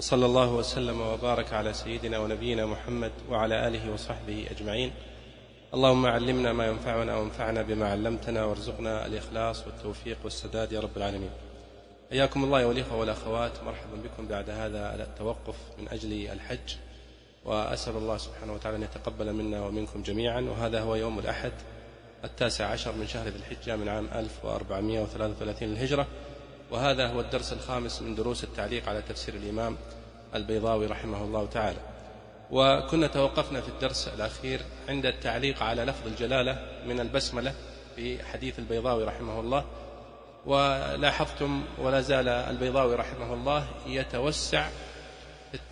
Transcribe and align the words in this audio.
وصلى 0.00 0.26
الله 0.26 0.52
وسلم 0.52 1.00
وبارك 1.00 1.52
على 1.52 1.72
سيدنا 1.72 2.18
ونبينا 2.18 2.66
محمد 2.66 3.12
وعلى 3.30 3.68
آله 3.68 3.92
وصحبه 3.92 4.46
أجمعين. 4.50 4.92
اللهم 5.74 6.06
علمنا 6.06 6.52
ما 6.52 6.66
ينفعنا 6.66 7.16
وانفعنا 7.16 7.62
بما 7.62 7.88
علمتنا 7.90 8.44
وارزقنا 8.44 9.06
الإخلاص 9.06 9.66
والتوفيق 9.66 10.18
والسداد 10.24 10.72
يا 10.72 10.80
رب 10.80 10.96
العالمين. 10.96 11.30
حياكم 12.10 12.44
الله 12.44 12.58
أيها 12.58 12.72
الإخوة 12.72 12.98
والأخوات. 12.98 13.52
مرحبا 13.64 13.96
بكم 14.04 14.28
بعد 14.28 14.50
هذا 14.50 15.02
التوقف 15.02 15.56
من 15.78 15.88
أجل 15.88 16.12
الحج. 16.32 16.74
وأسأل 17.44 17.96
الله 17.96 18.16
سبحانه 18.16 18.52
وتعالى 18.54 18.76
أن 18.76 18.82
يتقبل 18.82 19.32
منا 19.32 19.66
ومنكم 19.66 20.02
جميعا. 20.02 20.40
وهذا 20.40 20.80
هو 20.80 20.94
يوم 20.94 21.18
الأحد 21.18 21.52
التاسع 22.24 22.66
عشر 22.66 22.92
من 22.92 23.06
شهر 23.06 23.28
ذي 23.28 23.36
الحجة 23.36 23.76
من 23.76 23.88
عام 23.88 24.08
1433 24.14 25.68
للهجرة. 25.68 26.06
وهذا 26.70 27.06
هو 27.06 27.20
الدرس 27.20 27.52
الخامس 27.52 28.02
من 28.02 28.14
دروس 28.14 28.44
التعليق 28.44 28.88
على 28.88 29.02
تفسير 29.02 29.34
الإمام 29.34 29.76
البيضاوي 30.34 30.86
رحمه 30.86 31.24
الله 31.24 31.46
تعالى. 31.46 31.78
وكنا 32.50 33.06
توقفنا 33.06 33.60
في 33.60 33.68
الدرس 33.68 34.08
الأخير 34.08 34.60
عند 34.88 35.06
التعليق 35.06 35.62
على 35.62 35.84
لفظ 35.84 36.06
الجلالة 36.06 36.58
من 36.86 37.00
البسملة 37.00 37.54
في 37.96 38.24
حديث 38.24 38.58
البيضاوي 38.58 39.04
رحمه 39.04 39.40
الله. 39.40 39.64
ولاحظتم 40.46 41.62
ولا 41.78 42.00
زال 42.00 42.28
البيضاوي 42.28 42.94
رحمه 42.94 43.34
الله 43.34 43.66
يتوسع 43.86 44.68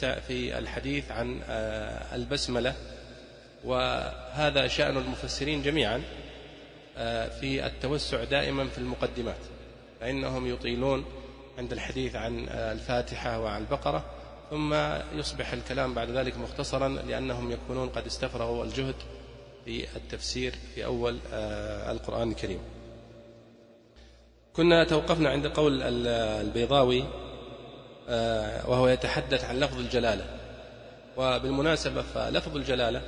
في 0.00 0.58
الحديث 0.58 1.10
عن 1.10 1.40
آه، 1.48 2.14
البسملة. 2.14 2.74
وهذا 3.64 4.68
شأن 4.68 4.96
المفسرين 4.96 5.62
جميعا 5.62 6.02
آه، 6.96 7.28
في 7.28 7.66
التوسع 7.66 8.24
دائما 8.24 8.68
في 8.68 8.78
المقدمات. 8.78 9.57
فإنهم 10.00 10.46
يطيلون 10.46 11.04
عند 11.58 11.72
الحديث 11.72 12.16
عن 12.16 12.48
آه، 12.48 12.72
الفاتحة 12.72 13.40
وعن 13.40 13.60
البقرة 13.60 14.04
ثم 14.50 14.74
يصبح 15.12 15.52
الكلام 15.52 15.94
بعد 15.94 16.10
ذلك 16.10 16.38
مختصرا 16.38 16.88
لأنهم 16.88 17.50
يكونون 17.50 17.88
قد 17.88 18.06
استفرغوا 18.06 18.64
الجهد 18.64 18.94
في 19.64 19.96
التفسير 19.96 20.54
في 20.74 20.84
أول 20.84 21.18
القرآن 21.90 22.30
الكريم. 22.30 22.60
كنا 24.52 24.84
توقفنا 24.84 25.30
عند 25.30 25.46
قول 25.46 25.82
البيضاوي 26.12 27.04
آه، 28.08 28.70
وهو 28.70 28.88
يتحدث 28.88 29.44
عن 29.44 29.60
لفظ 29.60 29.78
الجلالة. 29.78 30.24
وبالمناسبة 31.16 32.02
فلفظ 32.02 32.56
الجلالة 32.56 33.02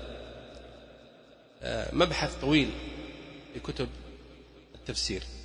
آه، 1.63 1.95
مبحث 1.95 2.41
طويل 2.41 2.71
في 3.55 3.61
كتب 3.61 3.89
التفسير. 4.75 5.23
آه، 5.23 5.40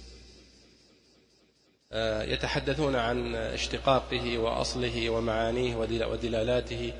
يتحدثون 2.28 2.96
عن 2.96 3.36
اشتقاقه 3.36 4.38
وأصله 4.38 5.10
ومعانيه 5.10 5.76
ودلالاته 6.06 6.94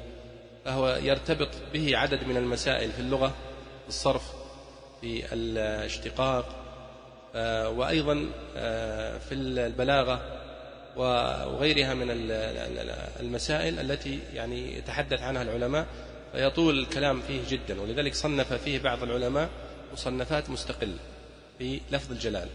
فهو 0.66 1.00
يرتبط 1.04 1.50
به 1.74 1.98
عدد 1.98 2.28
من 2.28 2.38
المسائل 2.38 2.92
في 2.92 3.00
اللغة 3.00 3.28
في 3.84 3.90
الصرف 3.90 4.34
في 5.02 5.34
الاشتقاق 5.34 6.66
آه، 7.36 7.70
وأيضا 7.70 8.30
آه، 8.58 9.18
في 9.18 9.34
البلاغة 9.36 10.22
وغيرها 10.96 11.94
من 11.94 12.08
المسائل 13.20 13.80
التي 13.80 14.20
يعني 14.34 14.78
يتحدث 14.78 15.22
عنها 15.22 15.42
العلماء 15.42 15.86
فيطول 16.32 16.80
الكلام 16.80 17.22
فيه 17.22 17.42
جدا 17.50 17.82
ولذلك 17.82 18.16
صنف 18.16 18.54
فيه 18.54 18.80
بعض 18.80 19.04
العلماء 19.04 19.50
مصنفات 19.94 20.50
مستقلة 20.50 20.98
في 21.60 21.82
لفظ 21.92 22.12
الجلال 22.12 22.48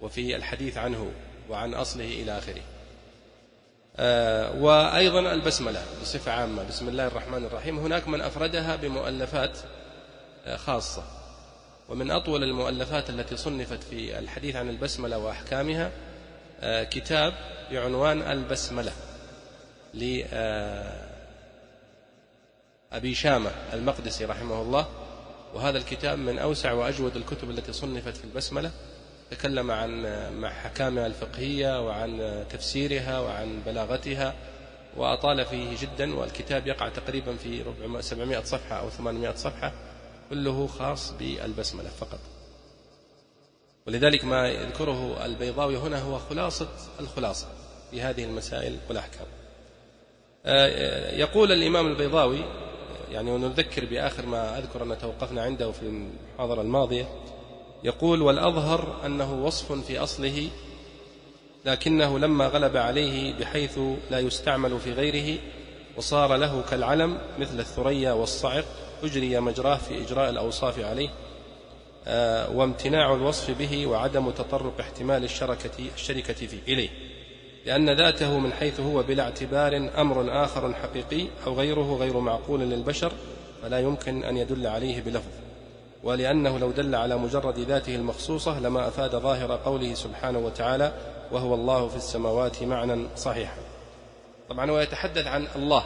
وفي 0.00 0.36
الحديث 0.36 0.76
عنه 0.76 1.12
وعن 1.50 1.74
أصله 1.74 2.04
إلى 2.04 2.38
آخره. 2.38 2.62
آه، 3.96 4.62
وأيضا 4.62 5.32
البسملة 5.32 5.84
بصفة 6.02 6.32
عامة 6.32 6.68
بسم 6.68 6.88
الله 6.88 7.06
الرحمن 7.06 7.44
الرحيم. 7.44 7.78
هناك 7.78 8.08
من 8.08 8.20
أفردها 8.20 8.76
بمؤلفات 8.76 9.58
خاصة. 10.56 11.04
ومن 11.88 12.10
أطول 12.10 12.42
المؤلفات 12.42 13.10
التي 13.10 13.36
صنفت 13.36 13.82
في 13.82 14.18
الحديث 14.18 14.56
عن 14.56 14.68
البسملة 14.68 15.18
وأحكامها 15.18 15.90
آه، 16.60 16.84
كتاب 16.84 17.34
بعنوان 17.70 18.22
البسملة 18.22 18.92
لأبي 19.94 20.24
آه، 22.92 23.12
شامة 23.12 23.50
المقدسي 23.72 24.24
رحمه 24.24 24.62
الله. 24.62 24.86
وهذا 25.54 25.78
الكتاب 25.78 26.18
من 26.18 26.38
أوسع 26.38 26.72
وأجود 26.72 27.16
الكتب 27.16 27.50
التي 27.50 27.72
صنفت 27.72 28.16
في 28.16 28.24
البسملة. 28.24 28.70
تكلم 29.32 29.70
عن 29.70 30.06
حكامها 30.44 31.06
الفقهية 31.06 31.86
وعن 31.86 32.44
تفسيرها 32.50 33.20
وعن 33.20 33.62
بلاغتها 33.66 34.34
وأطال 34.96 35.44
فيه 35.44 35.76
جدا 35.80 36.14
والكتاب 36.16 36.66
يقع 36.66 36.88
تقريبا 36.88 37.36
في 37.36 37.64
700 38.00 38.44
صفحة 38.44 38.76
أو 38.76 38.90
800 38.90 39.34
صفحة 39.34 39.72
كله 40.30 40.66
خاص 40.66 41.12
بالبسملة 41.12 41.88
فقط. 41.88 42.18
ولذلك 43.86 44.24
ما 44.24 44.48
يذكره 44.48 45.24
البيضاوي 45.24 45.76
هنا 45.76 46.02
هو 46.02 46.18
خلاصة 46.18 46.68
الخلاصة 47.00 47.46
في 47.90 48.02
هذه 48.02 48.24
المسائل 48.24 48.76
والأحكام. 48.88 49.26
آه، 50.46 51.10
يقول 51.16 51.52
الإمام 51.52 51.86
البيضاوي 51.86 52.44
يعني 53.10 53.30
ونذكر 53.30 53.84
بآخر 53.84 54.26
ما 54.26 54.58
أذكر 54.58 54.82
أن 54.82 54.98
توقفنا 54.98 55.42
عنده 55.42 55.72
في 55.72 55.82
المحاضرة 55.82 56.62
الماضية 56.62 57.08
يقول 57.84 58.22
والأظهر 58.22 58.96
أنه 59.06 59.44
وصف 59.44 59.72
في 59.72 59.98
أصله 59.98 60.48
لكنه 61.64 62.18
لما 62.18 62.46
غلب 62.46 62.76
عليه 62.76 63.38
بحيث 63.38 63.78
لا 64.10 64.18
يستعمل 64.18 64.80
في 64.80 64.92
غيره 64.92 65.38
وصار 65.96 66.36
له 66.36 66.62
كالعلم 66.70 67.18
مثل 67.38 67.60
الثريا 67.60 68.12
والصعق 68.12 68.64
أجري 69.02 69.40
مجراه 69.40 69.76
في 69.76 70.02
إجراء 70.02 70.30
الأوصاف 70.30 70.78
عليه 70.78 71.08
آه، 72.06 72.50
وامتناع 72.50 73.14
الوصف 73.14 73.58
به 73.58 73.86
وعدم 73.86 74.30
تطرق 74.30 74.80
احتمال 74.80 75.24
الشركة 75.24 75.70
الشركة 75.94 76.32
فيه 76.32 76.58
إليه. 76.68 76.88
لأن 77.66 77.90
ذاته 77.90 78.38
من 78.38 78.52
حيث 78.52 78.80
هو 78.80 79.02
بلا 79.02 79.22
اعتبار 79.22 79.90
أمر 79.98 80.44
آخر 80.44 80.74
حقيقي 80.74 81.26
أو 81.46 81.54
غيره 81.54 81.96
غير 82.00 82.20
معقول 82.20 82.60
للبشر 82.60 83.12
فلا 83.62 83.80
يمكن 83.80 84.24
أن 84.24 84.36
يدل 84.36 84.66
عليه 84.66 85.00
بلفظ. 85.00 85.41
ولأنه 86.02 86.58
لو 86.58 86.70
دل 86.70 86.94
على 86.94 87.16
مجرد 87.16 87.58
ذاته 87.58 87.94
المخصوصة 87.94 88.60
لما 88.60 88.88
أفاد 88.88 89.16
ظاهر 89.16 89.56
قوله 89.56 89.94
سبحانه 89.94 90.38
وتعالى 90.38 90.92
وهو 91.32 91.54
الله 91.54 91.88
في 91.88 91.96
السماوات 91.96 92.62
معنى 92.62 93.06
صحيحا. 93.16 93.58
طبعا 94.48 94.70
هو 94.70 94.80
يتحدث 94.80 95.26
عن 95.26 95.46
الله 95.56 95.84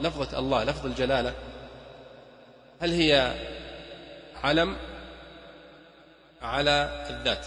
لفظة 0.00 0.38
الله 0.38 0.64
لفظ 0.64 0.86
الجلالة. 0.86 1.34
هل 2.80 2.92
هي 2.92 3.34
علم؟ 4.42 4.76
على 6.42 7.06
الذات. 7.10 7.46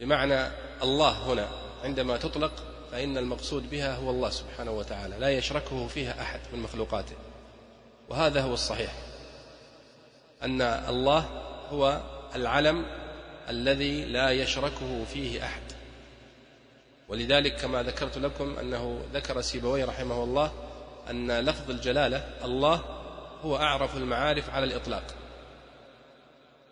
بمعنى 0.00 0.48
الله 0.82 1.32
هنا 1.32 1.48
عندما 1.84 2.16
تطلق 2.16 2.52
فإن 2.92 3.18
المقصود 3.18 3.70
بها 3.70 3.96
هو 3.96 4.10
الله 4.10 4.30
سبحانه 4.30 4.70
وتعالى 4.70 5.18
لا 5.18 5.30
يشركه 5.30 5.86
فيها 5.86 6.22
أحد 6.22 6.40
من 6.52 6.58
مخلوقاته. 6.58 7.16
وهذا 8.08 8.40
هو 8.40 8.54
الصحيح. 8.54 8.94
أن 10.42 10.62
الله 10.62 11.28
هو 11.70 12.00
العلم 12.34 12.84
الذي 13.48 14.04
لا 14.04 14.30
يشركه 14.30 15.04
فيه 15.04 15.44
أحد. 15.44 15.62
ولذلك 17.08 17.56
كما 17.56 17.82
ذكرت 17.82 18.18
لكم 18.18 18.58
أنه 18.58 19.00
ذكر 19.12 19.40
سيبوي 19.40 19.84
رحمه 19.84 20.24
الله 20.24 20.52
أن 21.10 21.40
لفظ 21.40 21.70
الجلالة 21.70 22.28
الله 22.44 22.84
هو 23.42 23.56
أعرف 23.56 23.96
المعارف 23.96 24.50
على 24.50 24.64
الإطلاق. 24.64 25.04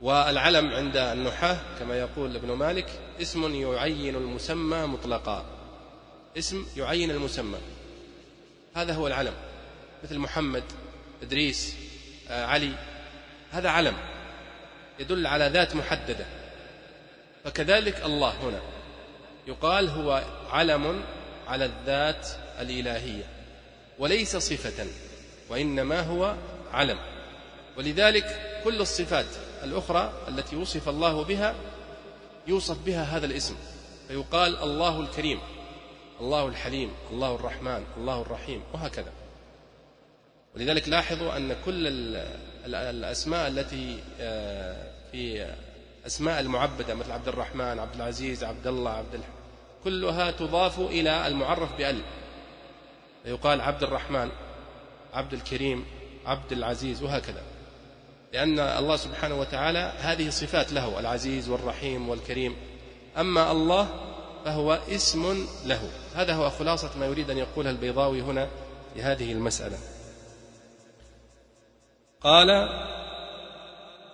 والعلم 0.00 0.70
عند 0.70 0.96
النحاة 0.96 1.58
كما 1.78 1.98
يقول 1.98 2.36
ابن 2.36 2.52
مالك 2.52 3.00
اسم 3.22 3.54
يعين 3.54 4.16
المسمى 4.16 4.86
مطلقا. 4.86 5.44
اسم 6.38 6.66
يعين 6.76 7.10
المسمى. 7.10 7.58
هذا 8.74 8.94
هو 8.94 9.06
العلم. 9.06 9.34
مثل 10.04 10.18
محمد 10.18 10.64
إدريس 11.22 11.76
آه، 12.28 12.46
علي 12.46 12.72
هذا 13.52 13.68
علم 13.68 13.96
يدل 14.98 15.26
على 15.26 15.48
ذات 15.48 15.76
محددة. 15.76 16.26
فكذلك 17.44 18.04
الله 18.04 18.30
هنا 18.30 18.60
يقال 19.46 19.88
هو 19.88 20.24
علم 20.50 21.04
على 21.48 21.64
الذات 21.64 22.28
الإلهية 22.60 23.24
وليس 23.98 24.36
صفة 24.36 24.86
وإنما 25.48 26.00
هو 26.00 26.34
علم. 26.72 26.98
ولذلك 27.76 28.60
كل 28.64 28.80
الصفات 28.80 29.26
الأخرى 29.64 30.12
التي 30.28 30.56
وصف 30.56 30.88
الله 30.88 31.24
بها 31.24 31.54
يوصف 32.46 32.78
بها 32.86 33.02
هذا 33.02 33.26
الاسم 33.26 33.56
فيقال 34.08 34.62
الله 34.62 35.00
الكريم 35.00 35.40
الله 36.20 36.46
الحليم 36.46 36.92
الله 37.10 37.34
الرحمن 37.34 37.84
الله 37.96 38.22
الرحيم 38.22 38.62
وهكذا. 38.72 39.12
ولذلك 40.56 40.88
لاحظوا 40.88 41.36
أن 41.36 41.56
كل 41.64 41.86
الأسماء 42.66 43.48
التي 43.48 43.98
آه، 44.20 44.76
في 45.12 45.46
أسماء 46.06 46.40
المعبدة 46.40 46.94
مثل 46.94 47.12
عبد 47.12 47.28
الرحمن 47.28 47.78
عبد 47.78 47.94
العزيز 47.94 48.44
عبد 48.44 48.66
الله 48.66 48.90
عبد 48.90 49.14
الح... 49.14 49.26
كلها 49.84 50.30
تضاف 50.30 50.80
إلى 50.80 51.26
المعرف 51.26 51.76
بأل. 51.78 52.00
فيقال 53.24 53.60
عبد 53.60 53.82
الرحمن 53.82 54.30
عبد 55.14 55.32
الكريم 55.32 55.84
عبد 56.26 56.52
العزيز 56.52 57.02
وهكذا. 57.02 57.42
لأن 58.32 58.58
الله 58.60 58.96
سبحانه 58.96 59.40
وتعالى 59.40 59.92
هذه 59.98 60.30
صفات 60.30 60.72
له 60.72 61.00
العزيز 61.00 61.48
والرحيم 61.48 62.08
والكريم. 62.08 62.56
أما 63.18 63.50
الله 63.50 63.88
فهو 64.44 64.78
اسم 64.88 65.46
له. 65.66 65.90
هذا 66.14 66.34
هو 66.34 66.50
خلاصة 66.50 66.90
ما 67.00 67.06
يريد 67.06 67.30
أن 67.30 67.38
يقولها 67.38 67.70
البيضاوي 67.70 68.20
هنا 68.20 68.48
في 68.94 69.02
هذه 69.02 69.32
المسألة. 69.32 69.78
قال 72.26 72.68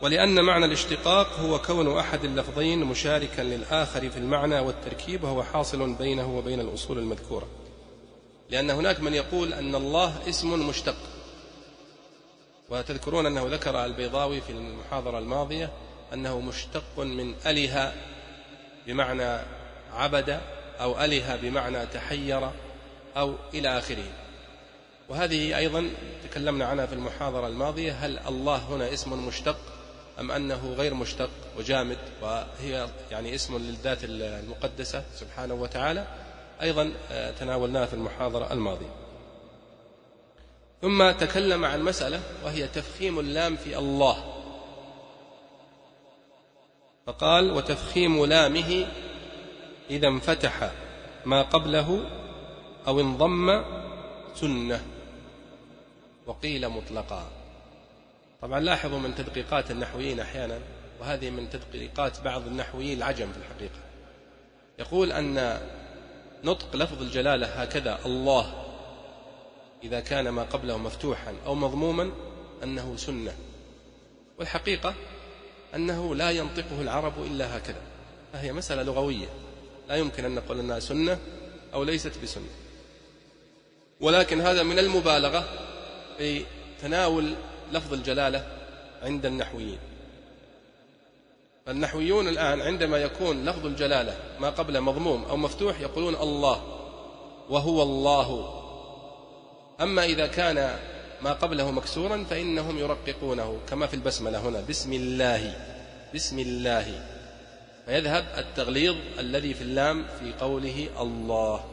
ولأن 0.01 0.45
معنى 0.45 0.65
الاشتقاق 0.65 1.41
هو 1.41 1.59
كون 1.59 1.99
أحد 1.99 2.25
اللفظين 2.25 2.85
مشاركا 2.85 3.43
للآخر 3.43 4.11
في 4.11 4.17
المعنى 4.17 4.61
والتركيب 4.61 5.25
وهو 5.25 5.43
حاصل 5.43 5.95
بينه 5.95 6.39
وبين 6.39 6.61
الأصول 6.61 6.99
المذكورة. 6.99 7.49
لأن 8.51 8.71
هناك 8.71 9.01
من 9.01 9.15
يقول 9.15 9.53
أن 9.53 9.75
الله 9.75 10.29
اسم 10.29 10.69
مشتق 10.69 10.97
وتذكرون 12.71 13.27
أنه 13.27 13.47
ذكر 13.47 13.85
البيضاوي 13.85 14.41
في 14.41 14.51
المحاضرة 14.51 15.19
الماضية 15.19 15.71
أنه 16.13 16.41
مشتق 16.41 16.99
من 16.99 17.35
أله 17.47 17.93
بمعنى 18.87 19.39
عبد 19.93 20.41
أو 20.81 21.05
أله 21.05 21.37
بمعنى 21.37 21.87
تحير 21.87 22.51
أو 23.17 23.35
إلى 23.55 23.79
آخره. 23.79 24.22
وهذه 25.13 25.59
أيضا 25.59 25.91
تكلمنا 26.25 26.65
عنها 26.65 26.87
في 26.87 26.93
المحاضرة 26.93 27.47
الماضية 27.47 27.93
هل 27.93 28.19
الله 28.29 28.57
هنا 28.57 28.93
اسم 28.93 29.27
مشتق 29.27 29.57
أم 30.21 30.31
أنه 30.31 30.73
غير 30.73 30.95
مشتق 30.95 31.31
وجامد 31.59 31.99
وهي 32.23 32.89
يعني 33.11 33.35
اسم 33.35 33.59
للذات 33.59 33.99
المقدسة 34.05 35.05
سبحانه 35.15 35.55
وتعالى؟ 35.55 36.07
أيضا 36.63 36.93
آه، 37.11 37.31
تناولناها 37.31 37.87
في 37.87 37.95
المحاضرة 37.95 38.53
الماضية. 38.53 38.95
ثم 40.83 41.11
تكلم 41.11 41.65
عن 41.65 41.83
مسألة 41.83 42.21
وهي 42.45 42.69
تفخيم 42.69 43.19
اللام 43.19 43.57
في 43.57 43.79
الله. 43.79 44.17
فقال 47.07 47.53
وتفخيم 47.53 48.25
لامه 48.25 48.87
إذا 49.91 50.09
انفتح 50.09 50.71
ما 51.25 51.43
قبله 51.43 52.05
أو 52.87 53.01
انضم 53.01 53.65
سنة. 54.35 54.92
وقيل 56.27 56.69
مطلقا. 56.69 57.31
طبعا 58.43 58.61
لاحظوا 58.61 58.99
من 58.99 59.15
تدقيقات 59.15 59.71
النحويين 59.71 60.21
أحيانا 60.21 60.59
وهذه 61.01 61.31
من 61.31 61.51
تدقيقات 61.51 62.21
بعض 62.21 62.47
النحويين 62.47 62.99
العجم 62.99 63.33
في 63.33 63.39
الحقيقة. 63.39 63.81
يقول 64.79 65.13
أن 65.13 65.61
نطق 66.45 66.77
لفظ 66.77 67.03
الجلالة 67.03 67.47
هكذا 67.47 67.99
الله 68.07 68.65
إذا 69.85 70.01
كان 70.01 70.29
ما 70.29 70.43
قبله 70.43 70.79
مفتوحا 70.79 71.35
أو 71.47 71.55
مضموما 71.55 72.13
أنه 72.63 72.97
سنة. 72.97 73.35
والحقيقة 74.39 74.95
أنه 75.75 76.15
لا 76.15 76.31
ينطقه 76.31 76.81
العرب 76.81 77.25
إلا 77.25 77.57
هكذا. 77.57 77.83
فهي 78.33 78.53
مسألة 78.53 78.83
لغوية. 78.83 79.29
لا 79.89 79.97
يمكن 79.97 80.25
أن 80.25 80.35
نقول 80.35 80.59
أنها 80.59 80.81
سنة 80.81 81.19
أو 81.75 81.85
ليست 81.85 82.13
بسنة. 82.23 82.49
ولكن 84.01 84.41
هذا 84.41 84.63
من 84.63 84.79
المبالغة 84.79 85.45
في 86.23 86.45
تناول 86.83 87.35
لفظ 87.73 87.93
الجلالة 87.93 88.47
عند 89.03 89.27
النحويين. 89.27 89.79
النحويون 91.69 92.29
الآن 92.29 92.61
عندما 92.61 92.99
يكون 92.99 93.45
لفظ 93.45 93.67
الجلالة 93.67 94.17
ما 94.41 94.51
قبله 94.51 94.81
مضموم 94.81 95.25
أو 95.25 95.37
مفتوح 95.37 95.81
يقولون 95.81 96.15
الله 96.15 96.63
وهو 97.49 97.83
الله. 97.83 98.59
أما 99.81 100.05
إذا 100.05 100.27
كان 100.27 100.79
ما 101.23 101.33
قبله 101.33 101.71
مكسورا 101.71 102.25
فإنهم 102.31 102.79
يرققونه 102.79 103.59
كما 103.69 103.87
في 103.87 103.95
البسملة 103.95 104.49
هنا 104.49 104.61
بسم 104.69 104.93
الله 104.93 105.55
بسم 106.15 106.39
الله. 106.39 107.07
فيذهب 107.87 108.25
التغليظ 108.39 108.97
الذي 109.19 109.55
في 109.55 109.63
اللام 109.63 110.07
في 110.21 110.33
قوله 110.41 110.89
الله. 111.01 111.65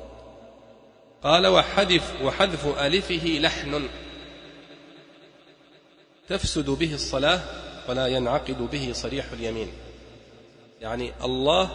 قال 1.24 1.48
وحذف 1.48 2.22
وحذف 2.22 2.80
ألفه 2.80 3.40
لحن. 3.42 3.90
تفسد 6.30 6.70
به 6.70 6.94
الصلاة 6.94 7.42
ولا 7.88 8.08
ينعقد 8.08 8.70
به 8.72 8.94
صريح 8.94 9.32
اليمين. 9.32 9.72
يعني 10.82 11.14
الله 11.24 11.72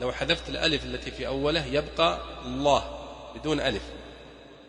لو 0.00 0.12
حذفت 0.12 0.48
الألف 0.48 0.84
التي 0.84 1.10
في 1.10 1.26
أوله 1.26 1.66
يبقى 1.66 2.18
الله 2.46 2.84
بدون 3.34 3.60
ألف. 3.60 3.82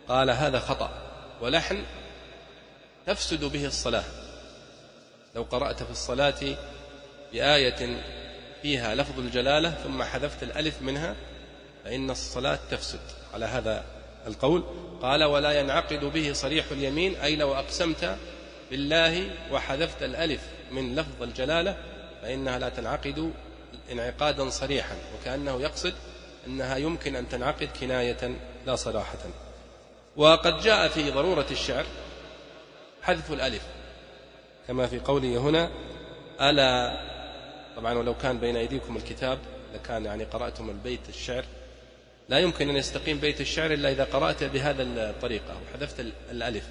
قال 0.08 0.30
هذا 0.30 0.58
خطأ. 0.58 0.90
ولحن 1.40 1.84
تفسد 3.06 3.44
به 3.44 3.66
الصلاة. 3.66 4.04
لو 5.34 5.42
قرأت 5.42 5.82
في 5.82 5.90
الصلاة 5.90 6.56
بآية 7.32 8.02
فيها 8.62 8.94
لفظ 8.94 9.18
الجلالة 9.18 9.70
ثم 9.70 10.02
حذفت 10.02 10.42
الألف 10.42 10.82
منها 10.82 11.16
فإن 11.84 12.10
الصلاة 12.10 12.58
تفسد. 12.70 13.00
على 13.34 13.44
هذا 13.44 13.84
القول. 14.26 14.64
قال 15.02 15.24
ولا 15.24 15.60
ينعقد 15.60 16.04
به 16.04 16.32
صريح 16.32 16.70
اليمين 16.70 17.16
أي 17.16 17.36
لو 17.36 17.54
أقسمت 17.54 18.16
بالله 18.70 19.30
وحذفت 19.52 20.02
الألف 20.02 20.40
من 20.70 20.96
لفظ 20.96 21.22
الجلالة 21.22 21.76
فإنها 22.22 22.58
لا 22.58 22.68
تنعقد 22.68 23.32
انعقادا 23.92 24.50
صريحا 24.50 24.96
وكأنه 25.14 25.60
يقصد 25.60 25.94
أنها 26.46 26.76
يمكن 26.76 27.16
أن 27.16 27.28
تنعقد 27.28 27.68
كناية 27.80 28.36
لا 28.66 28.76
صراحة. 28.76 29.18
وقد 30.16 30.60
جاء 30.60 30.88
في 30.88 31.10
ضرورة 31.10 31.46
الشعر 31.50 31.84
حذف 33.02 33.32
الألف 33.32 33.62
كما 34.68 34.86
في 34.86 34.98
قوله 34.98 35.38
هنا 35.38 35.70
ألا؟ 36.40 37.00
طبعا 37.76 37.94
ولو 37.94 38.14
كان 38.14 38.38
بين 38.38 38.56
أيديكم 38.56 38.96
الكتاب 38.96 39.38
لكان 39.74 40.04
يعني 40.04 40.24
قرأتم 40.24 40.70
البيت 40.70 41.08
الشعر. 41.08 41.44
لا 42.28 42.38
يمكن 42.38 42.70
أن 42.70 42.76
يستقيم 42.76 43.18
بيت 43.18 43.40
الشعر 43.40 43.72
إلا 43.72 43.90
إذا 43.90 44.04
قرأت 44.04 44.44
بهذا 44.44 44.82
الطريقة 44.82 45.56
وحذفت 45.66 46.00
الألف. 46.30 46.64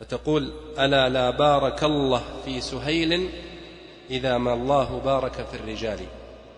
فتقول 0.00 0.52
ألا 0.78 1.08
لا 1.08 1.30
بارك 1.30 1.84
الله 1.84 2.22
في 2.44 2.60
سهيل 2.60 3.30
إذا 4.10 4.38
ما 4.38 4.54
الله 4.54 5.00
بارك 5.04 5.32
في 5.32 5.54
الرجال. 5.54 5.98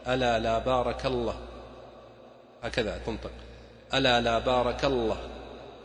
ألا 0.09 0.39
لا 0.39 0.59
بارك 0.59 1.07
الله. 1.07 1.35
هكذا 2.63 3.01
تنطق. 3.07 3.31
ألا 3.95 4.21
لا 4.21 4.39
بارك 4.39 4.85
الله 4.85 5.17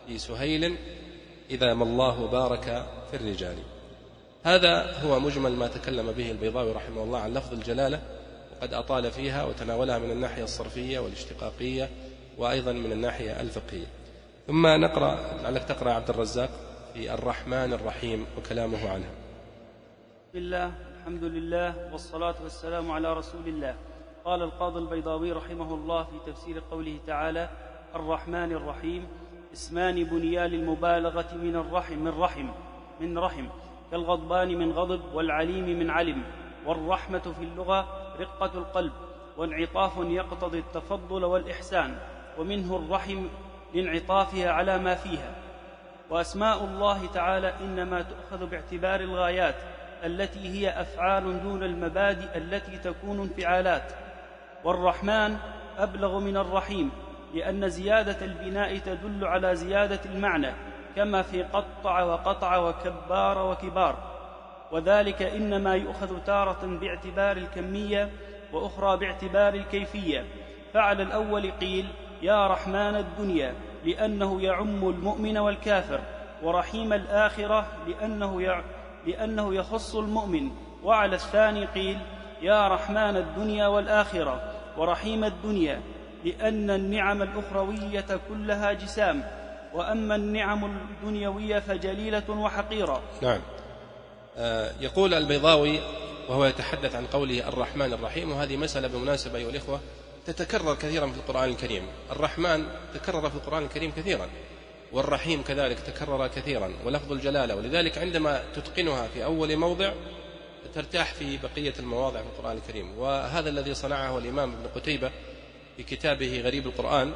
في 0.08 0.18
سهيل 0.18 0.76
إذا 1.50 1.74
ما 1.74 1.84
الله 1.84 2.28
بارك 2.28 2.86
في 3.12 3.18
الرجال. 3.18 3.56
هذا 4.44 4.94
هو 5.04 5.20
مجمل 5.20 5.52
ما 5.52 5.68
تكلم 5.68 6.12
به 6.12 6.32
البيضاوي 6.32 6.72
رحمه 6.72 7.04
الله 7.04 7.20
عن 7.20 7.34
لفظ 7.34 7.54
الجلالة 7.54 8.00
وقد 8.58 8.74
أطال 8.74 9.12
فيها 9.12 9.44
وتناولها 9.44 9.98
من 9.98 10.12
الناحية 10.12 10.44
الصرفية 10.44 11.00
والاشتقاقية 11.00 11.90
وأيضا 12.38 12.72
من 12.72 12.92
الناحية 12.92 13.42
الفقهية. 13.42 13.88
ثم 14.48 14.68
نقرأ 14.68 15.20
لعلك 15.44 15.64
تقرأ 15.64 15.94
عبد 15.94 16.10
الرزاق. 16.10 16.50
في 16.98 17.14
الرحمن 17.14 17.74
الرحيم 17.74 18.26
وكلامه 18.38 18.90
عنها 18.90 19.10
بسم 20.30 20.38
الله 20.38 20.72
الحمد 21.00 21.24
لله 21.24 21.92
والصلاة 21.92 22.36
والسلام 22.44 22.92
على 22.92 23.14
رسول 23.14 23.48
الله 23.48 23.76
قال 24.26 24.42
القاضي 24.42 24.80
البيضاوي 24.80 25.32
رحمه 25.32 25.74
الله 25.74 26.04
في 26.04 26.32
تفسير 26.32 26.64
قوله 26.72 27.00
تعالى 27.08 27.50
الرحمن 27.96 28.52
الرحيم 28.52 29.08
اسمان 29.54 30.04
بنيا 30.04 30.48
للمبالغة 30.48 31.36
من 31.36 31.56
الرحم 31.56 31.98
من 32.00 32.20
رحم 32.20 32.48
من 33.00 33.18
رحم 33.18 33.48
كالغضبان 33.92 34.58
من 34.58 34.72
غضب 34.72 35.02
والعليم 35.14 35.80
من 35.80 35.90
علم 35.90 36.24
والرحمة 36.66 37.20
في 37.40 37.44
اللغة 37.44 37.88
رقة 38.20 38.58
القلب 38.58 38.94
وانعطاف 39.38 39.98
يقتضي 39.98 40.60
التفضل 40.60 41.26
والإحسان 41.26 41.98
ومنه 42.40 42.76
الرحم 42.76 43.28
لانعطافها 43.74 44.50
على 44.52 44.78
ما 44.78 44.96
فيها. 44.96 45.47
وأسماء 46.10 46.64
الله 46.64 47.06
تعالى 47.14 47.54
إنما 47.62 48.02
تؤخذ 48.02 48.46
باعتبار 48.46 49.00
الغايات 49.00 49.56
التي 50.04 50.40
هي 50.40 50.82
أفعال 50.82 51.44
دون 51.44 51.64
المبادئ 51.64 52.38
التي 52.38 52.78
تكون 52.78 53.20
انفعالات. 53.20 53.92
والرحمن 54.64 55.38
أبلغ 55.78 56.20
من 56.20 56.38
الرحيم 56.38 56.92
لأن 57.34 57.70
زيادة 57.70 58.26
البناء 58.26 58.78
تدل 58.78 59.26
على 59.26 59.56
زيادة 59.56 60.00
المعنى 60.06 60.52
كما 60.96 61.22
في 61.22 61.44
قطع 61.44 62.04
وقطع 62.04 62.58
وكبار 62.58 63.52
وكبار. 63.52 63.96
وذلك 64.72 65.22
إنما 65.22 65.76
يؤخذ 65.76 66.20
تارة 66.24 66.78
باعتبار 66.82 67.38
الكمية 67.38 68.10
وأخرى 68.54 68.98
باعتبار 68.98 69.54
الكيفية. 69.54 70.26
فعلى 70.74 71.04
الأول 71.04 71.52
قيل 71.52 71.86
يا 72.22 72.48
رحمن 72.48 72.96
الدنيا 72.96 73.54
لأنه 73.86 74.42
يعم 74.42 74.90
المؤمن 74.90 75.38
والكافر 75.38 76.00
ورحيم 76.44 76.94
الآخرة 76.94 77.68
لأنه 77.88 78.42
يع... 78.42 78.62
لأنه 79.08 79.56
يخص 79.56 79.96
المؤمن. 79.96 80.50
وعلى 80.84 81.16
الثاني 81.16 81.66
قيل 81.66 81.98
يا 82.42 82.68
رحمن 82.68 83.18
الدنيا 83.18 83.68
والآخرة 83.68 84.52
ورحيم 84.78 85.24
الدنيا 85.24 85.82
لأن 86.26 86.70
النعم 86.70 87.22
الأخروية 87.22 88.20
كلها 88.30 88.74
جسام. 88.74 89.24
وأما 89.74 90.16
النعم 90.16 90.66
الدنيوية 90.66 91.60
فجليلة 91.60 92.30
وحقيرة. 92.30 93.02
نعم. 93.22 93.40
آه 94.38 94.72
يقول 94.82 95.14
البيضاوي 95.14 95.80
وهو 96.30 96.46
يتحدث 96.46 96.96
عن 96.96 97.06
قوله 97.06 97.48
الرحمن 97.48 97.94
الرحيم 97.94 98.32
وهذه 98.32 98.58
مسألة 98.58 98.88
بالمناسبة 98.88 99.38
أيها 99.38 99.50
الإخوة 99.50 99.80
تتكرر 100.28 100.76
كثيرا 100.76 101.08
في 101.08 101.18
القرآن 101.18 101.50
الكريم. 101.50 101.84
الرحمن 102.12 102.66
تكرر 102.94 103.30
في 103.30 103.36
القرآن 103.36 103.64
الكريم 103.64 103.92
كثيرا 103.92 104.30
والرحيم 104.92 105.44
كذلك 105.44 105.80
تكرر 105.80 106.28
كثيرا 106.28 106.74
ولفظ 106.86 107.12
الجلالة. 107.12 107.56
ولذلك 107.56 107.98
عندما 107.98 108.44
تتقنها 108.56 109.08
في 109.08 109.24
أول 109.24 109.58
موضع 109.58 109.94
ترتاح 110.76 111.14
في 111.14 111.38
بقية 111.38 111.74
المواضع 111.80 112.22
في 112.22 112.28
القرآن 112.28 112.58
الكريم. 112.58 112.98
وهذا 112.98 113.50
الذي 113.50 113.74
صنعه 113.74 114.18
الإمام 114.18 114.54
ابن 114.54 114.68
قتيبة 114.76 115.12
في 115.78 115.84
كتابه 115.84 116.42
غريب 116.42 116.68
القرآن 116.68 117.14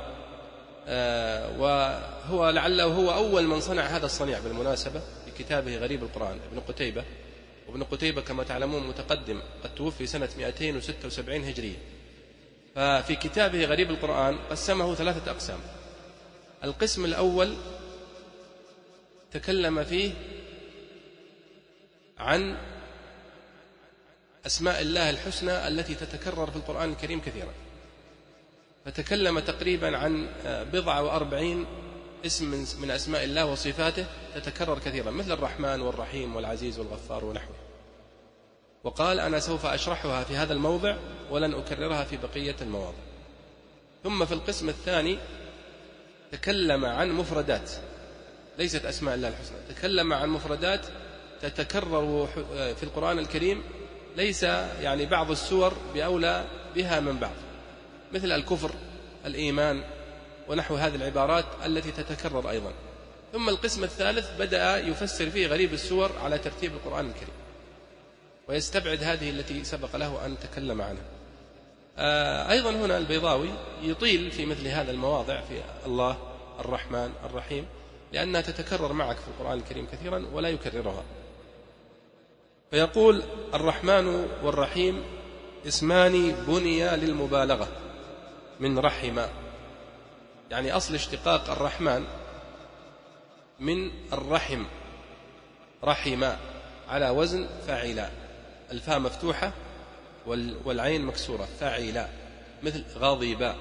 آه، 0.87 1.59
وهو 1.59 2.49
لعله 2.49 2.83
هو 2.83 3.11
أول 3.11 3.43
من 3.43 3.59
صنع 3.61 3.83
هذا 3.83 4.05
الصنيع 4.05 4.39
بالمناسبة 4.39 4.99
في 4.99 5.43
كتابه 5.43 5.77
غريب 5.77 6.03
القرآن. 6.03 6.39
ابن 6.51 6.59
قتيبة 6.59 7.03
وابن 7.67 7.83
قتيبة 7.83 8.21
كما 8.21 8.43
تعلمون 8.43 8.87
متقدم 8.87 9.39
قد 9.63 9.75
توفي 9.75 10.07
سنة 10.07 10.29
276 10.37 11.43
هجرية. 11.43 12.00
ففي 12.75 13.15
كتابه 13.15 13.65
غريب 13.65 13.89
القرآن 13.89 14.37
قسمه 14.49 14.95
ثلاثة 14.95 15.31
أقسام. 15.31 15.59
القسم 16.63 17.05
الأول 17.05 17.55
تكلم 19.31 19.83
فيه 19.83 20.13
عن 22.17 22.57
أسماء 24.45 24.81
الله 24.81 25.09
الحسنى 25.09 25.67
التي 25.67 25.95
تتكرر 25.95 26.51
في 26.51 26.55
القرآن 26.55 26.89
الكريم 26.89 27.21
كثيرا. 27.21 27.53
فتكلم 28.85 29.39
تقريبا 29.39 29.97
عن 29.97 30.27
بضع 30.45 30.99
وأربعين 30.99 31.65
اسم 32.25 32.65
من 32.81 32.91
أسماء 32.91 33.23
الله 33.23 33.45
وصفاته 33.45 34.05
تتكرر 34.35 34.79
كثيرا 34.79 35.11
مثل 35.11 35.31
الرحمن 35.31 35.81
والرحيم 35.81 36.35
والعزيز 36.35 36.79
والغفار 36.79 37.25
ونحوه. 37.25 37.55
وقال 38.83 39.19
أنا 39.19 39.39
سوف 39.39 39.65
أشرحها 39.65 40.23
في 40.23 40.35
هذا 40.35 40.53
الموضع 40.53 40.95
ولن 41.31 41.53
أكررها 41.53 42.03
في 42.03 42.17
بقية 42.17 42.55
المواضع. 42.61 42.97
ثم 44.03 44.25
في 44.25 44.31
القسم 44.33 44.69
الثاني 44.69 45.17
تكلم 46.31 46.85
عن 46.85 47.11
مفردات. 47.11 47.71
ليست 48.57 48.85
أسماء 48.85 49.15
الله 49.15 49.27
الحسنى. 49.27 49.57
تكلم 49.69 50.13
عن 50.13 50.29
مفردات 50.29 50.85
تتكرر 51.41 52.27
في 52.75 52.83
القرآن 52.83 53.19
الكريم. 53.19 53.63
ليس 54.17 54.43
يعني 54.81 55.05
بعض 55.05 55.31
السور 55.31 55.73
بأولى 55.93 56.45
بها 56.75 56.99
من 56.99 57.17
بعض. 57.19 57.35
مثل 58.13 58.31
الكفر 58.31 58.71
الإيمان 59.25 59.83
ونحو 60.47 60.75
هذه 60.75 60.95
العبارات 60.95 61.45
التي 61.65 61.91
تتكرر 61.91 62.49
أيضا. 62.49 62.73
ثم 63.33 63.49
القسم 63.49 63.83
الثالث 63.83 64.29
بدأ 64.39 64.77
يفسر 64.77 65.29
فيه 65.29 65.47
غريب 65.47 65.73
السور 65.73 66.11
على 66.23 66.37
ترتيب 66.37 66.71
القرآن 66.73 67.05
الكريم. 67.05 67.40
ويستبعد 68.51 69.03
هذه 69.03 69.29
التي 69.29 69.63
سبق 69.63 69.95
له 69.95 70.25
أن 70.25 70.39
تكلم 70.39 70.81
عنها. 70.81 71.03
آه، 71.97 72.51
أيضا 72.51 72.71
هنا 72.71 72.97
البيضاوي 72.97 73.49
يطيل 73.81 74.31
في 74.31 74.45
مثل 74.45 74.67
هذا 74.67 74.91
المواضع 74.91 75.41
في 75.41 75.61
الله 75.85 76.17
الرحمن 76.59 77.13
الرحيم 77.25 77.65
لأنها 78.13 78.41
تتكرر 78.41 78.93
معك 78.93 79.15
في 79.15 79.27
القرآن 79.27 79.57
الكريم 79.57 79.87
كثيرا 79.91 80.25
ولا 80.33 80.49
يكررها. 80.49 81.03
فيقول 82.71 83.23
الرحمن 83.53 84.27
والرحيم 84.43 85.03
اسمان 85.67 86.31
بنيا 86.47 86.95
للمبالغة 86.95 87.67
من 88.59 88.79
رحم. 88.79 89.21
يعني 90.51 90.71
أصل 90.71 90.95
اشتقاق 90.95 91.49
الرحمن 91.49 92.03
من 93.59 93.91
الرحم. 94.13 94.63
رحم 95.83 96.23
على 96.89 97.09
وزن 97.09 97.47
فاعلا. 97.67 98.20
الفاء 98.71 98.99
مفتوحة 98.99 99.51
والعين 100.65 101.05
مكسورة 101.05 101.47
فاعلا 101.59 102.07
مثل 102.63 102.83
غضب 102.97 103.53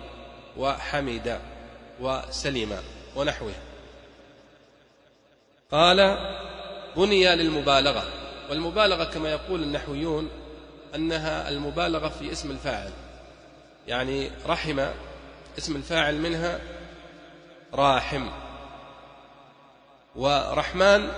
وحمد 0.57 1.41
وسلم 2.01 2.79
ونحوه. 3.17 3.53
قال 5.71 6.19
بني 6.97 7.37
للمبالغة. 7.37 8.05
والمبالغة 8.51 9.05
كما 9.05 9.31
يقول 9.31 9.63
النحويون 9.63 10.31
أنها 10.95 11.49
المبالغة 11.49 12.09
في 12.09 12.33
اسم 12.33 12.51
الفاعل. 12.51 12.91
يعني 13.89 14.31
رحم 14.47 14.87
اسم 15.59 15.77
الفاعل 15.77 16.15
منها 16.19 16.61
راحم. 17.75 18.29
ورحمن 20.17 21.09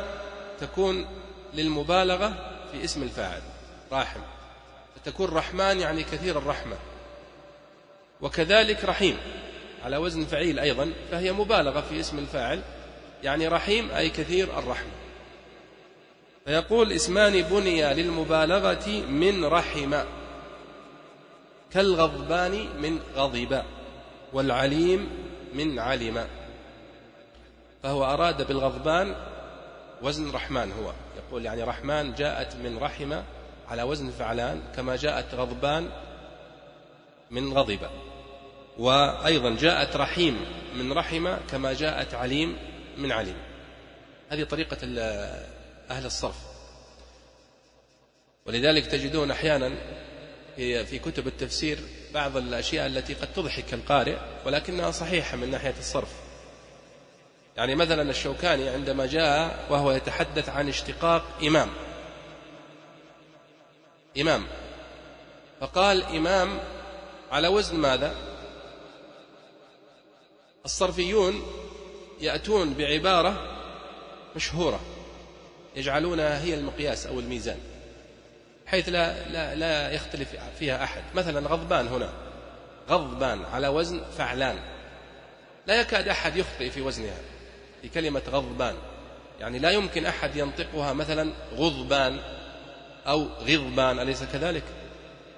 تكون 0.60 1.06
للمبالغة 1.54 2.34
في 2.72 2.84
اسم 2.84 3.02
الفاعل. 3.02 3.42
راحم. 3.92 4.20
فتكون 4.96 5.28
رحمن 5.30 5.80
يعني 5.80 6.02
كثير 6.02 6.38
الرحمة. 6.38 6.76
وكذلك 8.20 8.84
رحيم. 8.84 9.16
على 9.84 9.96
وزن 9.96 10.24
فعيل 10.24 10.58
أيضا 10.58 10.92
فهي 11.10 11.32
مبالغة 11.32 11.80
في 11.80 12.00
اسم 12.00 12.18
الفاعل. 12.18 12.62
يعني 13.22 13.48
رحيم 13.48 13.90
أي 13.90 14.10
كثير 14.10 14.58
الرحمة 14.58 14.90
فيقول 16.44 16.92
اسمان 16.92 17.42
بني 17.42 17.94
للمبالغة 17.94 18.88
من 19.08 19.44
رحم. 19.44 19.94
كالغضبان 21.72 22.68
من 22.82 23.00
غضب. 23.16 23.62
والعليم 24.32 25.08
من 25.54 25.78
علم. 25.78 26.26
فهو 27.82 28.04
أراد 28.04 28.46
بالغضبان 28.46 29.16
وزن 30.02 30.30
رحمن 30.30 30.72
هو. 30.72 30.92
يقول 31.16 31.44
يعني 31.44 31.62
رحمن 31.62 32.14
جاءت 32.14 32.56
من 32.56 32.78
رحم 32.78 33.22
على 33.72 33.82
وزن 33.82 34.10
فعلان 34.10 34.62
كما 34.76 34.96
جاءت 34.96 35.34
غضبان 35.34 35.88
من 37.30 37.52
غضب 37.52 37.78
وأيضا 38.78 39.56
جاءت 39.56 39.96
رحيم 39.96 40.44
من 40.74 40.92
رحم 40.92 41.36
كما 41.50 41.72
جاءت 41.72 42.14
عليم 42.14 42.56
من 42.98 43.12
عليم. 43.12 43.36
هذه 44.28 44.44
طريقة 44.44 44.76
أهل 45.90 46.06
الصرف. 46.06 46.36
ولذلك 48.46 48.86
تجدون 48.86 49.30
أحيانا 49.30 49.70
في 50.56 50.98
كتب 50.98 51.26
التفسير 51.26 51.78
بعض 52.14 52.36
الأشياء 52.36 52.86
التي 52.86 53.14
قد 53.14 53.32
تضحك 53.32 53.74
القارئ 53.74 54.16
ولكنها 54.46 54.90
صحيحة 54.90 55.36
من 55.36 55.50
ناحية 55.50 55.74
الصرف. 55.78 56.12
يعني 57.56 57.74
مثلا 57.74 58.10
الشوكاني 58.10 58.68
عندما 58.68 59.06
جاء 59.06 59.66
وهو 59.70 59.92
يتحدث 59.92 60.48
عن 60.48 60.68
اشتقاق 60.68 61.24
إمام 61.42 61.68
إمام. 64.20 64.44
فقال 65.60 66.02
إمام 66.02 66.58
على 67.32 67.48
وزن 67.48 67.76
ماذا؟ 67.76 68.14
الصرفيون 70.64 71.42
يأتون 72.20 72.74
بعبارة 72.74 73.58
مشهورة 74.36 74.80
يجعلونها 75.76 76.42
هي 76.44 76.54
المقياس 76.54 77.06
أو 77.06 77.20
الميزان 77.20 77.58
حيث 78.66 78.88
لا, 78.88 79.28
لا, 79.28 79.54
لا 79.54 79.92
يختلف 79.92 80.28
فيها 80.58 80.84
أحد. 80.84 81.02
مثلا 81.14 81.48
غضبان 81.48 81.88
هنا. 81.88 82.12
غضبان 82.88 83.44
على 83.44 83.68
وزن 83.68 84.02
فعلان. 84.18 84.58
لا 85.66 85.80
يكاد 85.80 86.08
أحد 86.08 86.36
يخطئ 86.36 86.70
في 86.70 86.80
وزنها 86.80 87.16
في 87.82 87.88
كلمة 87.88 88.22
غضبان. 88.30 88.74
يعني 89.40 89.58
لا 89.58 89.70
يمكن 89.70 90.06
أحد 90.06 90.36
ينطقها 90.36 90.92
مثلا 90.92 91.32
غضبان. 91.56 92.20
أو 93.06 93.22
غضبان 93.24 93.98
أليس 94.00 94.24
كذلك؟ 94.24 94.64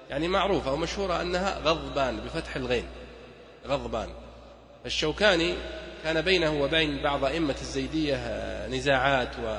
يعني 0.09 0.27
معروفة 0.27 0.73
ومشهورة 0.73 1.21
أنها 1.21 1.59
غضبان 1.59 2.17
بفتح 2.17 2.55
الغين 2.55 2.85
غضبان. 3.67 4.09
الشوكاني 4.85 5.55
كان 6.03 6.21
بينه 6.21 6.61
وبين 6.61 7.03
بعض 7.03 7.25
أئمة 7.25 7.55
الزيدية 7.61 8.17
نزاعات 8.67 9.29
و 9.43 9.57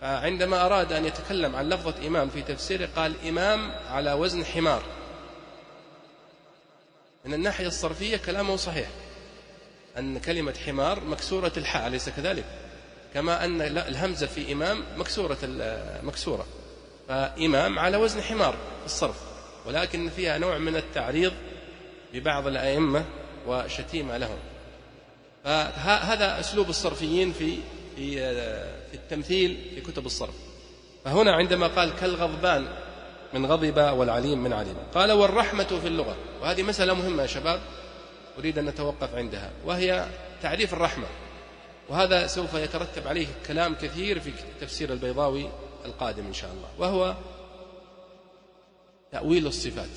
فعندما 0.00 0.66
أراد 0.66 0.92
أن 0.92 1.04
يتكلم 1.04 1.56
عن 1.56 1.68
لفظة 1.68 2.06
إمام 2.06 2.28
في 2.28 2.42
تفسيره 2.42 2.88
قال 2.96 3.14
إمام 3.28 3.70
على 3.90 4.12
وزن 4.12 4.44
حمار. 4.44 4.82
من 7.24 7.34
الناحية 7.34 7.66
الصرفية 7.66 8.16
كلامه 8.16 8.56
صحيح. 8.56 8.88
أن 9.98 10.18
كلمة 10.18 10.54
حمار 10.66 11.00
مكسورة 11.00 11.52
الحاء 11.56 11.86
أليس 11.86 12.08
كذلك؟ 12.08 12.44
كما 13.14 13.44
أن 13.44 13.60
الهمزة 13.60 14.26
في 14.26 14.52
إمام 14.52 14.84
مكسورة 14.96 15.38
مكسورة. 16.02 16.46
فإمام 17.08 17.78
على 17.78 17.96
وزن 17.96 18.22
حمار 18.22 18.52
في 18.52 18.86
الصرف 18.86 19.16
ولكن 19.66 20.10
فيها 20.10 20.38
نوع 20.38 20.58
من 20.58 20.76
التعريض 20.76 21.32
ببعض 22.14 22.46
الأئمة 22.46 23.04
وشتيمة 23.46 24.16
لهم. 24.16 24.38
فهذا 25.44 26.40
أسلوب 26.40 26.68
الصرفيين 26.68 27.32
في 27.32 27.56
في 27.96 28.16
في 28.90 28.94
التمثيل 28.94 29.58
في 29.74 29.80
كتب 29.80 30.06
الصرف. 30.06 30.34
فهنا 31.04 31.32
عندما 31.32 31.66
قال 31.66 31.96
كالغضبان 31.96 32.66
من 33.34 33.46
غضب 33.46 33.76
والعليم 33.76 34.42
من 34.42 34.52
عليم 34.52 34.76
قال 34.94 35.12
والرحمة 35.12 35.78
في 35.82 35.86
اللغة. 35.86 36.16
وهذه 36.42 36.62
مسألة 36.62 36.94
مهمة 36.94 37.22
يا 37.22 37.26
شباب 37.26 37.60
أريد 38.38 38.58
أن 38.58 38.64
نتوقف 38.64 39.14
عندها. 39.14 39.50
وهي 39.64 40.06
تعريف 40.42 40.72
الرحمة. 40.72 41.06
وهذا 41.88 42.26
سوف 42.26 42.54
يترتب 42.54 43.08
عليه 43.08 43.26
كلام 43.46 43.74
كثير 43.74 44.20
في 44.20 44.32
تفسير 44.60 44.92
البيضاوي 44.92 45.48
القادم 45.84 46.26
إن 46.26 46.34
شاء 46.34 46.52
الله 46.52 46.68
وهو 46.78 47.14
تأويل 49.12 49.46
الصفات. 49.46 49.88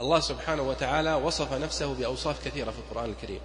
الله 0.00 0.20
سبحانه 0.20 0.62
وتعالى 0.62 1.14
وصف 1.14 1.52
نفسه 1.52 1.94
بأوصاف 1.94 2.44
كثيرة 2.44 2.70
في 2.70 2.78
القرآن 2.78 3.10
الكريم. 3.10 3.40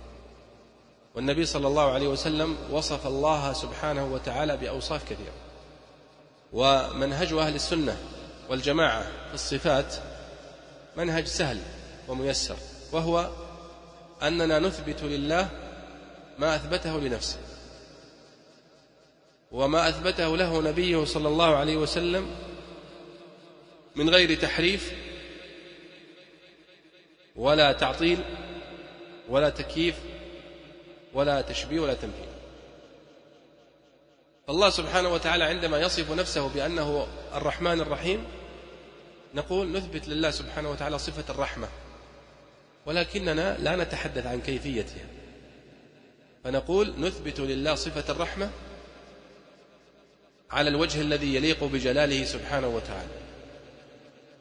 والنبي 1.15 1.45
صلى 1.45 1.67
الله 1.67 1.91
عليه 1.91 2.07
وسلم 2.07 2.57
وصف 2.71 3.07
الله 3.07 3.53
سبحانه 3.53 4.13
وتعالى 4.13 4.57
بأوصاف 4.57 5.03
كثيرة. 5.03 5.33
ومنهج 6.53 7.33
أهل 7.33 7.55
السنة 7.55 7.97
والجماعة 8.49 9.03
في 9.27 9.33
الصفات 9.33 9.95
منهج 10.97 11.25
سهل 11.25 11.61
وميسر 12.07 12.57
وهو 12.91 13.29
أننا 14.21 14.59
نثبت 14.59 15.03
لله 15.03 15.49
ما 16.39 16.55
أثبته 16.55 16.99
لنفسه. 16.99 17.37
وما 19.51 19.89
أثبته 19.89 20.37
له 20.37 20.61
نبيه 20.61 21.03
صلى 21.05 21.27
الله 21.27 21.55
عليه 21.55 21.77
وسلم 21.77 22.35
من 23.95 24.09
غير 24.09 24.35
تحريف 24.35 24.93
ولا 27.35 27.71
تعطيل 27.71 28.19
ولا 29.29 29.49
تكييف 29.49 29.95
ولا 31.13 31.41
تشبيه 31.41 31.79
ولا 31.79 31.93
تمثيل 31.93 32.31
الله 34.49 34.69
سبحانه 34.69 35.09
وتعالى 35.13 35.43
عندما 35.43 35.79
يصف 35.79 36.11
نفسه 36.11 36.47
بأنه 36.49 37.07
الرحمن 37.33 37.81
الرحيم 37.81 38.23
نقول 39.33 39.71
نثبت 39.71 40.07
لله 40.07 40.31
سبحانه 40.31 40.71
وتعالى 40.71 40.99
صفة 40.99 41.33
الرحمة 41.33 41.67
ولكننا 42.85 43.57
لا 43.57 43.75
نتحدث 43.75 44.25
عن 44.25 44.41
كيفيتها 44.41 45.05
فنقول 46.43 46.93
نثبت 46.97 47.39
لله 47.39 47.75
صفة 47.75 48.13
الرحمة 48.13 48.49
على 50.51 50.69
الوجه 50.69 51.01
الذي 51.01 51.35
يليق 51.35 51.63
بجلاله 51.63 52.25
سبحانه 52.25 52.67
وتعالى. 52.67 53.11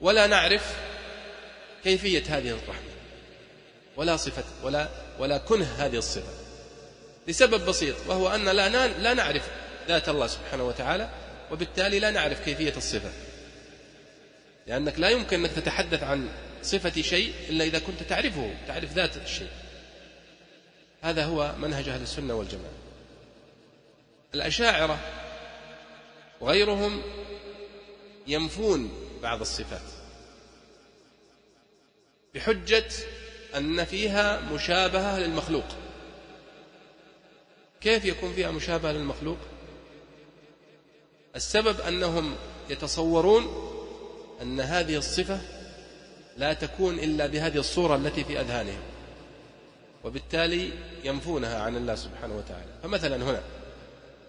ولا 0.01 0.27
نعرف 0.27 0.77
كيفية 1.85 2.23
هذه 2.29 2.51
الرحمة. 2.51 2.91
ولا 3.97 4.17
صفة 4.17 4.45
ولا 4.63 4.89
ولا 5.19 5.39
كنه 5.39 5.67
هذه 5.79 5.97
الصفة. 5.97 6.33
لسبب 7.29 7.67
بسيط 7.67 7.97
وهو 8.07 8.35
أن 8.35 8.45
لا 8.45 8.89
لا 8.89 9.15
نعرف 9.15 9.49
ذات 9.89 10.09
الله 10.09 10.27
سبحانه 10.27 10.65
وتعالى 10.65 11.11
وبالتالي 11.51 11.99
لا 11.99 12.11
نعرف 12.11 12.45
كيفية 12.45 12.77
الصفة. 12.77 13.11
لأنك 14.67 14.99
لا 14.99 15.09
يمكن 15.09 15.41
أنك 15.41 15.53
تتحدث 15.53 16.03
عن 16.03 16.29
صفة 16.63 17.03
شيء 17.03 17.33
إلا 17.49 17.65
إذا 17.65 17.79
كنت 17.79 18.03
تعرفه 18.03 18.55
تعرف 18.69 18.93
ذات 18.93 19.17
الشيء. 19.17 19.51
هذا 21.03 21.25
هو 21.25 21.55
منهج 21.59 21.89
أهل 21.89 22.03
السنة 22.03 22.35
والجماعة. 22.35 22.75
الأشاعرة 24.35 24.99
وغيرهم 26.41 27.03
ينفون 28.27 28.93
بعض 29.23 29.41
الصفات. 29.41 29.83
بحجة 32.35 32.89
أن 33.57 33.85
فيها 33.85 34.41
مشابهة 34.53 35.19
للمخلوق. 35.19 35.65
كيف 37.81 38.05
يكون 38.05 38.33
فيها 38.33 38.51
مشابهة 38.51 38.93
للمخلوق؟ 38.93 39.39
السبب 41.37 41.81
أنهم 41.81 42.37
يتصورون 42.71 43.45
أن 44.43 44.61
هذه 44.61 44.97
الصفة 44.97 45.41
لا 46.37 46.53
تكون 46.53 46.99
إلا 46.99 47.27
بهذه 47.27 47.59
الصورة 47.59 47.97
التي 47.97 48.25
في 48.25 48.41
أذهانهم 48.41 48.83
وبالتالي 50.05 50.71
ينفونها 51.05 51.63
عن 51.63 51.77
الله 51.77 51.95
سبحانه 51.95 52.37
وتعالى. 52.37 52.79
فمثلا 52.83 53.17
هنا 53.17 53.43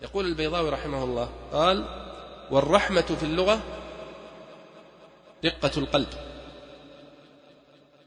يقول 0.02 0.26
البيضاوي 0.26 0.70
رحمه 0.70 1.04
الله 1.04 1.30
قال 1.52 1.86
والرحمة 2.52 3.02
في 3.02 3.24
اللغة 3.24 3.62
رقة 5.46 5.72
القلب 5.78 6.10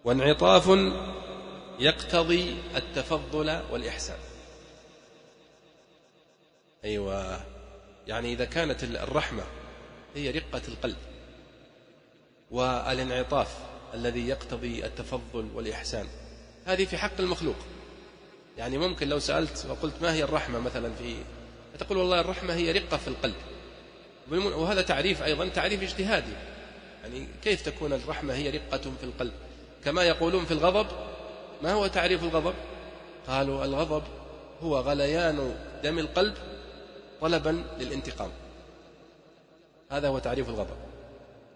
وانعطاف 0.05 0.69
يقتضي 1.79 2.57
التفضل 2.77 3.61
والإحسان. 3.71 4.19
أيوة 6.85 7.41
يعني 8.07 8.33
إذا 8.33 8.45
كانت 8.45 8.85
الرحمة 8.85 9.43
هي 10.15 10.31
رقة 10.31 10.63
القلب 10.69 10.97
والانعطاف 12.51 13.59
الذي 13.95 14.29
يقتضي 14.29 14.85
التفضل 14.85 15.49
والإحسان 15.55 16.07
هذه 16.65 16.85
في 16.85 16.97
حق 16.97 17.21
المخلوق. 17.21 17.57
يعني 18.59 18.79
ممكن 18.79 19.09
لو 19.09 19.19
سألت 19.19 19.67
وقلت 19.71 19.95
ما 20.03 20.15
هي 20.15 20.25
الرحمة 20.25 20.59
مثلا 20.59 20.95
في 20.95 21.17
تقول 21.79 21.99
والله 21.99 22.21
الرحمة 22.21 22.55
هي 22.55 22.73
رقة 22.73 22.97
في 22.97 23.09
القلب. 23.09 23.35
وهذا 24.31 24.83
تعريف 24.83 25.23
أيضا 25.23 25.49
تعريف 25.49 25.83
اجتهادي. 25.83 26.33
يعني 27.03 27.27
كيف 27.43 27.63
تكون 27.63 27.93
الرحمة 27.93 28.35
هي 28.35 28.51
رقة 28.51 28.79
في 28.79 29.05
القلب؟ 29.05 29.33
كما 29.85 30.03
يقولون 30.03 30.45
في 30.45 30.53
الغضب 30.53 30.87
ما 31.63 31.73
هو 31.73 31.87
تعريف 31.87 32.23
الغضب؟ 32.23 32.55
قالوا 33.29 33.65
الغضب 33.65 34.03
هو 34.63 34.79
غليان 34.79 35.57
دم 35.85 35.99
القلب 35.99 36.35
طلبا 37.21 37.65
للانتقام. 37.79 38.31
هذا 39.91 40.09
هو 40.09 40.19
تعريف 40.19 40.49
الغضب. 40.49 40.77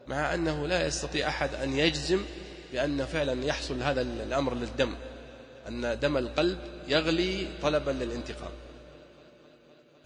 مع 0.07 0.35
أنه 0.35 0.67
لا 0.67 0.87
يستطيع 0.87 1.29
أحد 1.29 1.55
أن 1.55 1.79
يجزم 1.79 2.25
بأن 2.73 3.07
فعلا 3.07 3.45
يحصل 3.45 3.83
هذا 3.83 4.01
الأمر 4.01 4.55
للدم 4.55 4.95
أن 5.69 5.99
دم 6.01 6.17
القلب 6.17 6.59
يغلي 6.89 7.47
طلبا 7.63 7.91
للانتقام. 7.91 8.51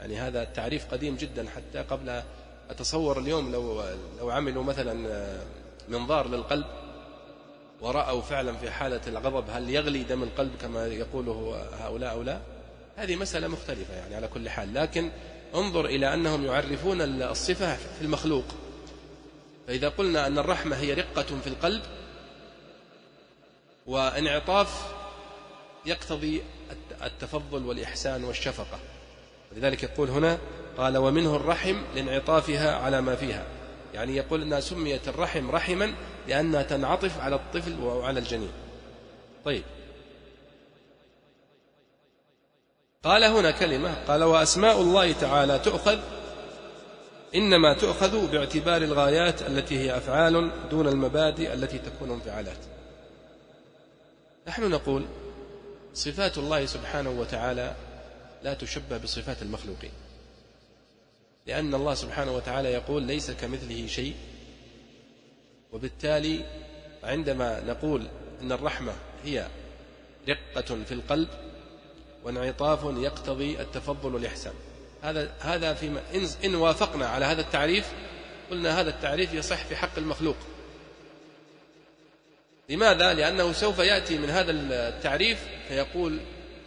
يعني 0.03 0.17
هذا 0.17 0.43
التعريف 0.43 0.87
قديم 0.91 1.17
جدا 1.17 1.47
حتى 1.57 1.79
قبل 1.79 2.23
أتصور 2.71 3.19
اليوم 3.19 3.53
لو 3.53 3.83
لو 4.19 4.31
عملوا 4.31 4.65
مثلا 4.65 5.27
منظار 5.89 6.29
للقلب 6.29 6.67
ورأوا 7.81 8.23
فعلا 8.23 8.57
في 8.57 8.71
حالة 8.71 9.01
الغضب 9.07 9.51
هل 9.51 9.71
يغلي 9.71 10.03
دم 10.03 10.23
القلب 10.23 10.53
كما 10.61 10.87
يقوله 10.87 11.67
هؤلاء 11.81 12.13
أو 12.13 12.23
لا؟ 12.23 12.41
هذه 12.97 13.17
مسألة 13.17 13.49
مختلفة 13.49 13.95
يعني 13.95 14.15
على 14.15 14.29
كل 14.29 14.49
حال. 14.49 14.75
لكن 14.75 15.11
انظر 15.55 15.87
إلى 15.87 16.15
أنهم 16.15 16.45
يعرفون 16.45 17.01
الصفة 17.01 17.77
في 17.77 18.03
المخلوق. 18.03 18.45
فإذا 19.67 19.89
قلنا 19.89 20.27
أن 20.27 20.39
الرحمة 20.39 20.77
هي 20.77 20.95
رقة 20.95 21.23
في 21.23 21.47
القلب 21.47 21.83
وانعطاف 23.87 24.95
يقتضي 25.87 26.43
التفضل 27.03 27.65
والإحسان 27.65 28.25
والشفقة. 28.25 28.79
ولذلك 29.53 29.83
يقول 29.83 30.11
هنا 30.11 30.39
قال 30.79 30.97
ومنه 30.97 31.37
الرحم 31.37 31.77
لانعطافها 31.95 32.75
على 32.75 33.01
ما 33.01 33.17
فيها. 33.17 33.45
يعني 33.95 34.17
يقول 34.17 34.43
أنها 34.43 34.61
سميت 34.61 35.09
الرحم 35.09 35.51
رحما 35.51 35.95
لأنها 36.29 36.63
تنعطف 36.63 37.21
على 37.21 37.37
الطفل 37.37 37.81
وعلى 37.81 38.19
الجنين. 38.19 38.53
طيب. 39.45 39.63
قال 43.05 43.25
هنا 43.25 43.51
كلمة 43.51 43.95
قال 44.09 44.25
وأسماء 44.25 44.81
الله 44.81 45.13
تعالى 45.13 45.59
تؤخذ 45.59 45.99
إنما 47.35 47.75
تؤخذ 47.75 48.33
باعتبار 48.33 48.83
الغايات 48.83 49.43
التي 49.43 49.79
هي 49.79 49.97
أفعال 49.97 50.51
دون 50.71 50.89
المبادئ 50.89 51.53
التي 51.53 51.79
تكون 51.79 52.11
انفعالات. 52.11 52.59
نحن 54.49 54.71
نقول 54.71 55.05
صفات 55.95 56.39
الله 56.39 56.67
سبحانه 56.67 57.11
وتعالى 57.11 57.75
لا 58.45 58.55
تشبه 58.55 58.99
بصفات 58.99 59.43
المخلوقين. 59.43 59.91
لأن 61.47 61.75
الله 61.75 61.95
سبحانه 61.95 62.33
وتعالى 62.33 62.73
يقول 62.73 63.03
ليس 63.03 63.31
كمثله 63.31 63.87
شيء. 63.87 64.15
وبالتالي 65.73 66.45
عندما 67.03 67.61
نقول 67.61 68.09
أن 68.41 68.53
الرحمة 68.53 68.93
هي 69.25 69.49
رقة 70.29 70.85
في 70.85 70.93
القلب 70.93 71.29
وانعطاف 72.25 72.81
يقتضي 72.85 73.61
التفضل 73.61 74.15
والإحسان. 74.15 74.55
هذا 75.03 75.33
هذا 75.41 75.75
فيما 75.75 76.01
إن, 76.15 76.29
إن 76.45 76.55
وافقنا 76.55 77.07
على 77.07 77.25
هذا 77.25 77.41
التعريف 77.41 77.93
قلنا 78.51 78.81
هذا 78.81 78.91
التعريف 78.91 79.35
يصح 79.35 79.65
في 79.65 79.77
حق 79.77 79.99
المخلوق. 79.99 80.37
لماذا؟ 82.69 83.15
لأنه 83.15 83.53
سوف 83.53 83.79
يأتي 83.79 84.19
من 84.19 84.31
هذا 84.31 84.51
التعريف 84.53 85.45
فيقول 85.69 86.21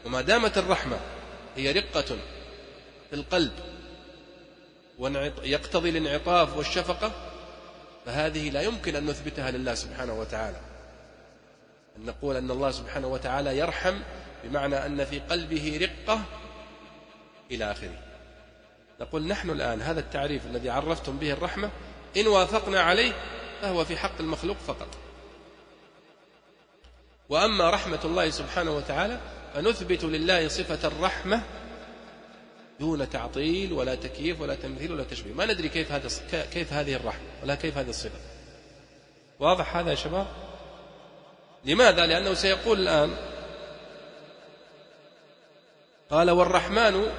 وما 0.05 0.21
دامت 0.21 0.57
الرحمة 0.57 0.99
هي 1.55 1.71
رقة 1.71 2.17
في 3.09 3.13
القلب 3.13 3.51
ويقتضي 4.97 5.89
الانعطاف 5.89 6.57
والشفقة 6.57 7.11
فهذه 8.05 8.49
لا 8.49 8.61
يمكن 8.61 8.95
أن 8.95 9.05
نثبتها 9.05 9.51
لله 9.51 9.73
سبحانه 9.73 10.19
وتعالى. 10.19 10.57
أن 11.97 12.05
نقول 12.05 12.35
أن 12.35 12.51
الله 12.51 12.71
سبحانه 12.71 13.07
وتعالى 13.07 13.57
يرحم 13.57 13.99
بمعنى 14.43 14.85
أن 14.85 15.05
في 15.05 15.19
قلبه 15.19 15.79
رقة 15.81 16.21
إلى 17.51 17.71
آخره. 17.71 17.99
نقول 19.01 19.27
نحن 19.27 19.49
الآن 19.49 19.81
هذا 19.81 19.99
التعريف 19.99 20.45
الذي 20.45 20.69
عرفتم 20.69 21.17
به 21.17 21.31
الرحمة 21.31 21.69
إن 22.17 22.27
وافقنا 22.27 22.81
عليه 22.81 23.13
فهو 23.61 23.85
في 23.85 23.97
حق 23.97 24.19
المخلوق 24.19 24.57
فقط. 24.57 24.87
وأما 27.29 27.69
رحمة 27.69 27.99
الله 28.05 28.29
سبحانه 28.29 28.71
وتعالى 28.71 29.19
فنثبت 29.55 30.03
لله 30.03 30.47
صفة 30.47 30.87
الرحمة 30.87 31.41
دون 32.79 33.09
تعطيل 33.09 33.73
ولا 33.73 33.95
تكييف 33.95 34.41
ولا 34.41 34.55
تمثيل 34.55 34.91
ولا 34.91 35.03
تشبيه. 35.03 35.33
ما 35.33 35.45
ندري 35.45 35.69
كيف 35.69 35.91
هذا 35.91 36.09
كيف 36.51 36.73
هذه 36.73 36.95
الرحمة 36.95 37.27
ولا 37.43 37.55
كيف 37.55 37.77
هذه 37.77 37.89
الصفة. 37.89 38.19
واضح 39.39 39.75
هذا 39.75 39.89
يا 39.89 39.95
شباب؟ 39.95 40.27
لماذا؟ 41.65 42.05
لأنه 42.05 42.33
سيقول 42.33 42.79
الآن 42.79 43.15
قال 46.09 46.31
والرحمن 46.31 47.11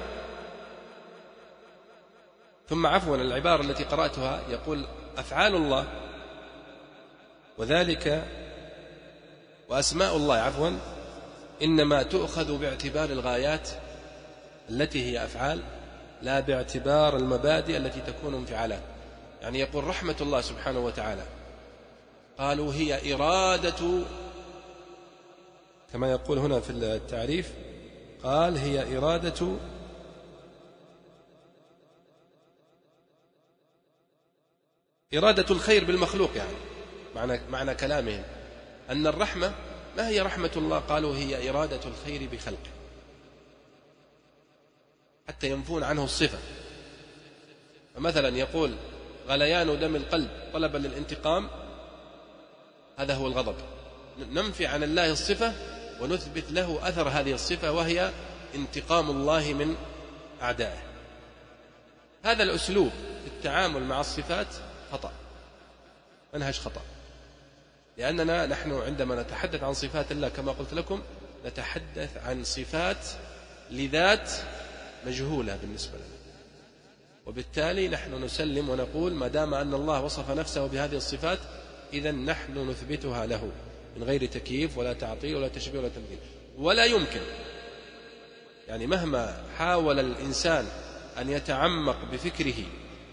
ثم 2.69 2.87
عفوا 2.87 3.17
العبارة 3.17 3.61
التي 3.61 3.83
قرأتها 3.83 4.41
يقول 4.49 4.85
أفعال 5.17 5.55
الله 5.55 5.87
وذلك 7.57 8.23
وأسماء 9.69 10.15
الله 10.15 10.35
عفوا 10.35 10.96
إنما 11.61 12.03
تؤخذ 12.03 12.57
باعتبار 12.57 13.09
الغايات 13.09 13.69
التي 14.69 15.11
هي 15.11 15.23
أفعال 15.23 15.61
لا 16.21 16.39
باعتبار 16.39 17.17
المبادئ 17.17 17.77
التي 17.77 18.01
تكون 18.01 18.33
انفعالات 18.33 18.81
يعني 19.41 19.59
يقول 19.59 19.83
رحمة 19.83 20.15
الله 20.21 20.41
سبحانه 20.41 20.79
وتعالى 20.79 21.23
قالوا 22.37 22.73
هي 22.73 23.13
إرادة 23.13 24.03
كما 25.93 26.11
يقول 26.11 26.37
هنا 26.37 26.59
في 26.59 26.69
التعريف 26.69 27.53
قال 28.23 28.57
هي 28.57 28.97
إرادة 28.97 29.47
إرادة 35.13 35.45
الخير 35.55 35.85
بالمخلوق 35.85 36.29
يعني 36.35 36.53
معنى 37.15 37.39
معنى 37.49 37.75
كلامهم. 37.75 38.23
أن 38.89 39.07
الرحمة 39.07 39.51
ما 39.97 40.07
هي 40.07 40.21
رحمة 40.21 40.51
الله؟ 40.55 40.79
قالوا 40.79 41.15
هي 41.15 41.49
إرادة 41.49 41.79
الخير 41.85 42.29
بخلقه. 42.31 42.71
حتى 45.27 45.49
ينفون 45.49 45.83
عنه 45.83 46.03
الصفة. 46.03 46.37
فمثلا 47.95 48.37
يقول 48.37 48.75
غليان 49.27 49.79
دم 49.79 49.95
القلب 49.95 50.29
طلبا 50.53 50.77
للانتقام 50.77 51.49
هذا 52.97 53.13
هو 53.13 53.27
الغضب. 53.27 53.55
ننفي 54.19 54.65
عن 54.65 54.83
الله 54.83 55.11
الصفة 55.11 55.53
ونثبت 56.01 56.51
له 56.51 56.89
أثر 56.89 57.09
هذه 57.09 57.33
الصفة 57.33 57.71
وهي 57.71 58.11
انتقام 58.55 59.09
الله 59.09 59.53
من 59.53 59.75
أعدائه. 60.41 60.83
هذا 62.23 62.43
الأسلوب 62.43 62.91
في 63.23 63.27
التعامل 63.27 63.83
مع 63.83 63.99
الصفات 63.99 64.47
خطأ. 64.91 65.11
منهج 66.33 66.59
خطأ. 66.59 66.81
لأننا 67.97 68.45
نحن 68.45 68.73
عندما 68.73 69.21
نتحدث 69.21 69.63
عن 69.63 69.73
صفات 69.73 70.11
الله 70.11 70.29
كما 70.29 70.51
قلت 70.51 70.73
لكم 70.73 71.01
نتحدث 71.45 72.17
عن 72.17 72.43
صفات 72.43 73.07
لذات 73.71 74.31
مجهولة 75.05 75.55
بالنسبة 75.55 75.97
لنا. 75.97 76.17
وبالتالي 77.25 77.87
نحن 77.87 78.23
نسلم 78.23 78.69
ونقول 78.69 79.13
ما 79.13 79.27
دام 79.27 79.53
أن 79.53 79.73
الله 79.73 80.01
وصف 80.01 80.31
نفسه 80.31 80.67
بهذه 80.67 80.95
الصفات 80.95 81.39
إذا 81.93 82.11
نحن 82.11 82.69
نثبتها 82.69 83.25
له 83.25 83.51
من 83.97 84.03
غير 84.03 84.25
تكييف 84.25 84.77
ولا 84.77 84.93
تعطيل 84.93 85.35
ولا 85.35 85.47
تشبيه 85.47 85.79
ولا 85.79 85.87
تمثيل. 85.89 86.17
ولا 86.57 86.85
يمكن. 86.85 87.21
يعني 88.67 88.87
مهما 88.87 89.43
حاول 89.57 89.99
الإنسان 89.99 90.67
أن 91.17 91.29
يتعمق 91.29 91.97
بفكره 92.11 92.63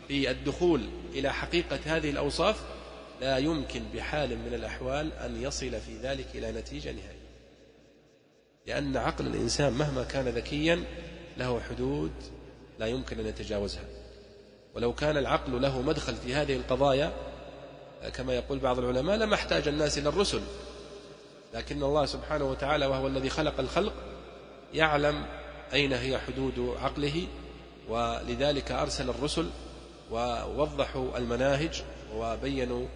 في 0.09 0.31
الدخول 0.31 0.81
إلى 1.15 1.33
حقيقة 1.33 1.79
هذه 1.85 2.11
الأوصاف 2.11 2.74
لا 3.21 3.39
يمكن 3.39 3.83
بحال 3.95 4.39
من 4.39 4.55
الأحوال 4.55 5.13
أن 5.13 5.43
يصل 5.43 5.81
في 5.81 5.99
ذلك 6.03 6.27
إلى 6.35 6.53
نتيجة 6.53 6.93
نهائية. 6.93 7.25
لأن 8.67 8.97
عقل 8.97 9.27
الإنسان 9.27 9.73
مهما 9.73 10.05
كان 10.05 10.29
ذكيا 10.29 10.85
له 11.37 11.61
حدود 11.61 12.13
لا 12.79 12.87
يمكن 12.87 13.21
أن 13.21 13.27
يتجاوزها. 13.27 13.85
ولو 14.75 14.93
كان 14.93 15.17
العقل 15.17 15.63
له 15.63 15.83
مدخل 15.83 16.15
في 16.17 16.35
هذه 16.35 16.57
القضايا 16.57 17.13
كما 18.15 18.35
يقول 18.35 18.59
بعض 18.59 18.79
العلماء 18.79 19.17
لما 19.17 19.35
احتاج 19.35 19.69
الناس 19.69 19.99
إلى 19.99 20.09
الرسل. 20.09 20.41
لكن 21.55 21.83
الله 21.83 22.07
سبحانه 22.07 22.45
وتعالى 22.45 22.87
وهو 22.87 23.07
الذي 23.07 23.31
خلق 23.31 23.61
الخلق 23.61 23.93
يعلم 24.75 25.27
أين 25.73 25.93
هي 25.93 26.19
حدود 26.19 26.77
عقله 26.83 27.27
ولذلك 27.89 28.73
أرسل 28.73 29.11
الرسل 29.11 29.51
ووضحوا 30.11 31.19
المناهج 31.19 31.83
وبينوا 32.15 32.87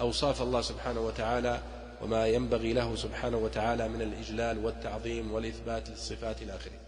أوصاف 0.00 0.42
الله 0.42 0.60
سبحانه 0.60 1.00
وتعالى 1.00 1.60
وما 2.02 2.26
ينبغي 2.26 2.72
له 2.72 2.96
سبحانه 2.96 3.36
وتعالى 3.36 3.88
من 3.88 4.02
الإجلال 4.02 4.64
والتعظيم 4.64 5.32
والإثبات 5.32 5.88
للصفات 5.88 6.42
إلى 6.42 6.54
آخره. 6.54 6.78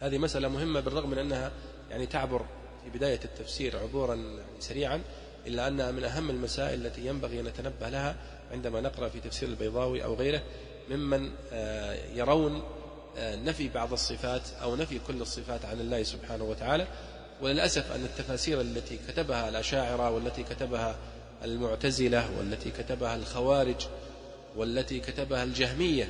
هذه 0.00 0.18
مسألة 0.18 0.48
مهمة 0.48 0.80
بالرغم 0.80 1.10
من 1.10 1.18
أنها 1.18 1.50
يعني 1.90 2.06
تعبر 2.06 2.44
في 2.84 2.90
بداية 2.98 3.20
التفسير 3.24 3.76
عبورا 3.76 4.14
يعني 4.14 4.60
سريعا 4.60 5.00
إلا 5.46 5.68
أنها 5.68 5.90
من 5.90 6.04
أهم 6.04 6.30
المسائل 6.30 6.86
التي 6.86 7.06
ينبغي 7.06 7.40
أن 7.40 7.44
نتنبه 7.44 7.88
لها 7.88 8.16
عندما 8.52 8.80
نقرأ 8.80 9.08
في 9.08 9.20
تفسير 9.20 9.48
البيضاوي 9.48 10.04
أو 10.04 10.14
غيره 10.14 10.42
ممن 10.90 11.30
آه، 11.52 11.94
يرون 12.14 12.62
آه، 13.18 13.36
نفي 13.36 13.68
بعض 13.68 13.92
الصفات 13.92 14.42
أو 14.62 14.76
نفي 14.76 14.98
كل 15.06 15.22
الصفات 15.22 15.64
عن 15.64 15.80
الله 15.80 16.02
سبحانه 16.02 16.44
وتعالى. 16.44 16.86
وللأسف 17.42 17.92
أن 17.92 18.04
التفاسير 18.04 18.60
التي 18.60 18.98
كتبها 19.08 19.48
الأشاعرة 19.48 20.10
والتي 20.10 20.42
كتبها 20.42 20.96
المعتزلة 21.44 22.38
والتي 22.38 22.70
كتبها 22.70 23.16
الخوارج 23.16 23.86
والتي 24.56 25.00
كتبها 25.00 25.44
الجهمية 25.44 26.08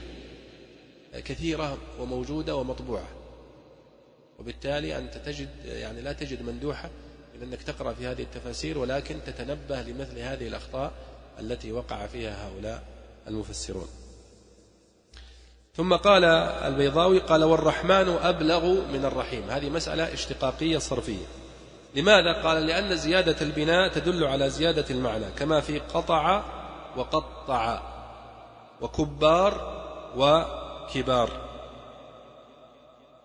كثيرة 1.15 1.79
وموجودة 2.01 2.57
ومطبوعة. 2.57 3.09
وبالتالي 4.39 4.99
أنت 4.99 5.15
تجد 5.17 5.49
يعني 5.65 6.01
لا 6.01 6.13
تجد 6.13 6.43
مندوحة 6.43 6.91
من 7.35 7.43
أنك 7.43 7.63
تقرأ 7.63 7.93
في 7.93 8.07
هذه 8.07 8.23
التفاسير 8.23 8.79
ولكن 8.79 9.17
تتنبه 9.27 9.83
لمثل 9.83 10.19
هذه 10.19 10.49
الأخطاء 10.49 10.93
التي 11.41 11.73
وقع 11.73 12.07
فيها 12.07 12.49
هؤلاء 12.49 12.83
المفسرون. 13.29 13.89
ثم 15.77 15.95
قال 15.95 16.25
البيضاوي 16.25 17.19
قال 17.19 17.45
والرحمن 17.45 18.09
أبلغ 18.09 18.89
من 18.93 19.05
الرحيم. 19.05 19.51
هذه 19.51 19.71
مسألة 19.71 20.13
اشتقاقية 20.13 20.79
صرفية. 20.79 21.27
لماذا 21.95 22.33
قال؟ 22.33 22.67
لأن 22.67 22.97
زيادة 22.97 23.37
البناء 23.41 23.89
تدل 23.89 24.25
على 24.25 24.51
زيادة 24.51 24.85
المعنى 24.91 25.25
كما 25.39 25.61
في 25.61 25.79
قطع 25.79 26.43
وقطع 26.97 27.83
وكبار 28.81 29.81
وكبار. 30.17 31.31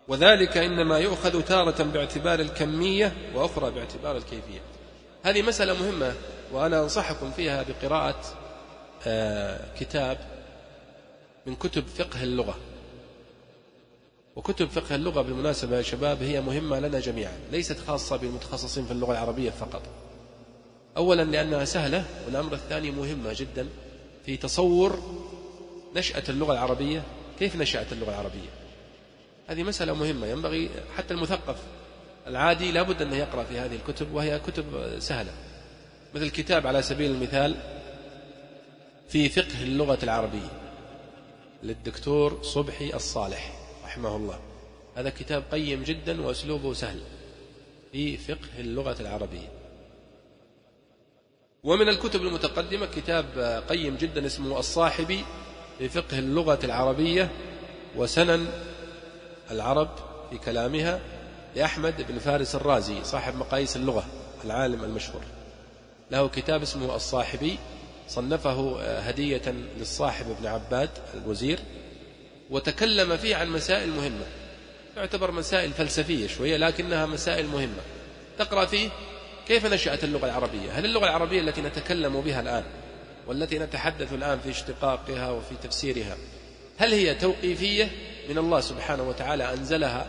وذلك 0.07 0.57
إنما 0.57 0.99
يؤخذ 0.99 1.41
تارة 1.41 1.83
باعتبار 1.83 2.39
الكمية 2.39 3.13
وأخرى 3.35 3.71
باعتبار 3.71 4.17
الكيفية. 4.17 4.61
هذه 5.23 5.41
مسألة 5.41 5.73
مهمة 5.73 6.13
وأنا 6.51 6.81
أنصحكم 6.83 7.31
فيها 7.31 7.63
بقراءة 7.63 8.21
آه، 9.07 9.59
كتاب 9.79 10.17
من 11.45 11.55
كتب 11.55 11.83
فقه 11.87 12.23
اللغة. 12.23 12.55
وكتب 14.35 14.69
فقه 14.69 14.95
اللغة 14.95 15.21
بالمناسبة 15.21 15.77
يا 15.77 15.81
شباب 15.81 16.23
هي 16.23 16.41
مهمة 16.41 16.79
لنا 16.79 16.99
جميعا 16.99 17.37
ليست 17.51 17.79
خاصة 17.87 18.15
بالمتخصصين 18.17 18.85
في 18.85 18.91
اللغة 18.91 19.11
العربية 19.11 19.49
فقط. 19.49 19.81
أولا 20.97 21.21
لأنها 21.21 21.65
سهلة 21.65 22.05
والأمر 22.25 22.53
الثاني 22.53 22.91
مهمة 22.91 23.33
جدا 23.33 23.67
في 24.25 24.37
تصور 24.37 24.99
نشأة 25.95 26.23
اللغة 26.29 26.53
العربية. 26.53 27.03
كيف 27.39 27.55
نشأت 27.55 27.93
اللغة 27.93 28.09
العربية؟ 28.09 28.49
هذه 29.47 29.63
مسألة 29.63 29.93
مهمة 29.93 30.27
ينبغي 30.27 30.69
حتى 30.97 31.13
المثقف 31.13 31.57
العادي 32.27 32.71
لابد 32.71 33.01
أن 33.01 33.13
يقرأ 33.13 33.43
في 33.43 33.59
هذه 33.59 33.75
الكتب 33.75 34.13
وهي 34.13 34.39
كتب 34.39 34.65
سهلة. 34.99 35.31
مثل 36.15 36.29
كتاب 36.29 36.67
على 36.67 36.81
سبيل 36.81 37.11
المثال 37.11 37.55
في 39.09 39.29
فقه 39.29 39.63
اللغة 39.63 39.99
العربية 40.03 40.51
للدكتور 41.63 42.39
صبحي 42.43 42.93
الصالح. 42.93 43.64
رحمه 43.95 44.15
الله 44.15 44.39
هذا 44.95 45.09
كتاب 45.09 45.43
قيم 45.51 45.83
جدا 45.83 46.21
وأسلوبه 46.21 46.73
سهل 46.73 46.99
في 47.91 48.17
فقه 48.17 48.59
اللغة 48.59 48.95
العربية. 48.99 49.47
ومن 51.63 51.89
الكتب 51.89 52.21
المتقدمة 52.21 52.85
كتاب 52.85 53.25
قيم 53.69 53.95
جدا 53.95 54.25
اسمه 54.25 54.59
الصاحبي 54.59 55.25
في 55.77 55.89
فقه 55.89 56.19
اللغة 56.19 56.59
العربية 56.63 57.31
وسنن 57.95 58.47
العرب 59.51 59.89
في 60.29 60.37
كلامها 60.37 60.99
لأحمد 61.55 62.11
بن 62.11 62.19
فارس 62.19 62.55
الرازي 62.55 63.03
صاحب 63.03 63.35
مقاييس 63.35 63.75
اللغة 63.75 64.05
العالم 64.45 64.83
المشهور. 64.83 65.21
له 66.11 66.27
كتاب 66.27 66.61
اسمه 66.61 66.95
الصاحبي 66.95 67.57
صنفه 68.07 68.81
هدية 68.99 69.53
للصاحب 69.77 70.31
ابن 70.31 70.47
عباد 70.47 70.89
الوزير. 71.13 71.59
وتكلم 72.49 73.17
فيه 73.17 73.35
عن 73.35 73.49
مسائل 73.49 73.89
مهمة. 73.89 74.25
تعتبر 74.95 75.31
مسائل 75.31 75.73
فلسفية 75.73 76.27
شوية 76.27 76.57
لكنها 76.57 77.05
مسائل 77.05 77.47
مهمة. 77.47 77.81
تقرأ 78.37 78.65
فيه 78.65 78.89
كيف 79.47 79.65
نشأت 79.65 80.03
اللغة 80.03 80.25
العربية؟ 80.25 80.71
هل 80.71 80.85
اللغة 80.85 81.05
العربية 81.05 81.41
التي 81.41 81.61
نتكلم 81.61 82.21
بها 82.21 82.41
الآن 82.41 82.63
والتي 83.27 83.59
نتحدث 83.59 84.13
الآن 84.13 84.39
في 84.39 84.49
اشتقاقها 84.49 85.31
وفي 85.31 85.55
تفسيرها 85.63 86.17
هل 86.77 86.93
هي 86.93 87.15
توقيفية 87.15 87.89
من 88.29 88.37
الله 88.37 88.61
سبحانه 88.61 89.03
وتعالى 89.03 89.53
أنزلها؟ 89.53 90.05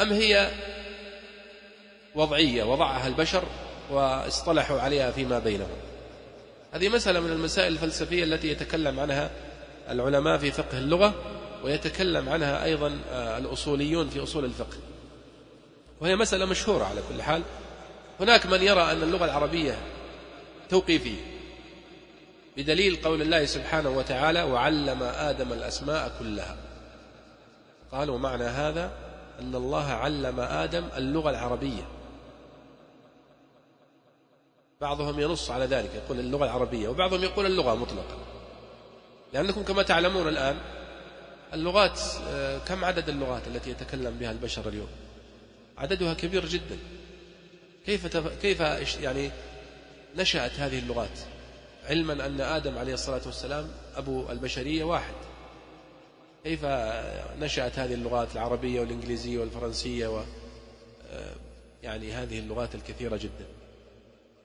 أم 0.00 0.12
هي 0.12 0.50
وضعية؟ 2.14 2.64
وضعها 2.64 3.06
البشر 3.06 3.44
واصطلحوا 3.90 4.80
عليها 4.80 5.10
فيما 5.10 5.38
بينهم. 5.38 5.76
هذه 6.72 6.88
مسألة 6.88 7.20
من 7.20 7.32
المسائل 7.32 7.72
الفلسفية 7.72 8.24
التي 8.24 8.48
يتكلم 8.48 9.00
عنها 9.00 9.30
العلماء 9.88 10.38
في 10.38 10.52
فقه 10.52 10.78
اللغة 10.78 11.14
ويتكلم 11.64 12.28
عنها 12.28 12.64
أيضا 12.64 12.98
آه، 13.12 13.38
الأصوليون 13.38 14.08
في 14.08 14.22
أصول 14.22 14.44
الفقه. 14.44 14.76
وهي 16.00 16.16
مسألة 16.16 16.44
مشهورة 16.44 16.84
على 16.84 17.00
كل 17.08 17.22
حال. 17.22 17.42
هناك 18.20 18.46
من 18.46 18.62
يرى 18.62 18.82
أن 18.82 19.02
اللغة 19.02 19.24
العربية 19.24 19.78
توقيفية 20.68 21.32
بدليل 22.56 22.96
قول 23.04 23.22
الله 23.22 23.44
سبحانه 23.44 23.90
وتعالى 23.90 24.42
وعلم 24.42 25.02
آدم 25.02 25.52
الأسماء 25.52 26.12
كلها 26.18 26.56
قالوا 27.92 28.18
معنى 28.18 28.44
هذا 28.44 28.90
أن 29.40 29.54
الله 29.54 29.84
علم 29.84 30.40
آدم 30.40 30.84
اللغة 30.96 31.30
العربية. 31.30 31.82
بعضهم 34.80 35.20
ينص 35.20 35.50
على 35.50 35.64
ذلك 35.64 35.90
يقول 35.94 36.20
اللغة 36.20 36.44
العربية 36.44 36.88
وبعضهم 36.88 37.22
يقول 37.22 37.46
اللغة 37.46 37.74
مطلقا 37.74 38.16
لأنكم 39.32 39.62
كما 39.62 39.82
تعلمون 39.82 40.28
الآن 40.28 40.56
اللغات 41.54 42.00
آه، 42.28 42.58
كم 42.58 42.84
عدد 42.84 43.08
اللغات 43.08 43.42
التي 43.48 43.70
يتكلم 43.70 44.18
بها 44.20 44.30
البشر 44.30 44.68
اليوم؟ 44.68 44.88
عددها 45.78 46.14
كبير 46.14 46.46
جدا. 46.46 46.78
كيف 47.86 48.06
تف... 48.06 48.40
كيف 48.42 48.60
يعني 49.02 49.30
نشأت 50.16 50.52
هذه 50.52 50.78
اللغات؟ 50.78 51.18
علما 51.84 52.26
أن 52.26 52.40
آدم 52.40 52.78
عليه 52.78 52.94
الصلاة 52.94 53.20
والسلام 53.26 53.68
أبو 53.96 54.30
البشرية 54.30 54.84
واحد. 54.84 55.14
كيف 56.44 56.64
نشأت 57.40 57.78
هذه 57.78 57.94
اللغات 57.94 58.32
العربية 58.32 58.80
والإنجليزية 58.80 59.38
والفرنسية 59.38 60.06
و 60.06 60.22
آه، 61.10 61.34
يعني 61.82 62.12
هذه 62.12 62.38
اللغات 62.38 62.74
الكثيرة 62.74 63.16
جدا. 63.16 63.46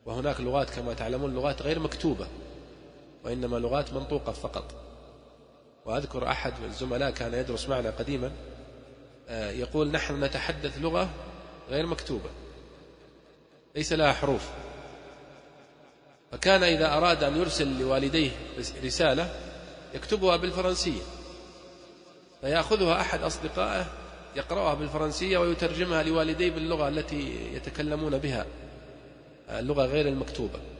وهناك 0.05 0.41
لغات 0.41 0.69
كما 0.69 0.93
تعلمون 0.93 1.33
لغات 1.35 1.61
غير 1.61 1.79
مكتوبة. 1.79 2.27
وإنما 3.27 3.57
لغات 3.57 3.93
منطوقة 3.93 4.31
فقط. 4.31 4.75
وأذكر 5.85 6.27
أحد 6.27 6.53
الزملاء 6.65 7.11
كان 7.11 7.33
يدرس 7.33 7.69
معنا 7.69 7.89
قديما 7.89 8.31
آه، 9.29 9.51
يقول 9.51 9.91
نحن 9.91 10.23
نتحدث 10.23 10.77
لغة 10.77 11.09
غير 11.69 11.85
مكتوبة 11.85 12.29
ليس 13.75 13.93
لها 13.93 14.13
حروف. 14.13 14.49
فكان 16.31 16.63
إذا 16.63 16.93
أراد 16.97 17.23
أن 17.23 17.37
يرسل 17.37 17.79
لوالديه 17.79 18.31
رسالة 18.83 19.29
يكتبها 19.93 20.37
بالفرنسية. 20.37 21.01
فيأخذها 22.41 23.01
أحد 23.01 23.23
أصدقائه 23.23 23.85
يقرأها 24.35 24.73
بالفرنسية 24.73 25.37
ويترجمها 25.37 26.03
لوالديه 26.03 26.51
باللغة 26.51 26.87
التي 26.87 27.53
يتكلمون 27.53 28.17
بها 28.17 28.45
اللغة 29.49 29.85
غير 29.85 30.07
المكتوبة. 30.07 30.76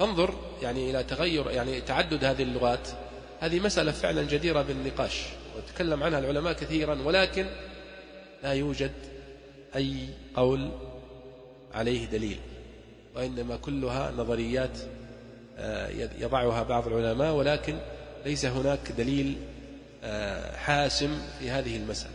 انظر 0.00 0.34
يعني 0.62 0.90
إلى 0.90 1.02
تغير 1.02 1.50
يعني 1.50 1.80
تعدد 1.80 2.24
هذه 2.24 2.42
اللغات. 2.42 2.88
هذه 3.40 3.60
مسألة 3.60 3.92
فعلا 3.92 4.22
جديرة 4.22 4.62
بالنقاش 4.62 5.22
وتكلم 5.56 6.02
عنها 6.02 6.18
العلماء 6.18 6.52
كثيرا 6.52 7.02
ولكن 7.02 7.46
لا 8.42 8.52
يوجد 8.52 8.92
أي 9.76 9.94
قول 10.34 10.70
عليه 11.74 12.06
دليل 12.06 12.38
وإنما 13.16 13.56
كلها 13.56 14.10
نظريات 14.10 14.78
آه، 15.58 15.88
يضعها 16.18 16.62
بعض 16.62 16.86
العلماء 16.86 17.34
ولكن 17.34 17.78
ليس 18.24 18.44
هناك 18.44 18.92
دليل 18.98 19.36
آه، 20.04 20.56
حاسم 20.56 21.18
في 21.38 21.50
هذه 21.50 21.76
المسألة. 21.76 22.12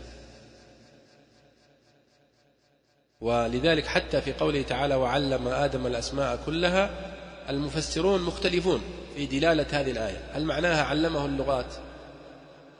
ولذلك 3.20 3.86
حتى 3.86 4.20
في 4.20 4.32
قوله 4.32 4.62
تعالى 4.62 4.94
وعلم 4.94 5.48
آدم 5.48 5.86
الأسماء 5.86 6.38
كلها 6.46 6.90
المفسرون 7.48 8.22
مختلفون 8.22 8.80
في 9.16 9.26
دلالة 9.26 9.66
هذه 9.70 9.90
الآية. 9.90 10.20
هل 10.32 10.44
معناها 10.44 10.84
علمه 10.84 11.26
اللغات؟ 11.26 11.74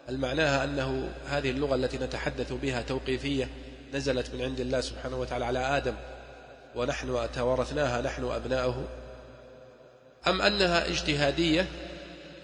هل 0.09 0.19
معناها 0.19 0.65
أنه 0.65 1.09
هذه 1.29 1.51
اللغة 1.51 1.75
التي 1.75 1.99
نتحدث 1.99 2.53
بها 2.53 2.83
توقيفية 2.83 3.49
نزلت 3.95 4.35
من 4.35 4.43
عند 4.43 4.61
الله 4.61 4.81
سبحانه 4.81 5.17
وتعالى 5.17 5.45
على 5.45 5.59
آدم 5.59 5.95
ونحن 6.75 7.29
توارثناها 7.35 8.01
نحن 8.01 8.25
أبناؤه؟ 8.25 8.85
أم 10.27 10.43
أنها 10.43 10.89
اجتهادية 10.89 11.67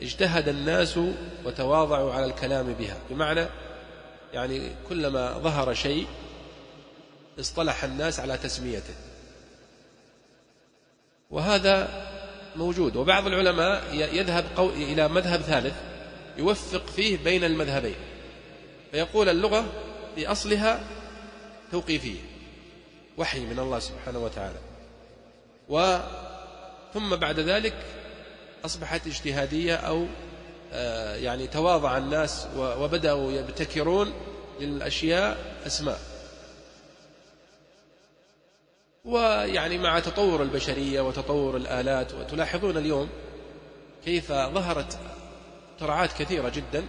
اجتهد 0.03 0.49
الناس 0.49 0.99
وتواضعوا 1.45 2.13
على 2.13 2.25
الكلام 2.25 2.73
بها؟ 2.73 2.97
بمعنى 3.11 3.47
يعني 4.33 4.71
كلما 4.89 5.39
ظهر 5.39 5.75
شيء 5.75 6.07
اصطلح 7.41 7.85
الناس 7.85 8.21
على 8.21 8.39
تسميته. 8.39 8.95
وهذا 11.31 11.89
موجود. 12.57 12.97
وبعض 12.97 13.27
العلماء 13.27 13.83
يذهب 13.93 14.45
إلى 14.59 15.09
مذهب 15.09 15.41
ثالث 15.41 15.75
يوفق 16.39 16.87
فيه 16.87 17.17
بين 17.25 17.45
المذهبين 17.45 17.95
فيقول 18.91 19.29
اللغة 19.29 19.65
بأصلها 20.17 20.81
توقيفية 21.73 22.21
وحي 23.19 23.41
من 23.41 23.59
الله 23.59 23.79
سبحانه 23.79 24.19
وتعالى. 24.19 24.59
و 25.69 25.99
ثم 26.95 27.17
بعد 27.17 27.41
ذلك 27.41 27.75
أصبحت 28.65 29.07
اجتهادية 29.07 29.75
أو 29.75 30.07
آه، 30.75 31.17
يعني 31.17 31.47
تواضع 31.47 31.99
الناس 31.99 32.47
وبدأوا 32.57 33.33
يبتكرون 33.33 34.13
للأشياء 34.61 35.57
أسماء. 35.67 36.12
ويعني 39.05 39.79
مع 39.79 39.99
تطور 39.99 40.43
البشرية 40.43 41.01
وتطور 41.01 41.57
الآلات 41.57 42.15
وتلاحظون 42.15 42.77
اليوم 42.77 43.09
كيف 44.05 44.33
ظهرت 44.33 44.99
اختراعات 45.75 46.13
كثيرة 46.13 46.49
جدا 46.49 46.85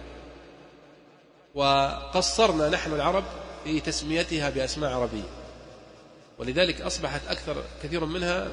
وقصرنا 1.54 2.68
نحن 2.68 2.92
العرب 2.92 3.24
في 3.64 3.80
تسميتها 3.80 4.50
بأسماء 4.50 4.90
عربية. 4.90 5.28
ولذلك 6.38 6.80
أصبحت 6.80 7.20
أكثر 7.28 7.64
كثير 7.82 8.04
منها 8.04 8.48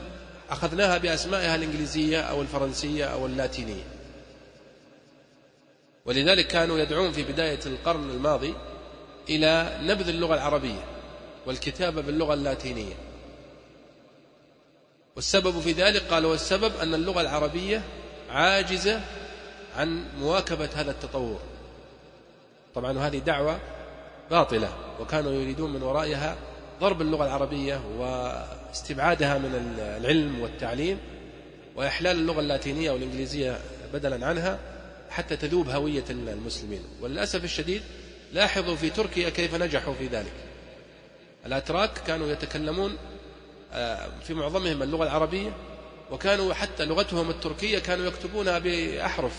أخذناها 0.49 0.97
بأسمائها 0.97 1.55
الإنجليزية 1.55 2.21
أو 2.21 2.41
الفرنسية 2.41 3.05
أو 3.05 3.25
اللاتينية. 3.25 3.83
ولذلك 6.05 6.47
كانوا 6.47 6.79
يدعون 6.79 7.11
في 7.11 7.23
بداية 7.23 7.59
القرن 7.65 8.09
الماضي 8.09 8.53
إلى 9.29 9.77
نبذ 9.81 10.09
اللغة 10.09 10.33
العربية 10.33 10.85
والكتابة 11.45 12.01
باللغة 12.01 12.33
اللاتينية. 12.33 13.10
والسبب 15.15 15.59
في 15.59 15.71
ذلك 15.71 16.01
قالوا 16.01 16.31
والسبب 16.31 16.71
أن 16.81 16.93
اللغة 16.93 17.21
العربية 17.21 17.81
عاجزة 18.29 19.01
عن 19.77 20.05
مواكبة 20.19 20.69
هذا 20.75 20.91
التطور. 20.91 21.39
طبعا 22.75 23.07
هذه 23.07 23.17
دعوة 23.17 23.59
باطلة 24.31 24.73
وكانوا 24.99 25.31
يريدون 25.31 25.73
من 25.73 25.83
ورائها 25.83 26.37
ضرب 26.81 27.01
اللغة 27.01 27.25
العربية 27.25 27.81
واستبعادها 27.97 29.37
من 29.37 29.77
العلم 29.79 30.41
والتعليم 30.41 30.97
وإحلال 31.75 32.15
اللغة 32.15 32.39
اللاتينية 32.39 32.91
والإنجليزية 32.91 33.59
بدلا 33.93 34.27
عنها 34.27 34.59
حتى 35.09 35.37
تذوب 35.37 35.69
هوية 35.69 36.05
المسلمين. 36.09 36.83
وللأسف 37.01 37.43
الشديد 37.43 37.81
لاحظوا 38.33 38.75
في 38.75 38.89
تركيا 38.89 39.29
كيف 39.29 39.55
نجحوا 39.55 39.93
في 39.93 40.07
ذلك. 40.07 40.33
الأتراك 41.45 41.91
كانوا 42.07 42.27
يتكلمون 42.27 42.97
في 44.23 44.33
معظمهم 44.33 44.83
اللغة 44.83 45.03
العربية 45.03 45.53
وكانوا 46.11 46.53
حتى 46.53 46.85
لغتهم 46.85 47.29
التركية 47.29 47.79
كانوا 47.79 48.05
يكتبونها 48.05 48.59
بأحرف 48.59 49.33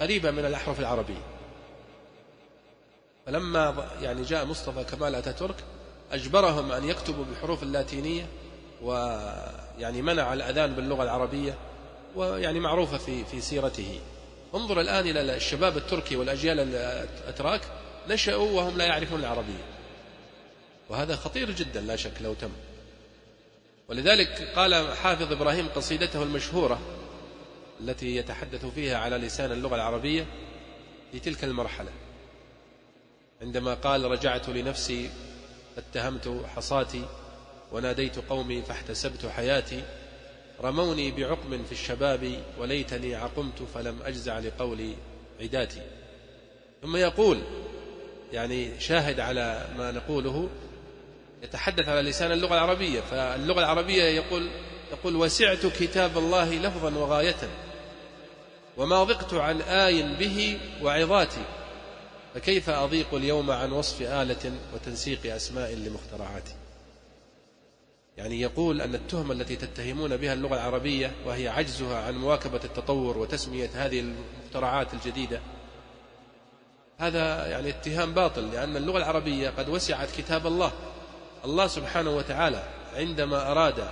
قريبة 0.00 0.30
من 0.30 0.44
الأحرف 0.44 0.80
العربية. 0.80 1.22
فلما 3.26 3.88
يعني 4.02 4.22
جاء 4.22 4.44
مصطفى 4.44 4.84
كمال 4.84 5.14
أتاتورك 5.14 5.56
أجبرهم 6.12 6.72
أن 6.72 6.84
يكتبوا 6.84 7.24
بالحروف 7.24 7.62
اللاتينية 7.62 8.26
ويعني 8.82 10.02
منع 10.02 10.32
الأذان 10.32 10.74
باللغة 10.74 11.02
العربية 11.02 11.54
ويعني 12.16 12.60
معروفة 12.60 12.98
في 12.98 13.24
في 13.24 13.40
سيرته. 13.40 14.00
انظر 14.54 14.80
الآن 14.80 15.06
إلى 15.06 15.36
الشباب 15.36 15.76
التركي 15.76 16.16
والأجيال 16.16 16.60
الأتراك 16.60 17.60
نشأوا 18.08 18.50
وهم 18.50 18.78
لا 18.78 18.84
يعرفون 18.84 19.20
العربية. 19.20 19.64
وهذا 20.88 21.16
خطير 21.16 21.50
جدا 21.50 21.80
لا 21.80 21.96
شك 21.96 22.12
لو 22.20 22.34
تم. 22.34 22.50
ولذلك 23.88 24.52
قال 24.56 24.96
حافظ 24.96 25.32
إبراهيم 25.32 25.68
قصيدته 25.68 26.22
المشهورة 26.22 26.80
التي 27.80 28.16
يتحدث 28.16 28.66
فيها 28.66 28.98
على 28.98 29.16
لسان 29.16 29.52
اللغة 29.52 29.74
العربية 29.74 30.26
في 31.12 31.18
تلك 31.18 31.44
المرحلة. 31.44 31.90
عندما 33.42 33.74
قال 33.74 34.04
رجعت 34.04 34.48
لنفسي 34.48 35.10
فاتهمت 35.76 36.42
حصاتي 36.56 37.04
وناديت 37.72 38.18
قومي 38.18 38.62
فاحتسبت 38.62 39.26
حياتي 39.26 39.82
رموني 40.60 41.10
بعقم 41.10 41.64
في 41.64 41.72
الشباب 41.72 42.42
وليتني 42.58 43.14
عقمت 43.14 43.62
فلم 43.74 43.98
أجزع 44.02 44.38
لقولي 44.38 44.94
عداتي. 45.40 45.82
ثم 46.82 46.96
يقول 46.96 47.38
يعني 48.32 48.80
شاهد 48.80 49.20
على 49.20 49.68
ما 49.78 49.90
نقوله 49.90 50.48
يتحدث 51.42 51.88
على 51.88 52.02
لسان 52.10 52.32
اللغة 52.32 52.54
العربية 52.54 53.00
فاللغة 53.00 53.60
العربية 53.60 54.02
يقول 54.02 54.48
يقول 54.92 55.16
وسعت 55.16 55.66
كتاب 55.66 56.18
الله 56.18 56.54
لفظا 56.54 56.94
وغاية 56.98 57.50
وما 58.76 59.04
ضقت 59.04 59.34
عن 59.34 59.60
آي 59.60 60.02
به 60.02 60.58
وعظاتي 60.82 61.44
فكيف 62.34 62.70
أضيق 62.70 63.14
اليوم 63.14 63.50
عن 63.50 63.72
وصف 63.72 64.02
آلة 64.02 64.52
وتنسيق 64.74 65.34
أسماء 65.34 65.74
لمخترعاتي؟ 65.74 66.54
يعني 68.16 68.40
يقول 68.40 68.80
أن 68.80 68.94
التهمة 68.94 69.32
التي 69.32 69.56
تتهمون 69.56 70.16
بها 70.16 70.32
اللغة 70.32 70.54
العربية 70.54 71.12
وهي 71.26 71.48
عجزها 71.48 71.98
عن 71.98 72.14
مواكبة 72.14 72.60
التطور 72.64 73.18
وتسمية 73.18 73.70
هذه 73.74 74.00
المخترعات 74.00 74.94
الجديدة 74.94 75.40
هذا 76.98 77.46
يعني 77.46 77.68
اتهام 77.68 78.14
باطل 78.14 78.50
لأن 78.52 78.76
اللغة 78.76 78.98
العربية 78.98 79.50
قد 79.50 79.68
وسعت 79.68 80.08
كتاب 80.10 80.46
الله. 80.46 80.72
الله 81.44 81.66
سبحانه 81.66 82.16
وتعالى 82.16 82.62
عندما 82.96 83.52
أراد 83.52 83.88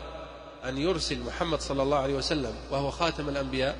أن 0.64 0.78
يرسل 0.78 1.18
محمد 1.18 1.60
صلى 1.60 1.82
الله 1.82 1.98
عليه 1.98 2.14
وسلم 2.14 2.54
وهو 2.70 2.90
خاتم 2.90 3.28
الأنبياء 3.28 3.76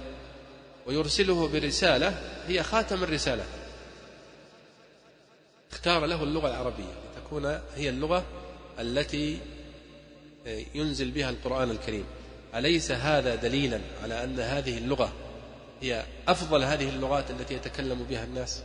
ويرسله 0.86 1.48
برسالة 1.48 2.08
هي 2.46 2.62
خاتم 2.62 3.04
الرسالة. 3.04 3.44
اختار 5.72 6.06
له 6.06 6.22
اللغة 6.22 6.48
العربية 6.48 6.94
لتكون 7.12 7.60
هي 7.76 7.88
اللغة 7.88 8.24
التي 8.78 9.38
ينزل 10.74 11.10
بها 11.10 11.30
القرآن 11.30 11.70
الكريم. 11.70 12.04
أليس 12.54 12.90
هذا 12.90 13.34
دليلا 13.34 13.80
على 14.02 14.24
أن 14.24 14.40
هذه 14.40 14.78
اللغة 14.78 15.12
هي 15.80 16.04
أفضل 16.28 16.64
هذه 16.64 16.88
اللغات 16.88 17.30
التي 17.30 17.54
يتكلم 17.54 18.06
بها 18.10 18.24
الناس؟ 18.24 18.62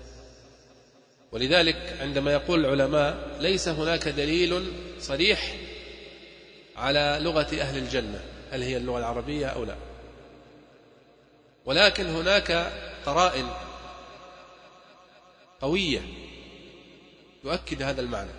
ولذلك 1.32 1.98
عندما 2.00 2.34
يقول 2.34 2.66
العلماء 2.66 3.38
ليس 3.40 3.68
هناك 3.68 4.08
دليل 4.08 4.72
صريح 5.00 5.56
على 6.76 7.18
لغة 7.22 7.62
أهل 7.62 7.78
الجنة 7.78 8.22
هل 8.52 8.64
هي 8.64 8.78
اللغة 8.78 9.00
العربية 9.00 9.46
أو 9.48 9.64
لا. 9.64 9.76
ولكن 11.66 12.06
هناك 12.06 12.72
قرائن 13.06 13.48
قوية 15.62 16.02
تؤكد 17.44 17.82
هذا 17.82 18.02
المعنى 18.02 18.32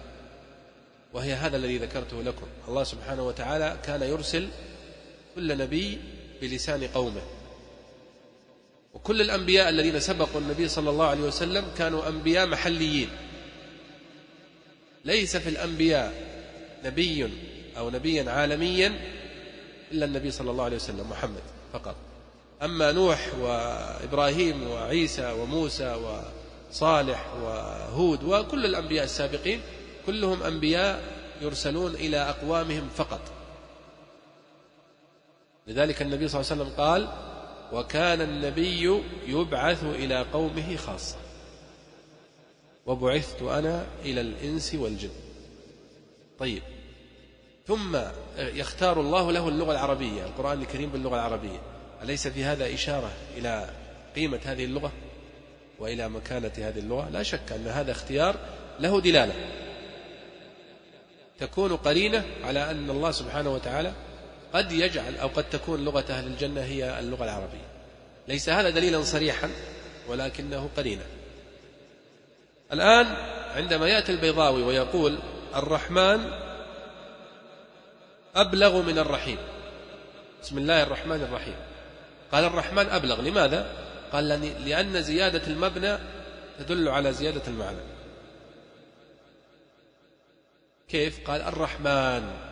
وهي 1.12 1.32
هذا 1.32 1.56
الذي 1.56 1.78
ذكرته 1.78 2.22
لكم. 2.22 2.46
الله 2.68 2.84
سبحانه 2.84 3.26
وتعالى 3.26 3.76
كان 3.84 4.02
يرسل 4.02 4.48
كل 5.34 5.58
نبي 5.58 5.98
بلسان 6.40 6.84
قومه. 6.84 7.22
وكل 9.02 9.20
الأنبياء 9.20 9.68
الذين 9.68 10.00
سبقوا 10.00 10.40
النبي 10.40 10.68
صلى 10.68 10.90
الله 10.90 11.06
عليه 11.06 11.20
وسلم 11.20 11.64
كانوا 11.78 12.08
أنبياء 12.08 12.46
محليين. 12.46 13.08
ليس 15.04 15.36
في 15.36 15.48
الأنبياء 15.48 16.14
نبي 16.84 17.30
أو 17.78 17.90
نبيا 17.90 18.30
عالميا 18.30 18.94
إلا 19.92 20.04
النبي 20.06 20.30
صلى 20.30 20.50
الله 20.50 20.64
عليه 20.64 20.76
وسلم 20.76 21.10
محمد 21.10 21.42
فقط. 21.72 21.94
أما 22.62 22.92
نوح 22.92 23.34
وإبراهيم 23.40 24.70
وعيسى 24.70 25.32
وموسى 25.32 26.18
وصالح 26.70 27.26
وهود 27.42 28.24
وكل 28.24 28.66
الأنبياء 28.66 29.04
السابقين 29.04 29.60
كلهم 30.06 30.42
أنبياء 30.42 31.02
يرسلون 31.40 31.94
إلى 31.94 32.16
أقوامهم 32.16 32.88
فقط. 32.96 33.20
لذلك 35.66 36.02
النبي 36.02 36.28
صلى 36.28 36.40
الله 36.40 36.52
عليه 36.52 36.62
وسلم 36.62 36.76
قال 36.76 37.31
وكان 37.72 38.20
النبي 38.20 39.02
يبعث 39.26 39.84
إلى 39.84 40.22
قومه 40.32 40.76
خاصة. 40.76 41.16
وبعثت 42.86 43.42
أنا 43.42 43.86
إلى 44.04 44.20
الإنس 44.20 44.74
والجن. 44.74 45.10
طيب. 46.38 46.62
ثم 47.66 47.98
يختار 48.38 49.00
الله 49.00 49.32
له 49.32 49.48
اللغة 49.48 49.72
العربية 49.72 50.24
القرآن 50.24 50.62
الكريم 50.62 50.90
باللغة 50.90 51.14
العربية. 51.14 51.60
أليس 52.02 52.28
في 52.28 52.44
هذا 52.44 52.74
إشارة 52.74 53.12
إلى 53.36 53.70
قيمة 54.16 54.40
هذه 54.44 54.64
اللغة؟ 54.64 54.92
وإلى 55.78 56.08
مكانة 56.08 56.52
هذه 56.58 56.78
اللغة؟ 56.78 57.08
لا 57.10 57.22
شك 57.22 57.52
أن 57.52 57.66
هذا 57.66 57.92
اختيار 57.92 58.36
له 58.80 59.00
دلالة. 59.00 59.34
تكون 61.38 61.76
قرينة 61.76 62.24
على 62.44 62.70
أن 62.70 62.90
الله 62.90 63.10
سبحانه 63.10 63.54
وتعالى 63.54 63.92
قد 64.52 64.72
يجعل 64.72 65.16
أو 65.16 65.28
قد 65.28 65.44
تكون 65.50 65.84
لغة 65.84 66.04
أهل 66.10 66.26
الجنة 66.26 66.60
هي 66.60 66.98
اللغة 66.98 67.24
العربية. 67.24 67.68
ليس 68.28 68.48
هذا 68.48 68.70
دليلا 68.70 69.02
صريحا 69.02 69.50
ولكنه 70.08 70.70
قرينة 70.76 71.02
الآن 72.72 73.06
عندما 73.56 73.88
يأتي 73.88 74.12
البيضاوي 74.12 74.62
ويقول 74.62 75.18
الرحمن 75.54 76.30
أبلغ 78.36 78.82
من 78.82 78.98
الرحيم. 78.98 79.38
بسم 80.42 80.58
الله 80.58 80.82
الرحمن 80.82 81.22
الرحيم. 81.22 81.56
قال 82.32 82.44
الرحمن 82.44 82.86
أبلغ 82.88 83.20
لماذا؟ 83.20 83.66
قال 84.12 84.28
لأن 84.68 85.02
زيادة 85.02 85.46
المبنى 85.46 85.98
تدل 86.58 86.88
على 86.88 87.12
زيادة 87.12 87.42
المعنى. 87.48 87.78
كيف؟ 90.88 91.30
قال 91.30 91.40
الرحمن. 91.40 92.51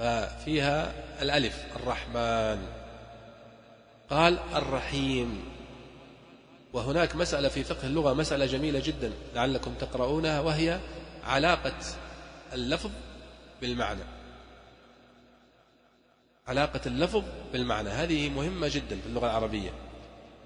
ففيها 0.00 0.92
الألف 1.22 1.64
الرحمن. 1.76 2.66
قال 4.10 4.38
الرحيم. 4.54 5.44
وهناك 6.72 7.16
مسألة 7.16 7.48
في 7.48 7.64
فقه 7.64 7.86
اللغة 7.86 8.12
مسألة 8.12 8.46
جميلة 8.46 8.82
جدا 8.84 9.12
لعلكم 9.34 9.74
تقرؤونها 9.74 10.40
وهي 10.40 10.80
علاقة 11.24 11.74
اللفظ 12.52 12.90
بالمعنى. 13.60 14.02
علاقة 16.48 16.80
اللفظ 16.86 17.24
بالمعنى 17.52 17.88
هذه 17.88 18.28
مهمة 18.28 18.68
جدا 18.68 19.00
في 19.00 19.06
اللغة 19.06 19.26
العربية. 19.26 19.70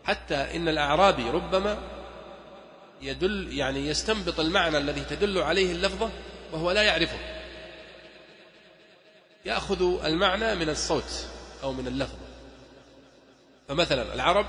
حتى 0.05 0.35
إن 0.35 0.69
الأعرابي 0.69 1.31
ربما 1.31 1.79
يدل 3.03 3.59
يعني 3.59 3.89
يستنبط 3.89 4.41
المعنى 4.41 4.79
الذي 4.79 5.01
تدل 5.01 5.39
عليه 5.39 5.73
اللفظة 5.73 6.11
وهو 6.53 6.71
لا 6.71 6.83
يعرفه. 6.83 7.44
يأخذ 9.45 10.05
المعنى 10.05 10.55
من 10.55 10.69
الصوت 10.69 11.27
أو 11.63 11.73
من 11.73 11.87
اللفظ. 11.87 12.19
فمثلا 13.69 14.15
العرب 14.15 14.47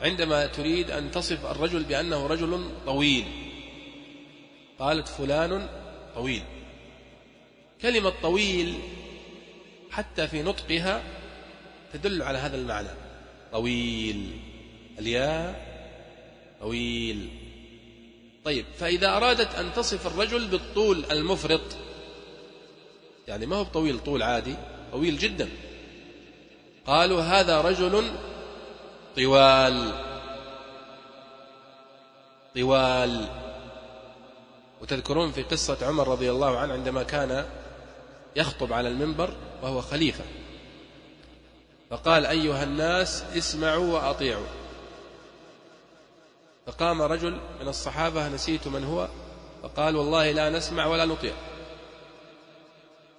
عندما 0.00 0.46
تريد 0.46 0.90
أن 0.90 1.10
تصف 1.10 1.46
الرجل 1.46 1.82
بأنه 1.82 2.26
رجل 2.26 2.70
طويل 2.86 3.24
قالت 4.78 5.08
فلان 5.08 5.68
طويل. 6.14 6.42
كلمة 7.82 8.12
طويل 8.22 8.74
حتى 9.90 10.28
في 10.28 10.42
نطقها 10.42 11.02
تدل 11.92 12.22
على 12.22 12.38
هذا 12.38 12.56
المعنى. 12.56 12.88
طويل. 13.52 14.30
الياء 14.98 15.74
طويل. 16.60 17.28
طيب 18.44 18.64
فإذا 18.78 19.16
أرادت 19.16 19.54
أن 19.54 19.72
تصف 19.72 20.06
الرجل 20.06 20.46
بالطول 20.46 21.04
المفرط 21.10 21.76
يعني 23.28 23.46
ما 23.46 23.56
هو 23.56 23.62
طويل 23.62 23.98
طول 23.98 24.22
عادي 24.22 24.54
طويل 24.92 25.18
جدا. 25.18 25.48
قالوا 26.86 27.22
هذا 27.22 27.60
رجل 27.60 28.12
طوال 29.16 29.92
طوال. 32.56 33.28
وتذكرون 34.82 35.32
في 35.32 35.42
قصة 35.42 35.86
عمر 35.86 36.08
رضي 36.08 36.30
الله 36.30 36.58
عنه 36.58 36.72
عندما 36.72 37.02
كان 37.02 37.44
يخطب 38.36 38.72
على 38.72 38.88
المنبر 38.88 39.34
وهو 39.62 39.80
خليفة. 39.80 40.24
فقال 41.90 42.26
أيها 42.26 42.62
الناس 42.62 43.24
اسمعوا 43.36 43.94
وأطيعوا. 43.94 44.46
فقام 46.66 47.02
رجل 47.02 47.40
من 47.60 47.68
الصحابة 47.68 48.28
نسيت 48.28 48.68
من 48.68 48.84
هو 48.84 49.08
فقال 49.62 49.96
والله 49.96 50.32
لا 50.32 50.50
نسمع 50.50 50.86
ولا 50.86 51.04
نطيع. 51.04 51.34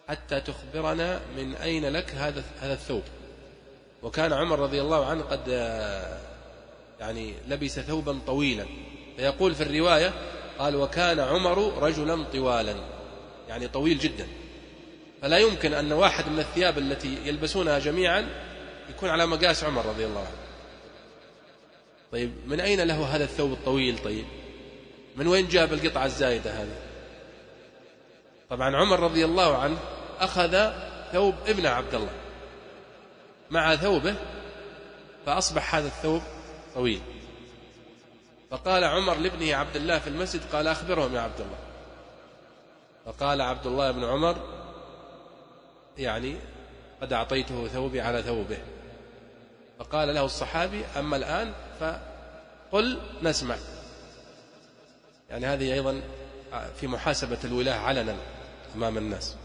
حتى 0.08 0.41
تخبرنا 0.41 1.22
من 1.38 1.56
أين 1.56 1.86
لك 1.86 2.12
هذا 2.16 2.43
هذا 2.60 2.74
الثوب. 2.74 3.03
وكان 4.03 4.34
عمر 4.34 4.60
رضي 4.60 4.82
الله 4.82 5.06
عنه 5.06 5.24
قد 5.24 5.47
يعني 6.99 7.34
لبس 7.47 7.80
ثوبا 7.80 8.20
طويلا. 8.28 8.66
فيقول 9.18 9.56
في 9.56 9.64
الرواية 9.64 10.14
قال 10.60 10.76
وكان 10.76 11.20
عمر 11.20 11.84
رجلا 11.84 12.24
طوالا. 12.24 12.76
يعني 13.49 13.68
طويل 13.68 13.99
جدا. 13.99 14.28
فلا 15.22 15.38
يمكن 15.38 15.74
أن 15.74 15.91
واحد 15.93 16.30
من 16.30 16.39
الثياب 16.39 16.78
التي 16.78 17.18
يلبسونها 17.26 17.80
جميعا 17.80 18.30
يكون 18.89 19.10
على 19.10 19.26
مقاس 19.26 19.64
عمر 19.64 19.86
رضي 19.86 20.06
الله 20.06 20.20
عنه. 20.20 20.45
طيب 22.12 22.32
من 22.45 22.60
أين 22.60 22.82
له 22.82 23.16
هذا 23.16 23.24
الثوب 23.24 23.51
الطويل؟ 23.51 23.97
طيب 24.03 24.26
من 25.16 25.28
وين 25.28 25.47
جاب 25.47 25.74
القطعة 25.74 26.06
الزايدة 26.06 26.51
هذه؟ 26.51 26.78
طبعا 28.49 28.76
عمر 28.76 28.99
رضي 28.99 29.26
الله 29.26 29.58
عنه 29.58 29.78
أخذ 30.20 30.72
ثوب 31.11 31.36
ابن 31.47 31.66
عبد 31.66 31.95
الله 31.95 32.13
مع 33.49 33.76
ثوبه 33.76 34.16
فأصبح 35.26 35.76
هذا 35.76 35.88
الثوب 35.88 36.22
طويل. 36.76 37.01
فقال 38.51 38.84
عمر 38.84 39.16
لابنه 39.18 39.55
عبد 39.55 39.76
الله 39.76 39.99
في 39.99 40.07
المسجد 40.07 40.41
قال 40.53 40.68
أخبرهم 40.68 41.16
يا 41.16 41.22
عبد 41.22 41.41
الله. 41.41 41.57
فقال 43.05 43.41
عبد 43.41 43.66
الله 43.66 43.91
بن 43.91 44.03
عمر 44.03 44.36
يعني 45.97 46.36
قد 47.01 47.13
أعطيته 47.13 47.68
ثوبي 47.68 48.01
على 48.01 48.24
ثوبه. 48.24 48.57
فقال 49.80 50.16
له 50.16 50.26
الصحابي 50.26 50.86
أما 50.97 51.18
الآن 51.18 51.53
فقل 51.80 52.99
نسمع. 53.24 53.57
يعني 55.30 55.45
هذه 55.45 55.74
أيضا 55.74 56.01
في 56.76 56.88
محاسبة 56.88 57.38
الولاة 57.43 57.80
علنا 57.80 58.16
أمام 58.76 58.97
الناس. 58.97 59.36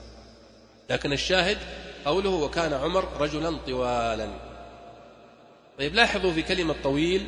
لكن 0.90 1.12
الشاهد 1.12 1.58
قوله 2.04 2.30
وكان 2.30 2.72
عمر 2.72 3.08
رجلا 3.20 3.56
طوالا. 3.66 4.28
طيب 5.78 5.94
لاحظوا 5.94 6.32
في 6.32 6.42
كلمة 6.42 6.74
طويل 6.82 7.26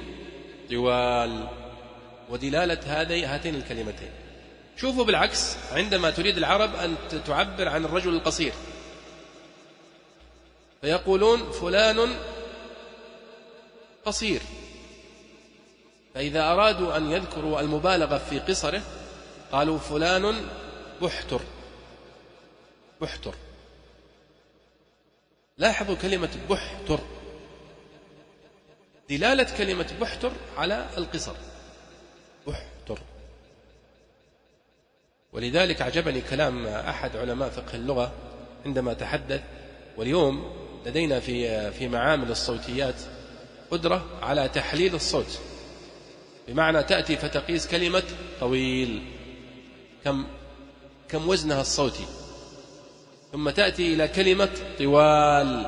طوال 0.70 1.48
ودلالة 2.30 2.80
هاتين 3.34 3.54
الكلمتين. 3.54 4.10
شوفوا 4.76 5.04
بالعكس 5.04 5.56
عندما 5.72 6.10
تريد 6.10 6.36
العرب 6.36 6.74
أن 6.74 6.96
تعبر 7.26 7.68
عن 7.68 7.84
الرجل 7.84 8.14
القصير. 8.14 8.52
فيقولون 10.80 11.52
فلان 11.52 12.16
قصير. 14.04 14.40
فإذا 16.14 16.42
أرادوا 16.42 16.96
أن 16.96 17.10
يذكروا 17.10 17.60
المبالغة 17.60 18.18
في 18.18 18.38
قصره 18.38 18.82
قالوا 19.52 19.78
فلان 19.78 20.34
بحتر. 21.02 21.40
بحتر. 23.00 23.34
لاحظوا 25.58 25.96
كلمة 25.96 26.30
بحتر. 26.50 27.00
دلالة 29.10 29.56
كلمة 29.58 29.94
بحتر 30.00 30.32
على 30.56 30.86
القصر. 30.98 31.32
بحتر. 32.46 32.98
ولذلك 35.32 35.82
عجبني 35.82 36.20
كلام 36.20 36.66
أحد 36.66 37.16
علماء 37.16 37.48
فقه 37.50 37.74
اللغة 37.74 38.12
عندما 38.66 38.92
تحدث 38.92 39.42
واليوم 39.96 40.52
لدينا 40.86 41.20
في 41.20 41.72
في 41.72 41.88
معامل 41.88 42.30
الصوتيات 42.30 43.00
قدرة 43.70 44.06
على 44.22 44.48
تحليل 44.48 44.94
الصوت. 44.94 45.40
بمعنى 46.48 46.82
تأتي 46.82 47.16
فتقيس 47.16 47.68
كلمة 47.68 48.02
طويل. 48.40 49.02
كم 50.04 50.26
كم 51.08 51.28
وزنها 51.28 51.60
الصوتي. 51.60 52.21
ثم 53.32 53.50
تأتي 53.50 53.94
إلى 53.94 54.08
كلمة 54.08 54.50
طوال. 54.78 55.66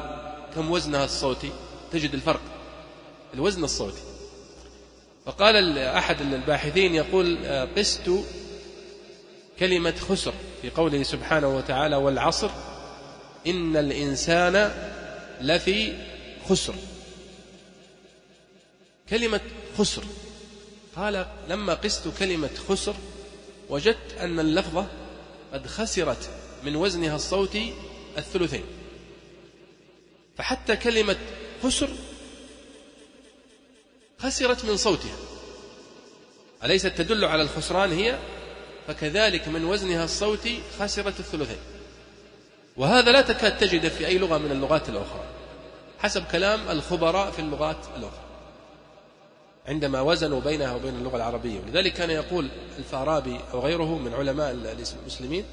كم 0.55 0.71
وزنها 0.71 1.05
الصوتي؟ 1.05 1.53
تجد 1.93 2.15
الفرق. 2.15 2.41
الوزن 3.35 3.65
الصوتي. 3.65 4.03
فقال 5.27 5.79
أحد 5.79 6.21
الباحثين 6.21 6.95
يقول 6.95 7.39
قست 7.77 8.11
كلمة 9.59 9.95
خسر 10.09 10.33
في 10.63 10.71
قوله 10.71 11.03
سبحانه 11.03 11.57
وتعالى 11.57 11.97
والعصر. 11.97 12.51
إن 13.47 13.77
الإنسان 13.77 14.71
لفي 15.41 15.93
خسر. 16.49 16.75
كلمة 19.09 19.41
خسر. 19.79 20.03
قال 20.97 21.27
لما 21.49 21.75
قست 21.75 22.09
كلمة 22.19 22.51
خسر 22.69 22.95
وجدت 23.71 24.19
أن 24.21 24.41
اللفظة 24.41 24.87
قد 25.53 25.67
خسرت. 25.67 26.31
من 26.65 26.77
وزنها 26.77 27.17
الصوتي 27.17 27.75
الثلثين. 28.19 28.65
فحتى 30.39 30.77
كلمة 30.77 31.17
خسر 31.63 31.89
خسرت 34.19 34.65
من 34.65 34.77
صوتها. 34.77 35.17
أليست 36.65 36.87
تدل 36.87 37.25
على 37.25 37.43
الخسران 37.43 37.93
هي؟ 37.93 38.19
فكذلك 38.87 39.49
من 39.49 39.65
وزنها 39.65 40.05
الصوتي 40.05 40.63
خسرت 40.81 41.21
الثلثين. 41.21 41.61
وهذا 42.77 43.13
لا 43.13 43.21
تكاد 43.21 43.59
تجده 43.59 43.89
في 43.89 44.07
أي 44.07 44.19
لغة 44.19 44.39
من 44.39 44.51
اللغات 44.51 44.89
الأخرى 44.89 45.25
حسب 45.99 46.25
كلام 46.25 46.69
الخبراء 46.71 47.31
في 47.31 47.39
اللغات 47.39 47.79
الأخرى. 47.97 48.25
عندما 49.67 50.01
وزنوا 50.01 50.41
بينها 50.41 50.75
وبين 50.75 50.95
اللغة 50.95 51.17
العربية 51.17 51.61
ولذلك 51.61 51.93
كان 51.93 52.11
يقول 52.11 52.49
الفارابي 52.79 53.41
أو 53.53 53.61
غيره 53.61 53.99
من 53.99 54.15
علماء 54.15 54.51
المسلمين 55.03 55.45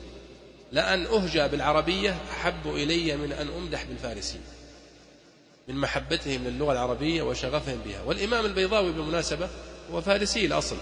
لأن 0.72 1.05
أهجى 1.05 1.47
بالعربية 1.47 2.15
أحب 2.32 2.67
إلي 2.67 3.17
من 3.17 3.32
أن 3.32 3.47
أمدح 3.47 3.84
بالفارسية 3.84 4.39
من 5.67 5.76
محبتهم 5.76 6.47
للغة 6.47 6.72
العربية 6.72 7.22
وشغفهم 7.22 7.80
بها. 7.86 8.01
والإمام 8.01 8.45
البيضاوي 8.45 8.91
بالمناسبة 8.91 9.49
هو 9.91 10.01
فارسي 10.01 10.45
الأصل 10.45 10.76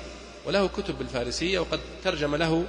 وله 0.45 0.67
كتب 0.67 0.97
بالفارسية 0.97 1.59
وقد 1.59 1.79
ترجم 2.03 2.35
له 2.35 2.65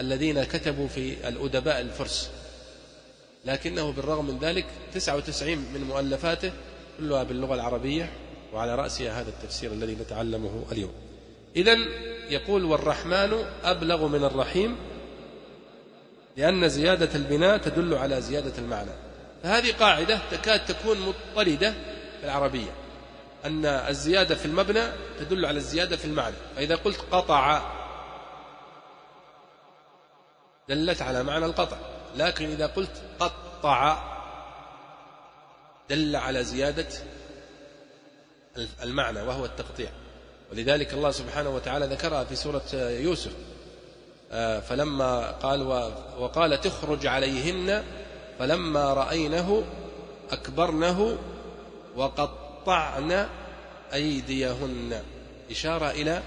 الذين 0.00 0.44
كتبوا 0.44 0.88
في 0.88 1.28
الأدباء 1.28 1.80
الفرس. 1.80 2.30
لكنه 3.44 3.92
بالرغم 3.92 4.24
من 4.24 4.38
ذلك 4.38 4.66
99 4.94 5.58
من 5.58 5.84
مؤلفاته 5.88 6.52
كلها 6.98 7.22
باللغة 7.22 7.54
العربية 7.54 8.10
وعلى 8.52 8.74
رأسها 8.74 9.20
هذا 9.20 9.28
التفسير 9.28 9.72
الذي 9.72 9.94
نتعلمه 9.94 10.64
اليوم. 10.72 10.92
إذا 11.56 11.76
يقول 12.30 12.64
والرحمن 12.64 13.44
أبلغ 13.64 14.06
من 14.06 14.24
الرحيم 14.24 14.76
لأن 16.38 16.68
زيادة 16.68 17.14
البناء 17.14 17.58
تدل 17.58 17.94
على 17.94 18.20
زيادة 18.20 18.58
المعنى. 18.58 18.90
فهذه 19.42 19.72
قاعدة 19.72 20.18
تكاد 20.30 20.64
تكون 20.64 21.00
مضطردة 21.00 21.70
في 22.20 22.24
العربية. 22.24 22.70
أن 23.44 23.66
الزيادة 23.66 24.34
في 24.34 24.46
المبنى 24.46 24.82
تدل 25.18 25.46
على 25.46 25.58
الزيادة 25.58 25.96
في 25.96 26.04
المعنى. 26.04 26.34
فإذا 26.56 26.76
قلت 26.76 27.00
قطع 27.10 27.72
دلت 30.68 31.02
على 31.02 31.22
معنى 31.22 31.46
القطع. 31.46 31.76
لكن 32.16 32.44
إذا 32.44 32.66
قلت 32.66 33.02
قطع 33.20 34.02
دل 35.90 36.16
على 36.16 36.44
زيادة 36.44 36.88
المعنى 38.82 39.22
وهو 39.22 39.44
التقطيع. 39.44 39.90
ولذلك 40.52 40.94
الله 40.94 41.10
سبحانه 41.10 41.50
وتعالى 41.50 41.86
ذكرها 41.86 42.24
في 42.24 42.36
سورة 42.36 42.62
يوسف. 42.74 43.32
فلما 44.60 45.30
قال 45.30 45.62
وقال 46.18 46.60
تخرج 46.60 47.06
عليهن 47.06 47.84
فلما 48.38 48.94
رأينه 48.94 49.64
أكبرنه 50.30 51.18
وقطعن 51.96 53.28
أيديهن. 53.92 55.02
إشارة 55.50 55.90
إلى 55.90 56.22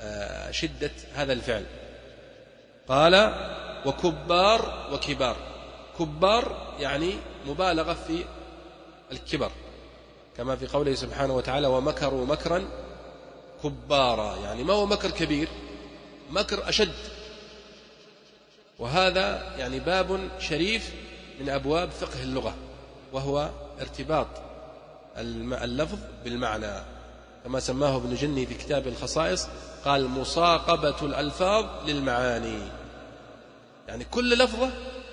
آه، 0.00 0.50
شدة 0.50 0.90
هذا 1.14 1.32
الفعل. 1.32 1.64
قال 2.88 3.34
وكبار 3.86 4.88
وكبار. 4.92 5.36
كبار 5.98 6.74
يعني 6.80 7.14
مبالغة 7.46 7.92
في 7.92 8.24
الكبر 9.12 9.50
كما 10.36 10.56
في 10.56 10.66
قوله 10.66 10.94
سبحانه 10.94 11.36
وتعالى 11.36 11.66
ومكروا 11.66 12.26
مكرا 12.26 12.64
كبارا. 13.62 14.36
يعني 14.36 14.64
ما 14.64 14.74
هو 14.74 14.86
مكر 14.86 15.10
كبير؟ 15.10 15.48
مكر 16.30 16.68
أشد. 16.68 16.94
وهذا 18.78 19.54
يعني 19.58 19.80
باب 19.80 20.28
شريف 20.40 20.92
من 21.40 21.48
أبواب 21.48 21.90
فقه 21.90 22.22
اللغة 22.22 22.54
وهو 23.12 23.50
ارتباط 23.80 24.26
اللفظ 25.16 25.98
بالمعنى. 26.24 26.82
كما 27.44 27.60
سماه 27.60 27.96
ابن 27.96 28.14
جني 28.14 28.46
في 28.46 28.54
كتاب 28.54 28.86
الخصائص 28.86 29.48
قال 29.84 30.08
مصاقبة 30.08 31.02
الألفاظ 31.02 31.88
للمعاني. 31.88 32.58
يعني 33.88 34.04
كل 34.04 34.38
لفظة 34.38 34.70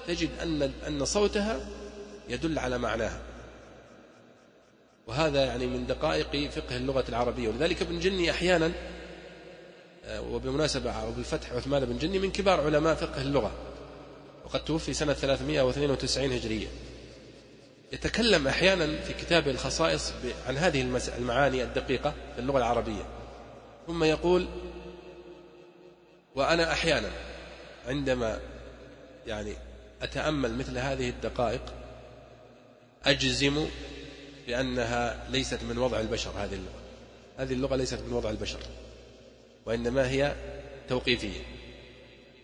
تجد 0.08 0.30
أن 0.42 0.72
أن 0.88 1.06
صوتها 1.06 1.68
يدل 2.30 2.60
على 2.60 2.78
معناها. 2.78 3.20
وهذا 5.08 5.46
يعني 5.46 5.68
من 5.68 5.88
دقائق 5.88 6.50
فقه 6.50 6.78
اللغة 6.78 7.06
العربية. 7.10 7.48
ولذلك 7.50 7.82
ابن 7.82 8.00
جني 8.00 8.32
أحيانا 8.32 8.72
وبمناسبة 10.10 11.06
وبالفتح 11.06 11.54
عثمان 11.54 11.86
بن 11.86 11.98
جني 11.98 12.20
من 12.20 12.32
كبار 12.32 12.62
علماء 12.62 12.96
فقه 12.96 13.22
اللغة 13.22 13.52
وقد 14.46 14.66
توفي 14.66 14.94
سنة 14.94 15.14
392 15.14 16.32
هجرية. 16.32 16.68
يتكلم 17.94 18.48
أحيانا 18.48 19.02
في 19.02 19.14
كتابه 19.14 19.52
الخصائص 19.52 20.14
عن 20.48 20.58
هذه 20.58 21.00
المعاني 21.18 21.64
الدقيقة 21.64 22.14
في 22.36 22.42
اللغة 22.42 22.58
العربية. 22.58 23.06
ثم 23.88 24.04
يقول 24.04 24.48
وأنا 26.36 26.72
أحيانا 26.72 27.10
عندما 27.88 28.40
يعني 29.28 29.54
أتأمل 30.02 30.56
مثل 30.56 30.78
هذه 30.78 31.10
الدقائق 31.10 31.62
أجزم 33.06 33.68
بأنها 34.48 35.28
ليست 35.30 35.64
من 35.64 35.78
وضع 35.78 36.00
البشر 36.00 36.32
هذه 36.38 36.54
اللغة. 36.54 36.82
هذه 37.38 37.54
اللغة 37.54 37.76
ليست 37.76 38.00
من 38.08 38.14
وضع 38.14 38.30
البشر. 38.30 38.60
وإنما 39.66 40.10
هي 40.10 40.36
توقيفية. 40.90 41.42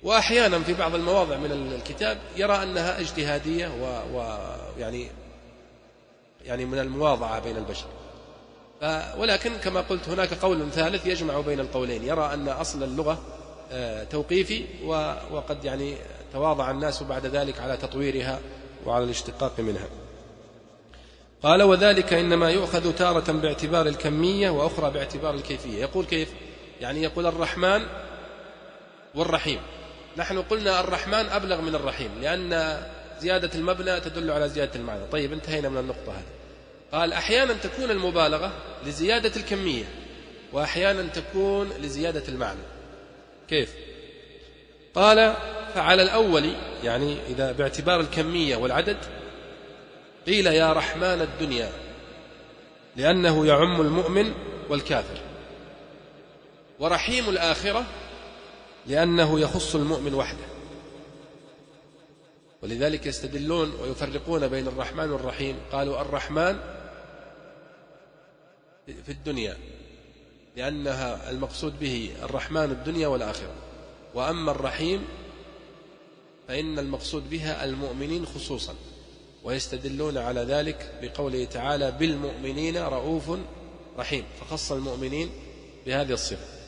وأحيانا 0.03 0.59
في 0.59 0.73
بعض 0.73 0.95
المواضع 0.95 1.37
من 1.37 1.51
الكتاب 1.51 2.17
يرى 2.37 2.63
أنها 2.63 2.99
اجتهادية 2.99 3.67
ويعني 4.13 5.07
يعني 6.45 6.65
من 6.65 6.79
المواضعة 6.79 7.39
بين 7.39 7.57
البشر. 7.57 7.87
ولكن 9.17 9.57
كما 9.57 9.81
قلت 9.81 10.09
هناك 10.09 10.33
قول 10.33 10.71
ثالث 10.71 11.05
يجمع 11.05 11.39
بين 11.39 11.59
القولين. 11.59 12.03
يرى 12.03 12.33
أن 12.33 12.47
أصل 12.47 12.83
اللغة 12.83 13.19
آه، 13.71 14.03
توقيفي 14.03 14.65
وقد 15.31 15.65
يعني 15.65 15.95
تواضع 16.33 16.71
الناس 16.71 17.03
بعد 17.03 17.25
ذلك 17.25 17.59
على 17.59 17.77
تطويرها 17.77 18.39
وعلى 18.85 19.03
الاشتقاق 19.03 19.59
منها. 19.59 19.87
قال 21.43 21.63
وذلك 21.63 22.13
إنما 22.13 22.49
يؤخذ 22.49 22.93
تارة 22.93 23.31
باعتبار 23.31 23.87
الكمية 23.87 24.49
وأخرى 24.49 24.91
باعتبار 24.91 25.33
الكيفية. 25.33 25.81
يقول 25.81 26.05
كيف؟ 26.05 26.33
يعني 26.81 27.03
يقول 27.03 27.25
الرحمن 27.25 27.81
والرحيم. 29.15 29.59
نحن 30.17 30.41
قلنا 30.41 30.79
الرحمن 30.79 31.29
أبلغ 31.29 31.61
من 31.61 31.75
الرحيم 31.75 32.11
لأن 32.21 32.81
زيادة 33.19 33.49
المبنى 33.55 33.99
تدل 33.99 34.31
على 34.31 34.49
زيادة 34.49 34.75
المعنى. 34.75 35.01
طيب 35.11 35.33
انتهينا 35.33 35.69
من 35.69 35.77
النقطة 35.77 36.11
هذه. 36.11 36.23
قال 36.91 37.13
أحيانا 37.13 37.53
تكون 37.53 37.91
المبالغة 37.91 38.51
لزيادة 38.85 39.31
الكمية 39.35 39.85
وأحيانا 40.53 41.07
تكون 41.07 41.69
لزيادة 41.69 42.23
المعنى. 42.27 42.59
كيف؟ 43.49 43.73
قال 44.95 45.33
فعلى 45.75 46.01
الأول 46.01 46.53
يعني 46.83 47.17
إذا 47.29 47.51
باعتبار 47.51 47.99
الكمية 47.99 48.55
والعدد 48.55 48.97
قيل 50.27 50.47
يا 50.47 50.73
رحمن 50.73 51.21
الدنيا 51.21 51.69
لأنه 52.95 53.45
يعم 53.45 53.81
المؤمن 53.81 54.33
والكافر. 54.69 55.30
ورحيم 56.81 57.29
الآخرة 57.29 57.85
لأنه 58.87 59.39
يخص 59.39 59.75
المؤمن 59.75 60.13
وحده. 60.13 60.45
ولذلك 62.61 63.05
يستدلون 63.05 63.71
ويفرقون 63.81 64.47
بين 64.47 64.67
الرحمن 64.67 65.11
والرحيم. 65.11 65.55
قالوا 65.71 66.01
الرحمن 66.01 66.59
في 68.85 69.09
الدنيا 69.09 69.57
لأنها 70.55 71.29
المقصود 71.29 71.79
به 71.79 72.11
الرحمن 72.23 72.71
الدنيا 72.71 73.07
والآخرة. 73.07 73.53
وأما 74.13 74.51
الرحيم 74.51 75.07
فإن 76.47 76.79
المقصود 76.79 77.29
بها 77.29 77.65
المؤمنين 77.65 78.25
خصوصا. 78.25 78.75
ويستدلون 79.43 80.17
على 80.17 80.41
ذلك 80.41 80.91
بقوله 81.01 81.45
تعالى 81.45 81.91
بالمؤمنين 81.91 82.77
رؤوف 82.77 83.31
رحيم. 83.97 84.23
فخص 84.39 84.71
المؤمنين 84.71 85.29
بهذه 85.85 86.13
الصفة. 86.13 86.60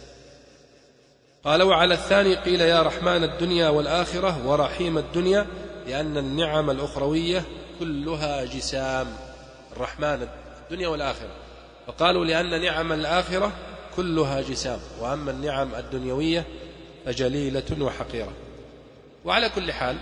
قال 1.45 1.63
وعلى 1.63 1.93
الثاني 1.93 2.35
قيل 2.35 2.61
يا 2.61 2.81
رحمن 2.81 3.23
الدنيا 3.23 3.69
والآخرة 3.69 4.47
ورحيم 4.47 4.97
الدنيا 4.97 5.47
لأن 5.87 6.17
النعم 6.17 6.69
الأخروية 6.69 7.43
كلها 7.79 8.45
جسام 8.45 9.07
الرحمن 9.71 10.27
الدنيا 10.63 10.87
والآخرة. 10.87 11.35
فقالوا 11.87 12.25
لأن 12.25 12.61
نعم 12.61 12.93
الآخرة 12.93 13.51
كلها 13.95 14.41
جسام 14.41 14.79
وأما 14.99 15.31
النعم 15.31 15.75
الدنيوية 15.75 16.45
فجليلة 17.05 17.77
وحقيرة. 17.81 18.33
وعلى 19.25 19.49
كل 19.49 19.71
حال 19.71 19.97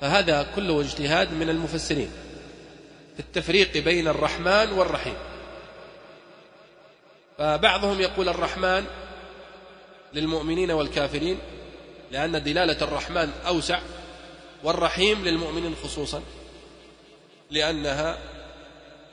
فهذا 0.00 0.46
كله 0.56 0.80
اجتهاد 0.80 1.32
من 1.32 1.50
المفسرين 1.50 2.10
في 3.14 3.20
التفريق 3.20 3.84
بين 3.84 4.08
الرحمن 4.08 4.72
والرحيم. 4.72 5.16
فبعضهم 7.38 8.00
يقول 8.00 8.28
الرحمن 8.28 8.84
للمؤمنين 10.12 10.70
والكافرين 10.70 11.38
لأن 12.10 12.42
دلالة 12.42 12.84
الرحمن 12.84 13.32
أوسع 13.46 13.80
والرحيم 14.64 15.24
للمؤمنين 15.24 15.76
خصوصا 15.84 16.22
لأنها 17.50 18.18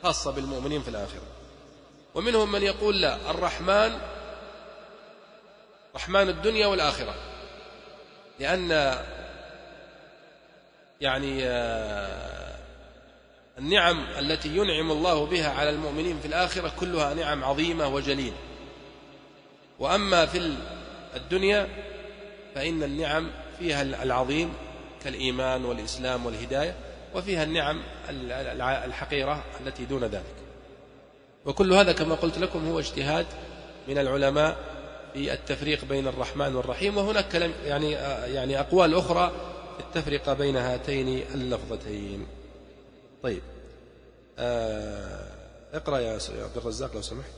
خاصة 0.02 0.30
بالمؤمنين 0.30 0.82
في 0.82 0.88
الآخرة. 0.88 1.22
ومنهم 2.14 2.52
من 2.52 2.62
يقول 2.62 3.00
لا 3.00 3.30
الرحمن 3.30 3.98
رحمن 5.94 6.28
الدنيا 6.28 6.66
والآخرة. 6.66 7.14
لأن 8.40 8.94
يعني 11.00 11.44
آه، 11.44 12.54
النعم 13.58 14.06
التي 14.18 14.48
ينعم 14.48 14.90
الله 14.90 15.26
بها 15.26 15.50
على 15.50 15.70
المؤمنين 15.70 16.20
في 16.20 16.28
الآخرة 16.28 16.72
كلها 16.80 17.14
نعم 17.14 17.44
عظيمة 17.44 17.88
وجليلة. 17.88 18.36
وأما 19.78 20.26
في 20.26 20.38
الدنيا 21.16 21.68
فإن 22.54 22.82
النعم 22.82 23.30
فيها 23.58 23.82
العظيم 23.82 24.52
كالإيمان 25.04 25.64
والإسلام 25.64 26.26
والهداية 26.26 26.74
وفيها 27.14 27.42
النعم 27.42 27.82
الحقيرة 28.60 29.44
التي 29.60 29.84
دون 29.84 30.04
ذلك. 30.04 30.24
وكل 31.46 31.72
هذا 31.72 31.92
كما 31.92 32.14
قلت 32.14 32.38
لكم 32.38 32.68
هو 32.68 32.78
اجتهاد 32.78 33.26
من 33.88 33.98
العلماء 33.98 34.56
في 35.14 35.32
التفريق 35.32 35.84
بين 35.84 36.08
الرحمن 36.08 36.54
والرحيم 36.54 36.96
وهناك 36.96 37.28
كلام 37.28 37.52
يعني 37.64 37.92
يعني 38.34 38.60
أقوال 38.60 38.94
أخرى 38.94 39.32
في 39.76 39.84
التفرقة 39.84 40.34
بين 40.34 40.56
هاتين 40.56 41.22
اللفظتين. 41.34 42.26
طيب 43.22 43.42
آه 44.38 45.28
اقرأ 45.74 45.98
يا 45.98 46.18
عبد 46.44 46.56
الرزاق 46.56 46.94
لو 46.94 47.02
سمحت. 47.02 47.30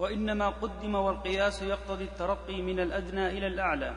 وإنما 0.00 0.48
قدم 0.48 0.94
والقياس 0.94 1.62
يقتضي 1.62 2.04
الترقي 2.04 2.62
من 2.62 2.80
الأدنى 2.80 3.26
إلى 3.26 3.46
الأعلى 3.46 3.94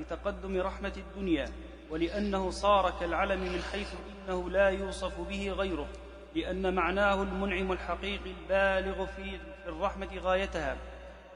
لتقدم 0.00 0.60
رحمة 0.60 0.92
الدنيا 0.96 1.48
ولأنه 1.90 2.50
صار 2.50 2.94
كالعلم 3.00 3.40
من 3.40 3.62
حيث 3.72 3.94
إنه 4.10 4.50
لا 4.50 4.68
يوصف 4.68 5.20
به 5.20 5.50
غيره 5.50 5.86
لأن 6.34 6.74
معناه 6.74 7.22
المنعم 7.22 7.72
الحقيقي 7.72 8.30
البالغ 8.30 9.06
في 9.06 9.38
الرحمة 9.66 10.18
غايتها 10.18 10.76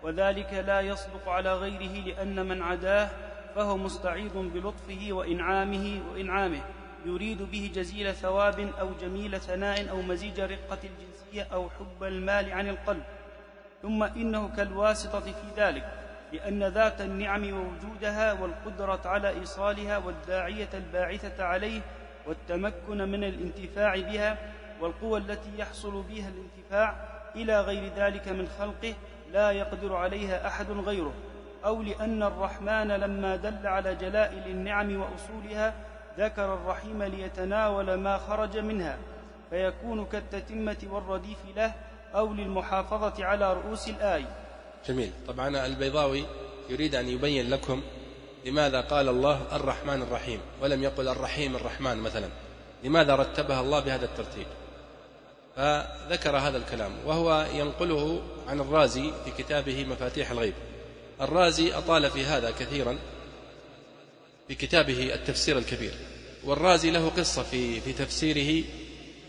وذلك 0.03 0.53
لا 0.67 0.81
يصدق 0.81 1.29
على 1.29 1.55
غيره 1.55 2.07
لأن 2.07 2.47
من 2.47 2.63
عداه 2.63 3.11
فهو 3.55 3.77
مستعيض 3.77 4.37
بلطفه 4.37 5.09
وإنعامه 5.11 6.03
وإنعامه 6.13 6.63
يريد 7.07 7.43
به 7.43 7.71
جزيل 7.75 8.15
ثواب 8.15 8.71
أو 8.81 8.89
جميل 9.01 9.41
ثناء 9.41 9.91
أو 9.91 10.03
مزيج 10.03 10.41
رقة 10.41 10.79
الجنسية 10.85 11.43
أو 11.53 11.71
حب 11.71 12.05
المال 12.05 12.53
عن 12.53 12.69
القلب. 12.69 13.03
ثم 13.83 14.03
إنه 14.03 14.51
كالواسطة 14.57 15.21
في 15.21 15.33
ذلك 15.57 15.85
لأن 16.33 16.65
ذات 16.65 17.01
النعم 17.01 17.53
ووجودها 17.53 18.33
والقدرة 18.33 19.01
على 19.05 19.29
إيصالها 19.29 19.99
والداعية 19.99 20.69
الباعثة 20.75 21.45
عليه 21.45 21.81
والتمكن 22.27 23.09
من 23.09 23.25
الانتفاع 23.25 23.97
بها 23.97 24.39
والقوى 24.81 25.19
التي 25.19 25.59
يحصل 25.59 26.03
بها 26.03 26.29
الانتفاع 26.29 26.95
إلى 27.37 27.61
غير 27.61 27.93
ذلك 27.97 28.29
من 28.29 28.49
خلقه 28.59 28.95
لا 29.33 29.51
يقدر 29.51 29.97
عليها 29.97 30.47
أحد 30.47 30.71
غيره 30.71 31.13
أو 31.65 31.83
لأن 31.83 32.23
الرحمن 32.23 32.89
لما 32.89 33.37
دل 33.37 33.67
على 33.67 33.95
جلائل 33.95 34.47
النعم 34.47 35.01
وأصولها 35.01 35.75
ذكر 36.19 36.55
الرحيم 36.55 37.03
ليتناول 37.03 37.95
ما 37.95 38.19
خرج 38.19 38.59
منها 38.59 38.97
فيكون 39.51 40.05
كالتتمة 40.05 40.77
والرديف 40.91 41.39
له 41.57 41.73
أو 42.15 42.35
للمحافظة 42.35 43.25
على 43.25 43.53
رؤوس 43.53 43.89
الآي. 43.89 44.25
جميل. 44.89 45.13
طبعا 45.29 45.67
البيضاوي 45.67 46.25
يريد 46.71 46.95
أن 46.95 47.09
يبين 47.09 47.51
لكم 47.51 47.83
لماذا 48.45 48.81
قال 48.81 49.09
الله 49.09 49.43
الرحمن 49.53 50.03
الرحيم 50.03 50.41
ولم 50.63 50.83
يقل 50.83 51.09
الرحيم 51.09 51.57
الرحمن 51.57 51.97
مثلا. 51.97 52.29
لماذا 52.85 53.15
رتبها 53.17 53.61
الله 53.61 53.81
بهذا 53.81 54.05
الترتيب؟ 54.05 54.47
فذكر 55.57 56.37
هذا 56.37 56.57
الكلام 56.57 56.93
وهو 57.07 57.47
ينقله 57.55 58.23
عن 58.49 58.61
الرازي 58.61 59.13
في 59.25 59.43
كتابه 59.43 59.85
مفاتيح 59.85 60.31
الغيب. 60.31 60.55
الرازي 61.21 61.73
أطال 61.73 62.11
في 62.11 62.25
هذا 62.25 62.51
كثيرا 62.51 62.99
في 64.49 64.55
كتابه 64.55 65.15
التفسير 65.15 65.59
الكبير. 65.59 65.95
والرازي 66.45 66.91
له 66.91 67.09
قصة 67.09 67.43
في 67.43 67.81
في 67.81 67.93
تفسيره 67.93 68.65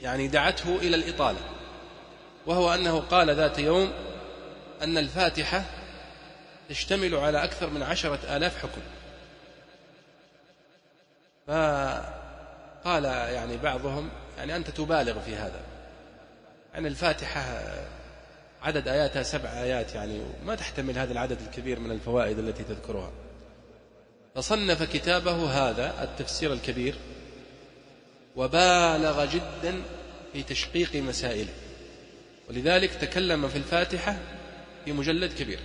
يعني 0.02 0.28
دعته 0.28 0.76
إلى 0.76 0.96
الإطالة. 0.96 1.40
وهو 2.46 2.74
أنه 2.74 3.00
قال 3.00 3.36
ذات 3.36 3.60
يوم 3.60 3.92
أن 4.84 4.98
الفاتحة 4.98 5.66
تشتمل 6.70 7.16
على 7.16 7.44
أكثر 7.44 7.70
من 7.70 7.84
عشرة 7.84 8.38
آلاف 8.38 8.58
حكم. 8.58 8.82
فقال 11.48 13.06
يعني 13.06 13.58
بعضهم 13.58 14.10
يعني 14.38 14.56
أنت 14.56 14.70
تبالغ 14.70 15.20
في 15.20 15.36
هذا. 15.36 15.62
يعني 16.74 16.88
الفاتحة 16.88 17.44
عدد 18.62 18.88
آياتها 18.88 19.24
سبع 19.24 19.50
آيات 19.50 19.96
يعني 19.96 20.22
ما 20.46 20.56
تحتمل 20.56 20.98
هذا 20.98 21.12
العدد 21.12 21.38
الكبير 21.42 21.80
من 21.80 21.92
الفوائد 21.92 22.40
التي 22.40 22.64
تذكرها. 22.64 23.12
فصنف 24.36 24.84
كتابه 24.84 25.52
هذا 25.52 26.04
التفسير 26.04 26.54
الكبير 26.54 26.96
وبالغ 28.36 29.26
جدا 29.26 29.82
في 30.34 30.44
تشقيق 30.44 30.96
مسائله. 30.96 31.54
ولذلك 32.52 32.94
تكلم 32.94 33.48
في 33.48 33.56
الفاتحة 33.56 34.18
في 34.86 34.94
مجلد 34.94 35.34
كبير. 35.34 35.60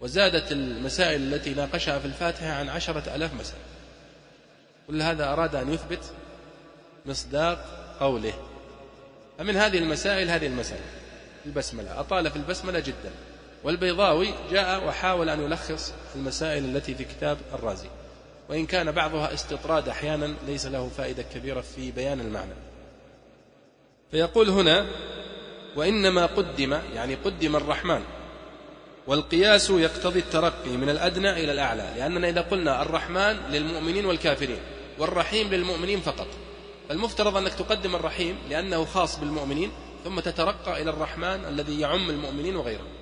وزادت 0.00 0.52
المسائل 0.52 1.34
التي 1.34 1.54
ناقشها 1.54 1.98
في 1.98 2.06
الفاتحة 2.06 2.46
عن 2.46 2.68
عشرة 2.68 3.14
ألاف 3.16 3.34
مسألة. 3.34 3.60
كل 4.86 5.02
هذا 5.02 5.32
أراد 5.32 5.54
أن 5.54 5.72
يثبت 5.72 6.12
مصداق 7.06 7.64
قوله. 8.00 8.32
فمن 9.38 9.56
هذه 9.56 9.78
المسائل 9.78 10.30
هذه 10.30 10.46
المسألة. 10.46 10.84
البسملة. 11.46 12.00
أطال 12.00 12.30
في 12.30 12.36
البسملة 12.36 12.80
جدا. 12.80 13.10
والبيضاوي 13.64 14.34
جاء 14.50 14.86
وحاول 14.88 15.28
أن 15.28 15.40
يلخص 15.40 15.92
المسائل 16.14 16.64
التي 16.64 16.94
في 16.94 17.04
كتاب 17.04 17.38
الرازي. 17.54 17.88
وإن 18.48 18.66
كان 18.66 18.92
بعضها 18.92 19.34
استطراد 19.34 19.88
أحيانا 19.88 20.34
ليس 20.46 20.66
له 20.66 20.88
فائدة 20.88 21.22
كبيرة 21.34 21.60
في 21.60 21.90
بيان 21.90 22.20
المعنى. 22.20 22.54
فيقول 24.10 24.48
هنا 24.48 24.86
وإنما 25.76 26.26
قدم 26.26 26.78
يعني 26.94 27.14
قدم 27.14 27.56
الرحمن. 27.56 28.02
والقياس 29.06 29.70
يقتضي 29.70 30.18
الترقي 30.18 30.70
من 30.70 30.90
الأدنى 30.90 31.30
إلى 31.30 31.52
الأعلى 31.52 31.92
لأننا 31.96 32.28
إذا 32.28 32.40
قلنا 32.40 32.82
الرحمن 32.82 33.36
للمؤمنين 33.50 34.06
والكافرين 34.06 34.58
والرحيم 34.98 35.50
للمؤمنين 35.50 36.00
فقط. 36.00 36.26
فالمفترض 36.88 37.36
أنك 37.36 37.54
تقدم 37.54 37.96
الرحيم 37.96 38.38
لأنه 38.50 38.84
خاص 38.84 39.18
بالمؤمنين 39.18 39.70
ثم 40.04 40.20
تترقى 40.20 40.82
إلى 40.82 40.90
الرحمن 40.90 41.44
الذي 41.48 41.80
يعم 41.80 42.10
المؤمنين 42.10 42.56
وغيرهم. 42.56 42.92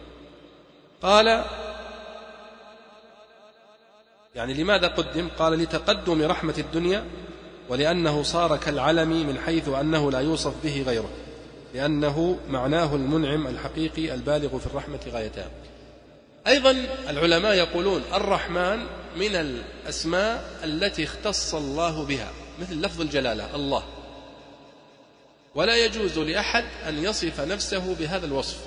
قال 1.03 1.45
يعني 4.35 4.55
لماذا 4.55 4.87
قدم؟ 4.87 5.29
قال 5.39 5.53
لتقدم 5.53 6.23
رحمة 6.23 6.55
الدنيا 6.59 7.05
ولأنه 7.69 8.23
صار 8.23 8.57
كالعلم 8.57 9.09
من 9.09 9.39
حيث 9.39 9.69
أنه 9.69 10.11
لا 10.11 10.21
يوصف 10.21 10.55
به 10.65 10.83
غيره. 10.87 11.11
لأنه 11.75 12.39
معناه 12.49 12.97
المنعم 12.97 13.47
الحقيقي 13.47 14.15
البالغ 14.15 14.59
في 14.59 14.67
الرحمة 14.67 15.01
غايتها 15.13 15.51
أيضا 16.47 16.71
العلماء 17.09 17.55
يقولون 17.55 18.03
الرحمن 18.13 18.87
من 19.17 19.37
الأسماء 19.37 20.61
التي 20.65 21.05
اختص 21.05 21.55
الله 21.55 22.05
بها 22.05 22.33
مثل 22.61 22.81
لفظ 22.81 23.01
الجلالة 23.01 23.55
الله. 23.55 23.85
ولا 25.55 25.85
يجوز 25.85 26.19
لأحد 26.19 26.65
أن 26.89 27.05
يصف 27.05 27.41
نفسه 27.41 27.95
بهذا 27.95 28.27
الوصف. 28.27 28.59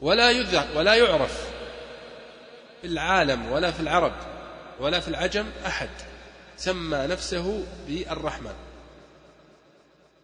ولا 0.00 0.30
ولا 0.76 0.94
يعرف 0.94 1.48
في 2.82 2.86
العالم 2.86 3.52
ولا 3.52 3.70
في 3.70 3.80
العرب 3.80 4.12
ولا 4.80 5.00
في 5.00 5.08
العجم 5.08 5.46
أحد. 5.66 5.90
سمى 6.56 6.98
نفسه 6.98 7.62
بالرحمن. 7.88 8.54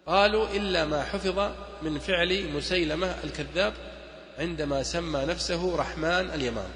قالوا 0.09 0.49
إلا 0.49 0.85
ما 0.85 1.05
حفظ 1.05 1.51
من 1.83 1.99
فعل 1.99 2.53
مسيلمة 2.53 3.15
الكذاب 3.25 3.73
عندما 4.39 4.83
سمى 4.83 5.21
نفسه 5.21 5.77
رحمن 5.77 6.31
اليمام 6.35 6.71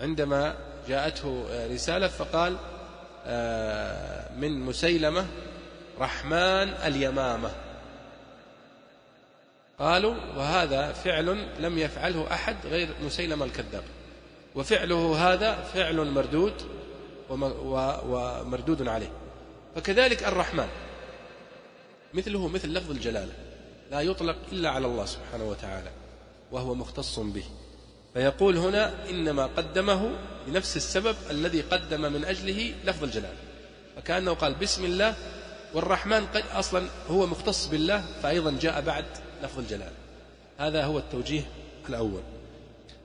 عندما 0.00 0.54
جاءته 0.88 1.46
رسالة 1.74 2.08
فقال 2.08 2.56
آه، 3.26 4.32
من 4.36 4.60
مسيلمة 4.60 5.26
رحمن 6.00 6.68
اليمامة. 6.84 7.50
قالوا 9.78 10.14
وهذا 10.36 10.92
فعل 10.92 11.46
لم 11.60 11.78
يفعله 11.78 12.32
أحد 12.32 12.56
غير 12.64 12.88
مسيلمة 13.04 13.44
الكذاب. 13.44 13.84
وفعله 14.54 15.32
هذا 15.32 15.54
فعل 15.74 16.10
مردود 16.10 16.54
ومردود 17.30 18.88
عليه. 18.88 19.12
فكذلك 19.76 20.24
الرحمن. 20.24 20.68
مثله 22.14 22.48
مثل 22.48 22.68
لفظ 22.68 22.90
الجلالة. 22.90 23.32
لا 23.90 24.00
يطلق 24.00 24.36
إلا 24.52 24.70
على 24.70 24.86
الله 24.86 25.04
سبحانه 25.04 25.44
وتعالى 25.44 25.90
وهو 26.52 26.74
مختص 26.74 27.18
به. 27.18 27.44
فيقول 28.14 28.56
هنا 28.56 28.92
إنما 29.10 29.46
قدمه 29.46 30.10
بنفس 30.46 30.76
السبب 30.76 31.16
الذي 31.30 31.60
قدم 31.60 32.12
من 32.12 32.24
أجله 32.24 32.74
لفظ 32.84 33.04
الجلالة. 33.04 33.38
فكأنه 33.96 34.32
قال 34.32 34.54
بسم 34.54 34.84
الله 34.84 35.14
والرحمن 35.74 36.26
قد 36.26 36.44
أصلا 36.54 36.86
هو 37.10 37.26
مختص 37.26 37.66
بالله 37.66 38.04
فأيضا 38.22 38.58
جاء 38.60 38.80
بعد 38.80 39.04
لفظ 39.42 39.58
الجلالة. 39.58 39.96
هذا 40.58 40.84
هو 40.84 40.98
التوجيه 40.98 41.42
الأول. 41.88 42.22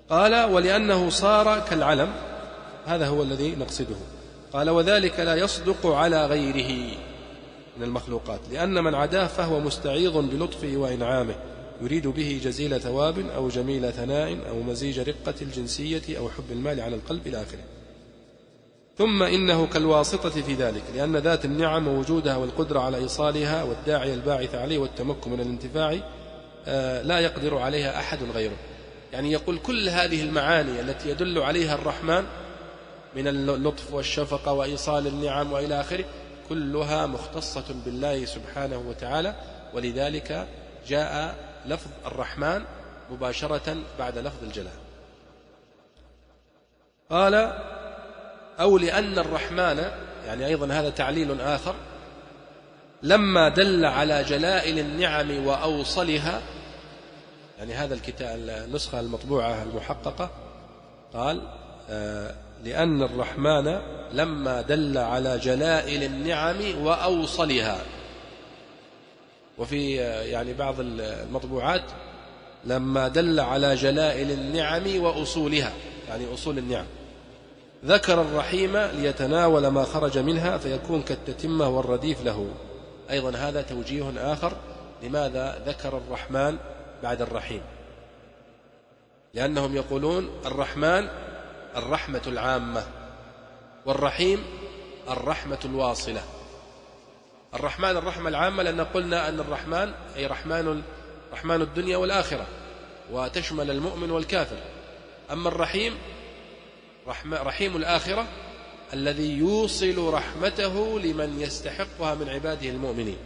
قال 0.09 0.51
ولأنه 0.51 1.09
صار 1.09 1.59
كالعلم 1.59 2.13
هذا 2.85 3.07
هو 3.07 3.23
الذي 3.23 3.55
نقصده. 3.55 3.95
قال 4.53 4.69
وذلك 4.69 5.19
لا 5.19 5.35
يصدق 5.35 5.85
على 5.85 6.25
غيره. 6.25 6.97
من 7.77 7.83
المخلوقات 7.83 8.39
لأن 8.51 8.83
من 8.83 8.95
عداه 8.95 9.27
فهو 9.27 9.59
مستعيض 9.59 10.17
بلطفه 10.17 10.77
وإنعامه 10.77 11.35
يريد 11.81 12.07
به 12.07 12.41
جزيل 12.43 12.81
ثواب 12.81 13.19
أو 13.35 13.49
جميل 13.49 13.93
ثناء 13.93 14.49
أو 14.49 14.61
مزيج 14.61 14.99
رقة 14.99 15.33
الجنسية 15.41 16.17
أو 16.17 16.29
حب 16.29 16.51
المال 16.51 16.81
على 16.81 16.95
القلب 16.95 17.27
إلى 17.27 17.41
آخره. 17.41 17.63
ثم 18.97 19.23
إنه 19.23 19.67
كالواسطة 19.67 20.29
في 20.29 20.53
ذلك 20.53 20.83
لأن 20.95 21.17
ذات 21.17 21.45
النعم 21.45 21.87
ووجودها 21.87 22.35
والقدرة 22.35 22.79
على 22.79 22.97
إيصالها 22.97 23.63
والداعي 23.63 24.13
الباعث 24.13 24.55
عليه 24.55 24.77
والتمكن 24.77 25.31
من 25.31 25.39
الانتفاع 25.39 25.97
آه، 26.67 27.01
لا 27.01 27.19
يقدر 27.19 27.57
عليها 27.57 27.99
أحد 27.99 28.19
غيره. 28.33 28.57
يعني 29.13 29.31
يقول 29.31 29.57
كل 29.57 29.89
هذه 29.89 30.23
المعاني 30.23 30.79
التي 30.79 31.09
يدل 31.09 31.39
عليها 31.39 31.75
الرحمن 31.75 32.23
من 33.15 33.27
اللطف 33.27 33.93
والشفقة 33.93 34.53
وإيصال 34.53 35.07
النعم 35.07 35.51
وإلى 35.51 35.79
آخره 35.81 36.05
كلها 36.49 37.05
مختصة 37.05 37.75
بالله 37.85 38.25
سبحانه 38.25 38.77
وتعالى 38.77 39.35
ولذلك 39.73 40.47
جاء 40.87 41.35
لفظ 41.65 41.89
الرحمن 42.05 42.63
مباشرة 43.11 43.77
بعد 43.99 44.17
لفظ 44.17 44.43
الجلال. 44.43 44.79
قال 47.09 47.53
أو 48.59 48.77
لأن 48.77 49.19
الرحمن 49.19 49.91
يعني 50.25 50.45
أيضا 50.45 50.73
هذا 50.73 50.89
تعليل 50.89 51.41
آخر 51.41 51.75
لما 53.03 53.49
دل 53.49 53.85
على 53.85 54.23
جلائل 54.23 54.79
النعم 54.79 55.47
وأوصلها 55.47 56.41
يعني 57.59 57.73
هذا 57.73 57.93
الكتاب 57.93 58.39
النسخة 58.39 58.99
المطبوعة 58.99 59.63
المحققة 59.63 60.29
قال 61.13 61.41
آه 61.89 62.35
لأن 62.63 63.03
الرحمن 63.03 63.79
لما 64.13 64.61
دل 64.61 64.97
على 64.97 65.37
جلائل 65.37 66.03
النعم 66.03 66.85
وأوصلها. 66.85 67.81
وفي 69.57 69.95
يعني 70.31 70.53
بعض 70.53 70.75
المطبوعات 70.79 71.83
لما 72.65 73.07
دل 73.07 73.39
على 73.39 73.75
جلائل 73.75 74.31
النعم 74.31 75.03
وأصولها 75.03 75.73
يعني 76.09 76.33
أصول 76.33 76.57
النعم. 76.57 76.85
ذكر 77.85 78.21
الرحيم 78.21 78.77
ليتناول 78.77 79.67
ما 79.67 79.83
خرج 79.83 80.17
منها 80.17 80.57
فيكون 80.57 81.01
كالتتمة 81.01 81.69
والرديف 81.69 82.25
له. 82.25 82.47
أيضا 83.11 83.31
هذا 83.37 83.61
توجيه 83.61 84.33
آخر 84.33 84.53
لماذا 85.03 85.61
ذكر 85.67 85.97
الرحمن 85.97 86.57
بعد 87.03 87.21
الرحيم. 87.21 87.61
لأنهم 89.33 89.75
يقولون 89.75 90.29
الرحمن 90.45 91.07
الرحمة 91.77 92.21
العامة 92.27 92.83
والرحيم 93.85 94.43
الرحمة 95.09 95.59
الواصلة. 95.65 96.23
الرحمن 97.53 97.97
الرحمة 97.97 98.29
العامة 98.29 98.63
لأن 98.63 98.81
قلنا 98.81 99.29
أن 99.29 99.39
الرحمن 99.39 99.93
أي 100.15 100.25
رحمن 100.25 100.83
رحمن 101.33 101.61
الدنيا 101.61 101.97
والآخرة 101.97 102.45
وتشمل 103.11 103.71
المؤمن 103.71 104.11
والكافر. 104.11 104.57
أما 105.31 105.49
الرحيم 105.49 105.97
رحيم 107.31 107.77
الآخرة 107.77 108.25
الذي 108.93 109.37
يوصل 109.37 110.13
رحمته 110.13 110.99
لمن 110.99 111.39
يستحقها 111.41 112.15
من 112.15 112.29
عباده 112.29 112.69
المؤمنين. 112.69 113.17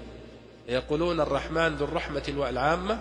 يقولون 0.67 1.21
الرحمن 1.21 1.75
ذو 1.75 1.85
الرحمة 1.85 2.23
العامة 2.27 2.99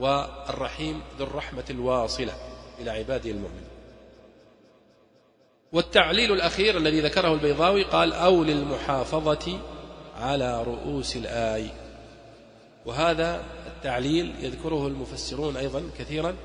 والرحيم 0.00 1.02
ذو 1.18 1.24
الرحمة 1.24 1.64
الواصلة 1.70 2.32
إلى 2.78 2.90
عباده 2.90 3.30
المؤمنين. 3.30 3.67
والتعليل 5.72 6.32
الأخير 6.32 6.76
الذي 6.76 7.00
ذكره 7.00 7.34
البيضاوي 7.34 7.82
قال 7.82 8.12
أو 8.12 8.44
للمحافظة 8.44 9.58
على 10.20 10.62
رؤوس 10.62 11.16
الآي. 11.16 11.70
وهذا 12.86 13.44
التعليل 13.66 14.34
يذكره 14.40 14.86
المفسرون 14.86 15.56
أيضا 15.56 15.90
كثيرا 15.98 16.36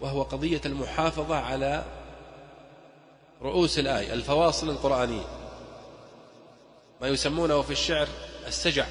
وهو 0.00 0.22
قضية 0.22 0.60
المحافظة 0.66 1.36
على 1.36 1.84
رؤوس 3.42 3.78
الآي 3.78 4.12
الفواصل 4.12 4.70
القرآنية. 4.70 5.24
ما 7.00 7.08
يسمونه 7.08 7.62
في 7.62 7.70
الشعر 7.70 8.08
السجع 8.46 8.86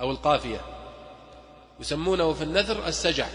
أو 0.00 0.10
القافية. 0.10 0.60
يسمونه 1.80 2.32
في 2.32 2.44
النثر 2.44 2.86
السجع. 2.86 3.26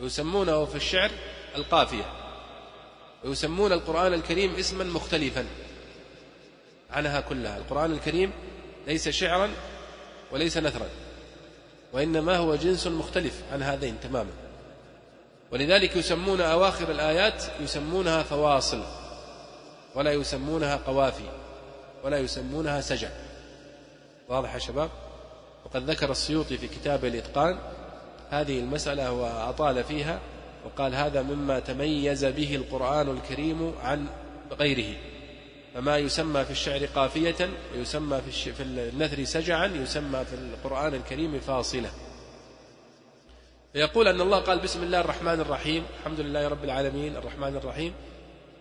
ويسمونه 0.00 0.64
في 0.64 0.74
الشعر 0.74 1.10
القافية. 1.56 2.19
ويسمون 3.24 3.72
القرآن 3.72 4.14
الكريم 4.14 4.54
اسما 4.54 4.84
مختلفا 4.84 5.46
عنها 6.90 7.20
كلها. 7.20 7.58
القرآن 7.58 7.92
الكريم 7.92 8.32
ليس 8.86 9.08
شعرا 9.08 9.50
وليس 10.32 10.58
نثرا 10.58 10.88
وإنما 11.92 12.36
هو 12.36 12.54
جنس 12.54 12.86
مختلف 12.86 13.42
عن 13.52 13.62
هذين 13.62 14.00
تماما. 14.00 14.30
ولذلك 15.52 15.96
يسمون 15.96 16.40
أواخر 16.40 16.90
الآيات 16.90 17.44
يسمونها 17.60 18.22
فواصل 18.22 18.84
ولا 19.94 20.12
يسمونها 20.12 20.76
قوافي 20.76 21.30
ولا 22.04 22.18
يسمونها 22.18 22.80
سجع. 22.80 23.08
واضح 24.28 24.54
يا 24.54 24.58
شباب؟ 24.58 24.90
وقد 25.64 25.90
ذكر 25.90 26.10
السيوطي 26.10 26.58
في 26.58 26.68
كتابه 26.68 27.08
الإتقان 27.08 27.58
هذه 28.30 28.58
المسألة 28.58 29.12
وأطال 29.12 29.84
فيها. 29.84 30.20
وقال 30.64 30.94
هذا 30.94 31.22
مما 31.22 31.60
تميز 31.60 32.24
به 32.24 32.56
القرآن 32.56 33.08
الكريم 33.10 33.74
عن 33.82 34.06
غيره. 34.52 34.96
فما 35.74 35.98
يسمى 35.98 36.44
في 36.44 36.50
الشعر 36.50 36.84
قافية 36.86 37.50
ويسمى 37.74 38.20
في, 38.20 38.52
في 38.52 38.62
النثر 38.62 39.24
سجعا 39.24 39.66
يسمى 39.66 40.24
في 40.24 40.34
القرآن 40.34 40.94
الكريم 40.94 41.40
فاصلة 41.40 41.90
فيقول 43.72 44.08
أن 44.08 44.20
الله 44.20 44.38
قال 44.38 44.58
بسم 44.58 44.82
الله 44.82 45.00
الرحمن 45.00 45.40
الرحيم 45.40 45.84
الحمد 46.00 46.20
لله 46.20 46.48
رب 46.48 46.64
العالمين 46.64 47.16
الرحمن 47.16 47.56
الرحيم. 47.56 47.92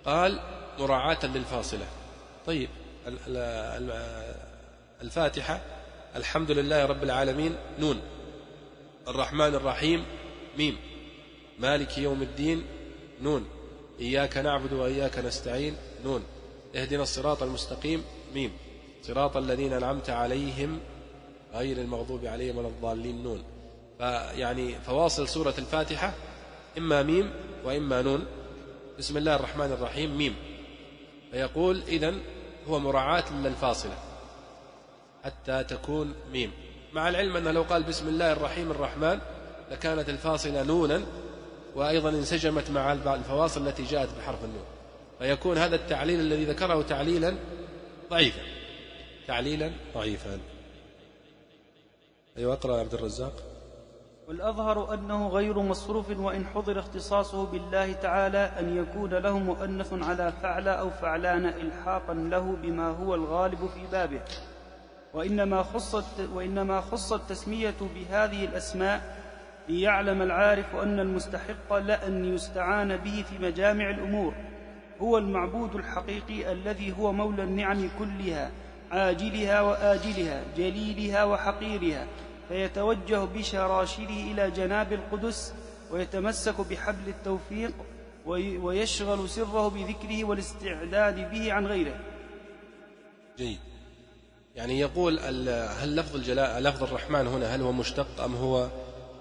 قال 0.05 0.39
مراعاة 0.79 1.25
للفاصلة. 1.25 1.85
طيب 2.45 2.69
الفاتحة 5.01 5.61
الحمد 6.15 6.51
لله 6.51 6.85
رب 6.85 7.03
العالمين 7.03 7.55
نون. 7.79 8.01
الرحمن 9.07 9.55
الرحيم 9.55 10.05
ميم. 10.57 10.77
مالك 11.59 11.97
يوم 11.97 12.21
الدين 12.21 12.63
نون. 13.21 13.45
إياك 13.99 14.37
نعبد 14.37 14.73
وإياك 14.73 15.19
نستعين 15.19 15.75
نون. 16.05 16.23
اهدنا 16.75 17.03
الصراط 17.03 17.43
المستقيم 17.43 18.03
ميم. 18.33 18.51
صراط 19.03 19.37
الذين 19.37 19.73
أنعمت 19.73 20.09
عليهم 20.09 20.79
غير 21.53 21.77
المغضوب 21.77 22.25
عليهم 22.25 22.57
ولا 22.57 22.67
الضالين 22.67 23.23
نون. 23.23 23.43
فيعني 23.97 24.75
فواصل 24.75 25.27
سورة 25.27 25.53
الفاتحة 25.57 26.13
إما 26.77 27.03
ميم 27.03 27.31
وإما 27.65 28.01
نون. 28.01 28.25
بسم 28.99 29.17
الله 29.17 29.35
الرحمن 29.35 29.71
الرحيم 29.71 30.17
ميم. 30.17 30.35
فيقول 31.31 31.81
إذن 31.87 32.21
هو 32.67 32.79
مراعاة 32.79 33.33
للفاصلة 33.33 33.97
حتى 35.23 35.63
تكون 35.63 36.13
ميم. 36.33 36.51
مع 36.93 37.09
العلم 37.09 37.37
أنه 37.37 37.51
لو 37.51 37.61
قال 37.61 37.83
بسم 37.83 38.07
الله 38.07 38.31
الرحيم 38.31 38.71
الرحمن 38.71 39.19
لكانت 39.71 40.09
الفاصلة 40.09 40.63
نونا 40.63 41.05
وأيضا 41.75 42.09
انسجمت 42.09 42.71
مع 42.71 42.93
الفواصل 42.93 43.67
التي 43.67 43.83
جاءت 43.83 44.09
بحرف 44.17 44.43
النون. 44.43 44.65
فيكون 45.19 45.57
هذا 45.57 45.75
التعليل 45.75 46.19
الذي 46.19 46.45
ذكره 46.45 46.81
تعليلا 46.81 47.35
ضعيفا. 48.09 48.41
تعليلا 49.27 49.71
ضعيفا. 49.95 50.39
أيوة 52.37 52.53
اقرأ 52.53 52.79
عبد 52.79 52.93
الرزاق. 52.93 53.33
والأظهر 54.27 54.93
أنه 54.93 55.27
غير 55.27 55.59
مصروف 55.59 56.09
وإن 56.09 56.45
حضر 56.45 56.79
اختصاصه 56.79 57.45
بالله 57.45 57.93
تعالى 57.93 58.51
أن 58.59 58.77
يكون 58.77 59.13
له 59.13 59.39
مؤنث 59.39 59.93
على 59.93 60.33
فعل 60.41 60.67
أو 60.67 60.89
فعلان 60.89 61.45
إلحاقا 61.45 62.13
له 62.13 62.57
بما 62.61 62.89
هو 62.89 63.15
الغالب 63.15 63.69
في 63.75 63.87
بابه. 63.91 64.21
وإنما 65.13 65.63
خصت, 65.63 66.19
وإنما 66.33 66.81
خص 66.81 67.13
التسمية 67.13 67.75
بهذه 67.95 68.45
الأسماء 68.45 69.18
ليعلم 69.69 70.21
العارف 70.21 70.75
أن 70.75 70.99
المستحق 70.99 71.73
لأن 71.73 72.35
يستعان 72.35 72.97
به 72.97 73.25
في 73.29 73.43
مجامع 73.45 73.89
الأمور. 73.89 74.33
هو 75.01 75.17
المعبود 75.17 75.75
الحقيقي 75.75 76.51
الذي 76.51 76.95
هو 76.99 77.11
مولى 77.11 77.43
النعم 77.43 77.89
كلها 77.99 78.51
عاجلها 78.91 79.61
وآجلها 79.61 80.43
جليلها 80.57 81.23
وحقيرها. 81.23 82.07
فيتوجه 82.47 83.25
بشراشره 83.25 84.31
إلى 84.31 84.51
جناب 84.51 84.93
القدس 84.93 85.53
ويتمسك 85.91 86.61
بحبل 86.61 87.07
التوفيق 87.07 87.73
ويشغل 88.25 89.29
سره 89.29 89.69
بذكره 89.69 90.23
والاستعداد 90.23 91.31
به 91.31 91.53
عن 91.53 91.67
غيره. 91.67 91.99
جيد. 93.37 93.59
يعني 94.55 94.79
يقول 94.79 95.19
هل 95.81 95.95
لفظ 95.95 96.15
الجلاء 96.15 96.59
لفظ 96.59 96.83
الرحمن 96.83 97.27
هنا 97.27 97.55
هل 97.55 97.61
هو 97.61 97.71
مشتق 97.71 98.23
أم 98.23 98.35
هو 98.35 98.69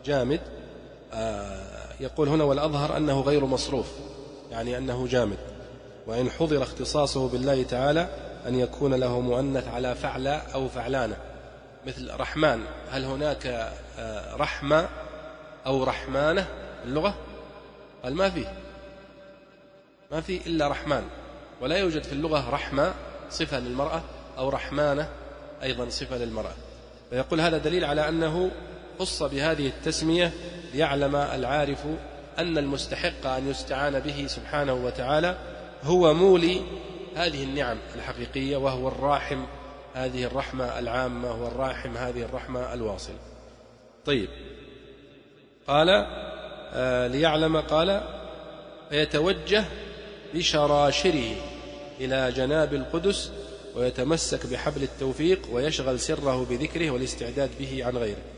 جامد. 0.05 0.41
آه 1.13 1.79
يقول 2.01 2.29
هنا 2.29 2.45
والأظهر 2.45 2.97
أنه 2.97 3.21
غير 3.21 3.47
مصروف 3.47 3.87
يعني 4.51 4.79
أنه 4.79 5.07
جامد. 5.07 5.39
وإن 6.07 6.31
حضر 6.31 6.63
اختصاصه 6.63 7.29
بالله 7.29 7.63
تعالى 7.63 8.09
أن 8.47 8.55
يكون 8.55 8.95
له 8.95 9.21
مؤنث 9.21 9.69
على 9.69 9.95
فعل 9.95 10.27
أو 10.27 10.69
فعلانة. 10.69 11.17
مثل 11.87 12.11
رحمن 12.21 12.61
هل 12.91 13.05
هناك 13.05 13.47
آه، 13.99 14.37
رحمة 14.37 14.89
أو 15.67 15.85
رحمانة 15.85 16.47
اللغة؟ 16.85 17.15
قال 18.05 18.15
ما 18.15 18.31
فيه. 18.31 18.53
ما 20.11 20.21
في 20.21 20.47
إلا 20.47 20.69
رحمن. 20.69 21.03
ولا 21.61 21.77
يوجد 21.77 22.03
في 22.03 22.13
اللغة 22.13 22.51
رحمة 22.51 22.95
صفة 23.31 23.59
للمرأة 23.59 24.03
أو 24.39 24.49
رحمانة 24.49 25.09
أيضا 25.63 25.89
صفة 25.89 26.17
للمرأة. 26.17 26.55
فيقول 27.11 27.41
هذا 27.41 27.59
دليل 27.59 27.85
على 27.85 28.09
أنه 28.09 28.51
خص 28.99 29.23
بهذه 29.23 29.67
التسمية 29.67 30.33
ليعلم 30.75 31.17
العارف 31.17 31.79
أن 32.39 32.59
المستحق 32.59 33.27
أن 33.27 33.51
يستعان 33.51 34.01
به 34.01 34.27
سبحانه 34.27 34.75
وتعالى 34.75 35.39
هو 35.83 36.15
مولي 36.15 36.61
هذه 37.17 37.45
النعم 37.45 37.79
الحقيقية 37.95 38.57
وهو 38.57 38.89
الراحم 38.89 39.45
هذه 39.95 40.25
الرحمة 40.25 40.79
العامة 40.79 41.43
والراحم 41.43 41.97
هذه 41.97 42.23
الرحمة 42.23 42.75
الواصل. 42.75 43.13
طيب. 44.05 44.29
قال 45.69 45.89
آه 46.73 47.07
ليعلم 47.07 47.57
قال 47.57 48.01
فيتوجه 48.91 49.65
بشراشره 50.35 51.35
إلى 52.01 52.33
جناب 52.33 52.75
القدس 52.75 53.31
ويتمسك 53.77 54.47
بحبل 54.47 54.83
التوفيق 54.83 55.49
ويشغل 55.53 56.01
سره 56.01 56.47
بذكره 56.51 56.91
والاستعداد 56.91 57.51
به 57.59 57.85
عن 57.85 57.97
غيره. 57.97 58.38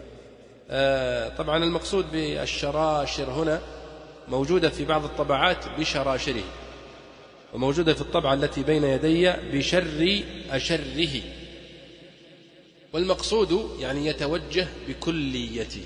طبعا 1.38 1.64
المقصود 1.64 2.12
بالشراشر 2.12 3.30
هنا 3.30 3.60
موجودة 4.28 4.68
في 4.68 4.84
بعض 4.84 5.04
الطبعات 5.04 5.68
بشراشره 5.78 6.42
وموجودة 7.54 7.94
في 7.94 8.00
الطبعة 8.00 8.34
التي 8.34 8.62
بين 8.62 8.84
يدي 8.84 9.32
بشر 9.52 10.22
أشره 10.50 11.22
والمقصود 12.92 13.80
يعني 13.80 14.06
يتوجه 14.06 14.66
بكليته 14.88 15.84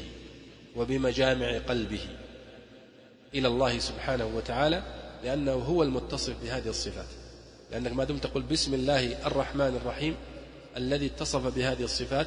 وبمجامع 0.77 1.59
قلبه 1.59 2.01
إلى 3.35 3.49
الله 3.49 3.79
سبحانه 3.79 4.27
وتعالى 4.37 4.83
لأنه 5.25 5.53
هو 5.53 5.83
المتصف 5.83 6.35
بهذه 6.43 6.69
الصفات. 6.69 7.07
لأنك 7.73 7.93
ما 7.93 8.05
دمت 8.05 8.27
تقول 8.27 8.43
بسم 8.43 8.75
الله 8.75 9.27
الرحمن 9.27 9.81
الرحيم 9.83 10.15
الذي 10.77 11.07
اتصف 11.07 11.55
بهذه 11.57 11.83
الصفات 11.83 12.27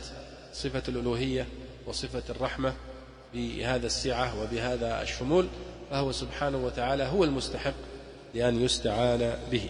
صفة 0.53 0.83
الألوهية 0.87 1.47
وصفة 1.87 2.23
الرحمة 2.29 2.73
بهذا 3.33 3.85
السعة 3.85 4.43
وبهذا 4.43 5.01
الشمول 5.01 5.47
فهو 5.89 6.11
سبحانه 6.11 6.57
وتعالى 6.57 7.03
هو 7.03 7.23
المستحق 7.23 7.73
لأن 8.33 8.55
يستعان 8.61 9.33
به. 9.51 9.69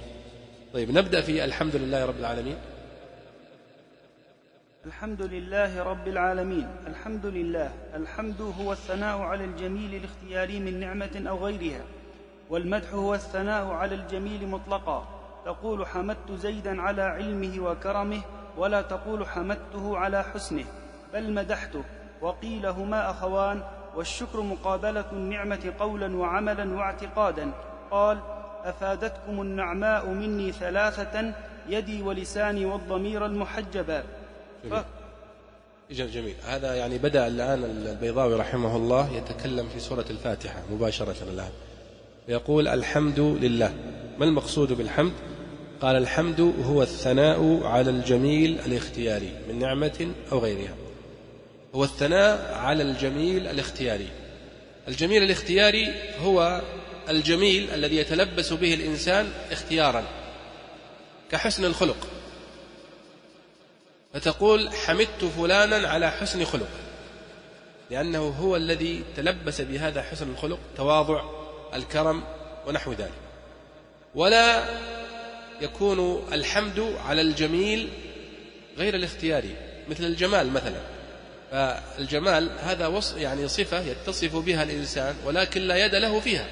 طيب 0.73 0.91
نبدأ 0.91 1.21
في 1.21 1.45
الحمد 1.45 1.75
لله 1.75 2.05
رب 2.05 2.19
العالمين. 2.19 2.57
الحمد 4.85 5.21
لله 5.21 5.83
رب 5.83 6.07
العالمين. 6.07 6.67
الحمد 6.87 7.25
لله. 7.25 7.73
الحمد 7.95 8.41
هو 8.41 8.71
الثناء 8.71 9.17
على 9.17 9.43
الجميل 9.45 9.95
الاختياري 9.95 10.59
من 10.59 10.79
نعمة 10.79 11.23
أو 11.29 11.45
غيرها 11.45 11.83
والمدح 12.49 12.93
هو 12.93 13.15
الثناء 13.15 13.67
على 13.67 13.95
الجميل 13.95 14.47
مطلقا. 14.47 15.07
تقول 15.45 15.87
حمدت 15.87 16.31
زيدا 16.31 16.81
على 16.81 17.01
علمه 17.01 17.59
وكرمه 17.59 18.21
ولا 18.57 18.81
تقول 18.81 19.27
حمدته 19.27 19.97
على 19.97 20.23
حسنه 20.23 20.65
بل 21.13 21.33
مدحته. 21.33 21.83
وقيل 22.21 22.65
هما 22.65 23.11
أخوان 23.11 23.61
والشكر 23.95 24.41
مقابلة 24.41 25.05
النعمة 25.11 25.73
قولا 25.79 26.17
وعملا 26.17 26.75
واعتقادا. 26.75 27.51
قال 27.91 28.19
أفادتكم 28.63 29.41
النعماء 29.41 30.07
مني 30.07 30.51
ثلاثة 30.51 31.33
يدي 31.69 32.01
ولساني 32.01 32.65
والضمير 32.65 33.25
المحجبا 33.25 34.03
جميل. 35.91 36.11
جميل. 36.11 36.35
هذا 36.45 36.75
يعني 36.75 36.97
بدأ 36.97 37.27
الآن 37.27 37.63
البيضاوي 37.63 38.35
رحمه 38.35 38.75
الله 38.75 39.13
يتكلم 39.13 39.67
في 39.73 39.79
سورة 39.79 40.05
الفاتحة 40.09 40.61
مباشرة 40.71 41.15
الآن. 41.33 41.51
يقول 42.27 42.67
الحمد 42.67 43.19
لله. 43.19 43.73
ما 44.19 44.25
المقصود 44.25 44.73
بالحمد؟ 44.73 45.13
قال 45.81 45.95
الحمد 45.95 46.53
هو 46.65 46.81
الثناء 46.81 47.63
على 47.63 47.89
الجميل 47.89 48.59
الاختياري 48.65 49.31
من 49.49 49.59
نعمة 49.59 50.11
أو 50.31 50.39
غيرها. 50.39 50.73
هو 51.77 51.83
الثناء 51.83 52.53
على 52.53 52.83
الجميل 52.83 53.47
الاختياري. 53.47 54.07
الجميل 54.87 55.23
الاختياري 55.23 55.93
هو 56.19 56.61
الجميل 57.09 57.69
الذي 57.73 57.95
يتلبس 57.95 58.53
به 58.53 58.73
الإنسان 58.73 59.31
اختيارا 59.51 60.03
كحسن 61.31 61.65
الخلق. 61.65 62.07
فتقول 64.13 64.69
حمدت 64.73 65.25
فلانا 65.37 65.87
على 65.87 66.11
حسن 66.11 66.45
خلق 66.45 66.69
لأنه 67.91 68.19
هو 68.19 68.55
الذي 68.55 69.03
تلبس 69.15 69.61
بهذا 69.61 70.01
حسن 70.03 70.29
الخلق 70.29 70.59
تواضع 70.77 71.23
الكرم 71.73 72.23
ونحو 72.67 72.91
ذلك. 72.91 73.11
ولا 74.15 74.65
يكون 75.61 76.27
الحمد 76.33 76.79
على 77.05 77.21
الجميل 77.21 77.89
غير 78.77 78.95
الاختياري 78.95 79.55
مثل 79.89 80.03
الجمال 80.03 80.53
مثلا. 80.53 80.96
فالجمال 81.51 82.49
هذا 82.59 82.87
وصف 82.87 83.17
يعني 83.17 83.47
صفة 83.47 83.79
يتصف 83.79 84.35
بها 84.35 84.63
الإنسان 84.63 85.15
ولكن 85.25 85.61
لا 85.61 85.85
يد 85.85 85.95
له 85.95 86.19
فيها 86.19 86.45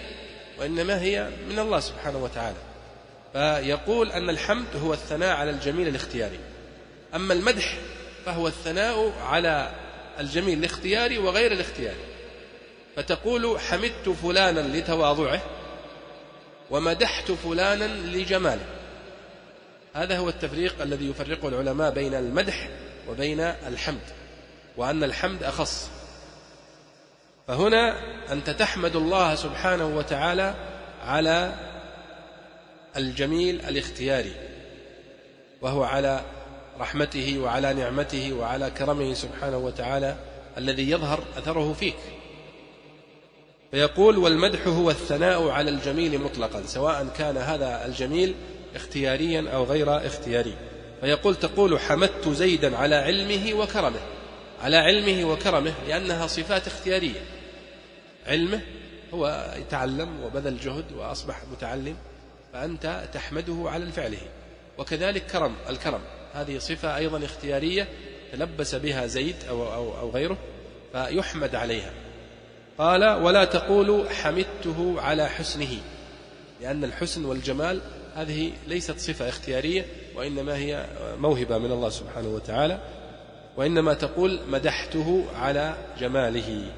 وإنما 0.59 1.01
هي 1.01 1.29
من 1.49 1.59
الله 1.59 1.79
سبحانه 1.79 2.17
وتعالى. 2.17 2.57
فيقول 3.33 4.11
أن 4.11 4.29
الحمد 4.29 4.65
هو 4.83 4.93
الثناء 4.93 5.35
على 5.35 5.49
الجميل 5.49 5.87
الاختياري. 5.87 6.39
أما 7.15 7.33
المدح 7.33 7.77
فهو 8.25 8.47
الثناء 8.47 9.13
على 9.21 9.71
الجميل 10.19 10.59
الاختياري 10.59 11.17
وغير 11.17 11.51
الاختياري. 11.51 12.05
فتقول 12.95 13.59
حمدت 13.59 14.09
فلانا 14.23 14.59
لتواضعه 14.59 15.41
ومدحت 16.71 17.31
فلانا 17.31 17.87
لجماله. 17.87 18.65
هذا 19.93 20.17
هو 20.17 20.29
التفريق 20.29 20.81
الذي 20.81 21.09
يفرقه 21.09 21.47
العلماء 21.47 21.91
بين 21.91 22.13
المدح 22.13 22.69
وبين 23.09 23.39
الحمد. 23.39 24.24
وأن 24.77 25.03
الحمد 25.03 25.43
أخص. 25.43 25.89
فهنا 27.47 27.95
أنت 28.31 28.49
تحمد 28.49 28.95
الله 28.95 29.35
سبحانه 29.35 29.97
وتعالى 29.97 30.55
على 31.01 31.53
الجميل 32.97 33.61
الاختياري 33.61 34.33
وهو 35.61 35.83
على 35.83 36.21
رحمته 36.79 37.37
وعلى 37.37 37.73
نعمته 37.73 38.33
وعلى 38.33 38.71
كرمه 38.71 39.13
سبحانه 39.13 39.57
وتعالى 39.57 40.15
الذي 40.57 40.91
يظهر 40.91 41.23
أثره 41.37 41.73
فيك. 41.73 41.95
فيقول 43.71 44.17
والمدح 44.17 44.67
هو 44.67 44.89
الثناء 44.89 45.49
على 45.49 45.69
الجميل 45.69 46.21
مطلقا 46.21 46.63
سواء 46.65 47.07
كان 47.17 47.37
هذا 47.37 47.85
الجميل 47.85 48.35
اختياريا 48.75 49.49
أو 49.53 49.63
غير 49.63 50.05
اختياري. 50.07 50.55
فيقول 51.01 51.35
تقول 51.35 51.79
حمدت 51.79 52.29
زيدا 52.29 52.77
على 52.77 52.95
علمه 52.95 53.53
وكرمه. 53.53 53.99
على 54.65 54.77
علمه 54.77 55.25
وكرمه 55.31 55.73
لأنها 55.87 56.27
صفات 56.27 56.67
اختيارية. 56.67 57.21
علمه 58.27 58.61
هو 59.13 59.53
يتعلم 59.57 60.23
وبذل 60.23 60.59
جهد 60.59 60.85
وأصبح 60.97 61.41
متعلم 61.51 61.95
فأنت 62.53 63.03
تحمده 63.13 63.63
على 63.65 63.91
فعله 63.91 64.21
وكذلك 64.77 65.25
كرم 65.25 65.55
الكرم. 65.69 66.01
هذه 66.33 66.57
صفة 66.57 66.97
أيضا 66.97 67.25
اختيارية 67.25 67.87
تلبس 68.31 68.75
بها 68.75 69.07
زيد 69.07 69.35
أو, 69.49 69.73
أو, 69.73 69.99
أو 69.99 70.09
غيره 70.09 70.37
فيحمد 70.93 71.55
عليها. 71.55 71.91
قال 72.77 73.23
ولا 73.23 73.45
تقولوا 73.45 74.09
حمدته 74.09 74.95
على 74.97 75.29
حسنه. 75.29 75.77
لأن 76.61 76.83
الحسن 76.83 77.25
والجمال 77.25 77.81
هذه 78.15 78.51
ليست 78.67 78.99
صفة 78.99 79.29
اختيارية 79.29 79.85
وإنما 80.15 80.55
هي 80.55 80.85
موهبة 81.17 81.57
من 81.57 81.71
الله 81.71 81.89
سبحانه 81.89 82.27
وتعالى. 82.27 82.79
وإنما 83.57 83.93
تقول 83.93 84.39
مدحته 84.47 85.25
على 85.35 85.77
جماله. 85.99 86.71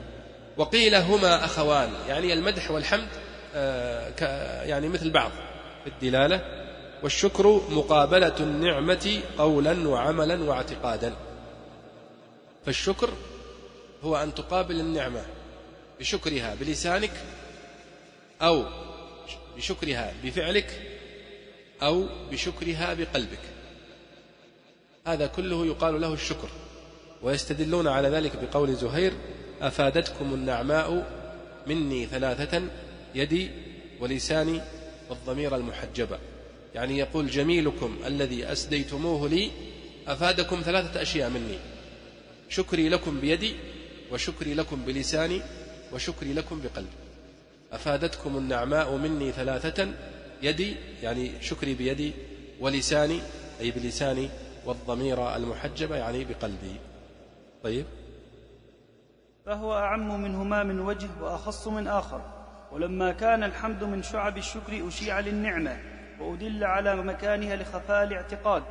وقيل 0.57 0.95
هما 0.95 1.45
أخوان 1.45 1.89
يعني 2.07 2.34
المدح 2.34 2.71
والحمد 2.71 3.07
آه، 3.55 4.63
يعني 4.63 4.89
مثل 4.89 5.09
بعض 5.09 5.32
في 5.84 5.89
الدلالة. 5.89 6.41
والشكر 7.03 7.61
مقابلة 7.69 8.36
النعمة 8.39 9.21
قولا 9.38 9.88
وعملا 9.88 10.43
واعتقادا. 10.43 11.13
فالشكر 12.65 13.09
هو 14.03 14.17
أن 14.17 14.34
تقابل 14.34 14.80
النعمة 14.80 15.25
بشكرها 15.99 16.55
بلسانك 16.55 17.11
أو 18.41 18.65
بشكرها 19.57 20.13
بفعلك 20.23 20.82
أو 21.84 22.05
بشكرها 22.32 22.93
بقلبك. 22.93 23.39
هذا 25.07 25.28
كله 25.28 25.65
يقال 25.65 26.01
له 26.01 26.13
الشكر. 26.13 26.49
ويستدلون 27.22 27.88
على 27.88 28.07
ذلك 28.07 28.32
بقول 28.43 28.76
زهير 28.76 29.13
أفادتكم 29.61 30.34
النعماء 30.34 31.07
مني 31.68 32.05
ثلاثة 32.05 32.61
يدي 33.15 33.49
ولساني 33.99 34.61
والضمير 35.09 35.55
المحجبة 35.55 36.20
يعني 36.76 36.97
يقول 36.97 37.28
جميلكم 37.28 37.95
الذي 38.05 38.51
أسديتموه 38.51 39.30
لي 39.30 39.51
أفادكم 40.07 40.61
ثلاثة 40.65 41.01
أشياء 41.01 41.30
مني. 41.30 41.57
شكري 42.49 42.89
لكم 42.89 43.20
بيدي 43.20 43.53
وشكري 44.11 44.53
لكم 44.53 44.82
بلساني 44.86 45.41
وشكري 45.93 46.34
لكم 46.34 46.61
بقلبي. 46.61 46.89
أفادتكم 47.72 48.38
النعماء 48.38 48.95
مني 48.95 49.32
ثلاثة 49.32 49.88
يدي 50.43 50.76
يعني 51.03 51.32
شكري 51.41 51.74
بيدي 51.74 52.11
ولساني 52.59 53.20
أي 53.61 53.72
بلساني 53.72 54.30
والضمير 54.65 55.36
المحجبة 55.36 55.95
يعني 55.95 56.26
بقلبي. 56.26 56.76
طيب. 57.68 57.86
فهو 59.45 59.74
أعم 59.74 60.22
منهما 60.22 60.63
من 60.63 60.80
وجه 60.80 61.09
وأخص 61.22 61.68
من 61.68 61.88
آخر 61.88 62.22
ولما 62.72 63.11
كان 63.11 63.43
الحمد 63.43 63.84
من 63.84 64.03
شعب 64.03 64.38
الشكر 64.38 64.88
أشيع 64.88 65.20
للنعمة 65.20 65.78
وأدل 66.20 66.63
على 66.63 66.95
مكانها 66.95 67.55
لخفاء 67.55 68.03
الاعتقاد. 68.03 68.63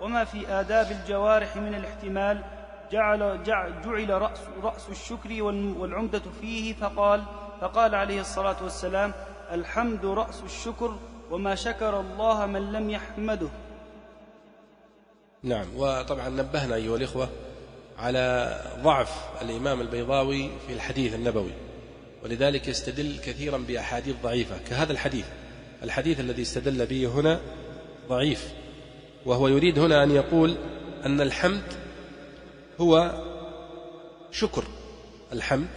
وما 0.00 0.24
في 0.24 0.48
آداب 0.48 0.90
الجوارح 0.90 1.56
من 1.56 1.74
الاحتمال 1.74 2.42
جعل, 2.90 3.42
جعل 3.42 4.10
رأس, 4.10 4.40
رأس 4.62 4.88
الشكر 4.88 5.42
والعمدة 5.78 6.22
فيه 6.40 6.74
فقال 6.74 7.22
فقال 7.60 7.94
عليه 7.94 8.20
الصلاة 8.20 8.62
والسلام 8.62 9.12
الحمد 9.52 10.06
رأس 10.06 10.42
الشكر 10.42 10.96
وما 11.30 11.54
شكر 11.54 12.00
الله 12.00 12.46
من 12.46 12.72
لم 12.72 12.90
يحمده. 12.90 13.48
نعم 15.42 15.66
وطبعا 15.76 16.28
نبهنا 16.28 16.74
أيها 16.74 16.96
الإخوة 16.96 17.28
على 17.98 18.60
ضعف 18.82 19.10
الإمام 19.42 19.80
البيضاوي 19.80 20.50
في 20.66 20.72
الحديث 20.72 21.14
النبوي 21.14 21.52
ولذلك 22.24 22.68
يستدل 22.68 23.16
كثيرا 23.24 23.58
بأحاديث 23.58 24.14
ضعيفة. 24.22 24.56
كهذا 24.70 24.92
الحديث 24.92 25.24
الحديث 25.82 26.20
الذي 26.20 26.42
استدل 26.42 26.86
به 26.86 27.06
هنا 27.06 27.40
ضعيف 28.08 28.48
وهو 29.26 29.48
يريد 29.48 29.78
هنا 29.78 30.02
أن 30.02 30.10
يقول 30.10 30.56
أن 31.06 31.20
الحمد 31.20 31.62
هو 32.80 33.22
شكر. 34.32 34.64
الحمد 35.32 35.68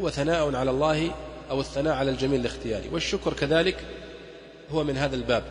هو 0.00 0.10
ثناء 0.10 0.56
على 0.56 0.70
الله 0.70 1.10
أو 1.50 1.60
الثناء 1.60 1.94
على 1.94 2.10
الجميل 2.10 2.40
الاختياري 2.40 2.88
والشكر 2.88 3.32
كذلك 3.32 3.76
هو 4.70 4.84
من 4.84 4.96
هذا 4.96 5.16
الباب. 5.16 5.44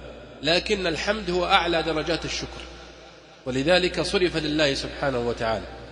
لكن 0.44 0.88
الحمد 0.88 1.30
هو 1.30 1.46
أعلى 1.46 1.84
درجات 1.84 2.26
الشكر 2.26 2.62
ولذلك 3.46 4.02
صرف 4.02 4.38
لله 4.38 4.74
سبحانه 4.74 5.28
وتعالى. 5.28 5.83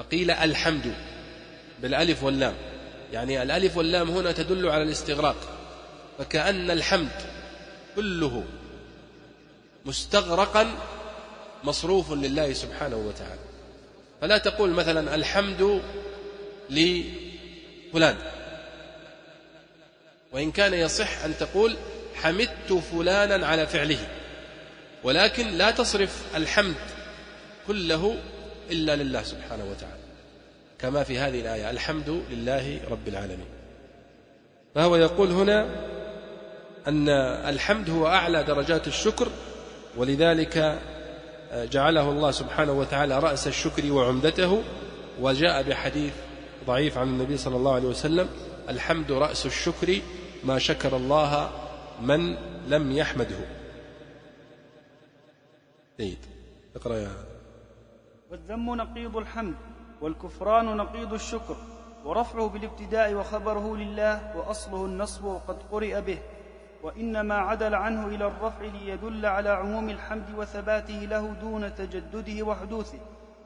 فقيل 0.00 0.30
الحمد 0.30 0.94
بالألف 1.82 2.22
واللام. 2.22 2.54
يعني 3.12 3.42
الألف 3.42 3.76
واللام 3.76 4.10
هنا 4.10 4.32
تدل 4.32 4.68
على 4.68 4.82
الاستغراق. 4.82 5.36
فكأن 6.18 6.70
الحمد 6.70 7.22
كله 7.96 8.44
مستغرقا 9.84 10.70
مصروف 11.64 12.12
لله 12.12 12.52
سبحانه 12.52 12.96
وتعالى. 12.96 13.40
فلا 14.20 14.38
تقول 14.38 14.70
مثلا 14.70 15.14
الحمد 15.14 15.82
لفلان. 16.70 18.16
وإن 20.32 20.52
كان 20.52 20.74
يصح 20.74 21.24
أن 21.24 21.34
تقول 21.40 21.76
حمدت 22.14 22.72
فلانا 22.72 23.46
على 23.46 23.66
فعله. 23.66 24.08
ولكن 25.02 25.46
لا 25.46 25.70
تصرف 25.70 26.22
الحمد 26.36 26.76
كله 27.66 28.16
إلا 28.70 28.96
لله 28.96 29.22
سبحانه 29.22 29.64
وتعالى. 29.64 30.02
كما 30.78 31.02
في 31.04 31.18
هذه 31.18 31.40
الآية 31.40 31.70
الحمد 31.70 32.22
لله 32.30 32.80
رب 32.90 33.08
العالمين. 33.08 33.46
فهو 34.74 34.96
يقول 34.96 35.30
هنا؟ 35.30 35.66
أن 36.88 37.08
الحمد 37.48 37.90
هو 37.90 38.06
أعلى 38.06 38.42
درجات 38.42 38.86
الشكر 38.86 39.28
ولذلك 39.96 40.78
جعله 41.54 42.10
الله 42.10 42.30
سبحانه 42.30 42.72
وتعالى 42.72 43.18
رأس 43.18 43.46
الشكر 43.46 43.92
وعمدته 43.92 44.62
وجاء 45.20 45.62
بحديث 45.62 46.12
ضعيف 46.66 46.98
عن 46.98 47.08
النبي 47.08 47.36
صلى 47.36 47.56
الله 47.56 47.74
عليه 47.74 47.88
وسلم 47.88 48.28
الحمد 48.68 49.12
رأس 49.12 49.46
الشكر 49.46 50.00
ما 50.44 50.58
شكر 50.58 50.96
الله 50.96 51.50
من 52.02 52.36
لم 52.68 52.92
يحمده. 52.92 53.40
جيد. 56.00 56.18
اقرأ 56.76 56.96
يا 56.96 57.29
والذم 58.30 58.74
نقيض 58.74 59.16
الحمد 59.16 59.54
والكفران 60.00 60.76
نقيض 60.76 61.12
الشكر 61.12 61.56
ورفعه 62.04 62.48
بالابتداء 62.48 63.14
وخبره 63.14 63.76
لله 63.76 64.36
وأصله 64.36 64.84
النصب 64.84 65.24
وقد 65.24 65.62
قرئ 65.72 66.00
به 66.00 66.18
وإنما 66.82 67.34
عدل 67.34 67.74
عنه 67.74 68.06
إلى 68.06 68.26
الرفع 68.26 68.64
ليدل 68.64 69.26
على 69.26 69.48
عموم 69.48 69.90
الحمد 69.90 70.34
وثباته 70.36 70.94
له 70.94 71.26
دون 71.40 71.74
تجدده 71.74 72.42
وحدوثه 72.46 72.98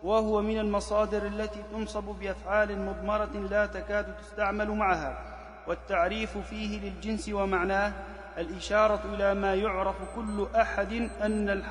وهو 0.02 0.42
من 0.42 0.58
المصادر 0.58 1.26
التي 1.26 1.62
تنصب 1.72 2.04
بأفعال 2.04 2.86
مضمرة 2.86 3.48
لا 3.50 3.66
تكاد 3.66 4.16
تستعمل 4.16 4.70
معها 4.70 5.18
والتعريف 5.66 6.38
فيه 6.38 6.80
للجنس 6.80 7.28
ومعناه 7.28 7.92
الإشارة 8.38 9.00
إلى 9.14 9.34
ما 9.34 9.54
يعرف 9.54 9.96
كل 10.16 10.46
أحد 10.56 10.92
أن. 11.22 11.62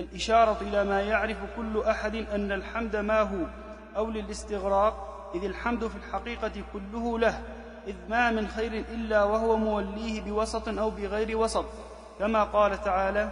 الإشارة 0.00 0.56
إلى 0.60 0.84
ما 0.84 1.00
يعرف 1.00 1.36
كل 1.56 1.82
أحد 1.82 2.14
أن 2.14 2.52
الحمد 2.52 2.96
ما 2.96 3.20
هو 3.20 3.46
أو 3.96 4.10
للاستغراق 4.10 5.12
إذ 5.34 5.44
الحمد 5.44 5.86
في 5.86 5.96
الحقيقة 5.96 6.52
كله 6.72 7.18
له 7.18 7.42
إذ 7.86 7.94
ما 8.08 8.30
من 8.30 8.48
خير 8.48 8.72
إلا 8.72 9.24
وهو 9.24 9.56
موليه 9.56 10.20
بوسط 10.20 10.68
أو 10.68 10.90
بغير 10.90 11.36
وسط. 11.36 11.64
كما 12.18 12.44
قال 12.44 12.84
تعالى 12.84 13.28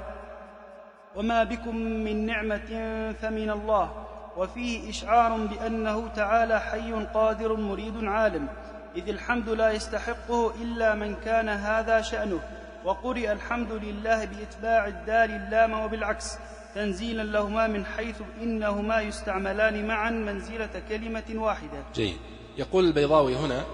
وما 1.16 1.44
بكم 1.44 1.76
من 1.76 2.26
نعمة 2.26 2.66
فمن 3.12 3.50
الله 3.50 3.90
وفيه 4.36 4.90
إشعار 4.90 5.36
بأنه 5.36 6.08
تعالى 6.08 6.60
حي 6.60 6.92
قادر 6.92 7.56
مريد 7.56 8.04
عالم 8.04 8.48
إذ 8.96 9.08
الحمد 9.08 9.48
لا 9.48 9.70
يستحقه 9.70 10.52
إلا 10.62 10.94
من 10.94 11.14
كان 11.14 11.48
هذا 11.48 12.00
شأنه 12.00 12.40
وقرئ 12.84 13.32
الحمد 13.32 13.72
لله 13.72 14.24
بإتباع 14.24 14.86
الدال 14.86 15.30
اللام 15.30 15.72
وبالعكس 15.72 16.36
تنزيلا 16.74 17.22
لهما 17.22 17.66
من 17.66 17.84
حيث 17.86 18.16
إنهما 18.42 19.00
يستعملان 19.00 19.86
معا 19.86 20.10
منزلة 20.10 20.82
كلمة 20.88 21.24
واحدة. 21.34 21.84
جيد. 21.94 22.16
يقول 22.58 22.84
البيضاوي 22.84 23.36
هنا 23.36 23.64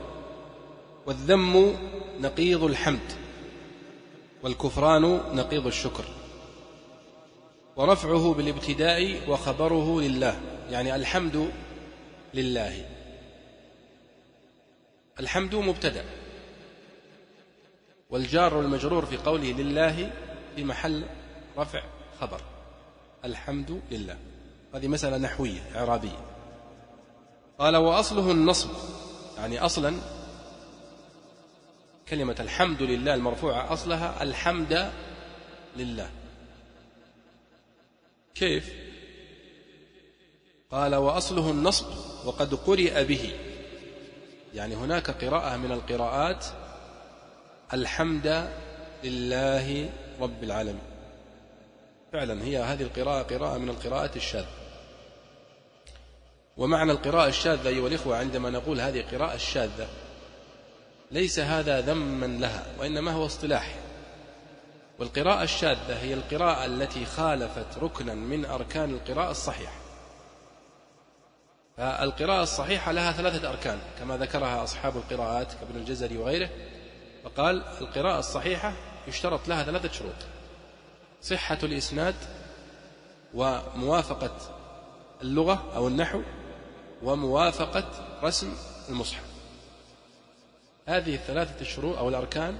والذم 1.07 1.77
نقيض 2.21 2.65
الحمد 2.65 3.13
والكفران 4.43 5.03
نقيض 5.33 5.67
الشكر. 5.67 6.05
ورفعه 7.77 8.35
بالابتداء 8.35 9.31
وخبره 9.31 10.01
لله 10.01 10.41
يعني 10.71 10.95
الحمد 10.97 11.51
لله. 12.35 12.87
الحمد 15.21 15.55
مبتدأ. 15.55 16.05
والجار 18.11 18.55
والمجرور 18.55 19.07
في 19.07 19.17
قوله 19.17 19.53
لله 19.53 20.13
في 20.57 20.65
محل 20.65 21.05
رفع 21.59 21.83
خبر. 22.21 22.41
الحمد 23.25 23.83
لله. 23.91 24.19
هذه 24.75 24.89
مسألة 24.89 25.19
نحوية 25.19 25.61
إعرابية. 25.77 26.25
قال 27.59 27.77
وأصله 27.77 28.31
النصب 28.31 28.71
يعني 29.39 29.61
أصلا 29.61 29.97
كلمة 32.09 32.37
الحمد 32.41 32.83
لله 32.83 33.15
المرفوعة 33.15 33.73
أصلها 33.73 34.23
الحمد 34.23 34.93
لله. 35.77 36.11
كيف؟ 38.35 38.73
قال 40.71 40.95
وأصله 40.95 41.51
النصب 41.51 41.87
وقد 42.25 42.55
قرئ 42.55 43.05
به. 43.05 43.33
يعني 44.55 44.75
هناك 44.75 45.25
قراءة 45.25 45.57
من 45.57 45.73
القراءات 45.73 46.47
الحمد 47.75 48.49
لله 49.05 49.91
رب 50.21 50.45
العالمين. 50.45 50.83
فعلا 52.13 52.45
هي 52.45 52.59
هذه 52.59 52.83
القراءة 52.83 53.23
قراءة 53.23 53.59
من 53.59 53.69
القراءات 53.69 54.17
الشاذة. 54.17 54.49
ومعنى 56.57 56.93
القراءة 56.93 57.29
الشاذة 57.29 57.69
أيها 57.69 57.89
الإخوة 57.89 58.17
عندما 58.17 58.51
نقول 58.51 58.81
هذه 58.81 59.05
قراءة 59.13 59.35
الشاذة 59.35 59.89
ليس 61.11 61.39
هذا 61.39 61.81
ذما 61.81 62.27
لها 62.27 62.67
وإنما 62.79 63.13
هو 63.13 63.27
اصطلاح. 63.27 63.75
والقراءة 64.99 65.43
الشاذة 65.43 66.03
هي 66.03 66.15
القراءة 66.15 66.67
التي 66.67 67.05
خالفت 67.05 67.79
ركنا 67.79 68.15
من 68.15 68.45
أركان 68.45 68.91
القراءة 68.91 69.31
الصحيحة. 69.31 69.81
فالقراءة 71.77 72.43
الصحيحة 72.43 72.93
لها 72.93 73.13
ثلاثة 73.13 73.51
أركان 73.51 73.79
كما 73.99 74.17
ذكرها 74.17 74.65
أصحاب 74.65 74.97
القراءات 74.97 75.53
كابن 75.53 75.77
الجزري 75.77 76.19
وغيره. 76.19 76.51
فقال 77.27 77.63
القراءة 77.81 78.19
الصحيحة 78.19 78.73
يشترط 79.09 79.49
لها 79.49 79.63
ثلاثة 79.63 79.93
شروط. 79.93 80.15
صحة 81.23 81.59
الإسناد 81.63 82.15
وموافقة 83.35 84.31
اللغة 85.23 85.65
أو 85.77 85.89
النحو 85.89 86.23
وموافقة 87.03 87.85
رسم 88.23 88.53
المصحف. 88.89 89.25
هذه 90.87 91.15
الثلاثة 91.15 91.61
الشروط 91.61 91.97
أو 91.99 92.09
الأركان 92.09 92.59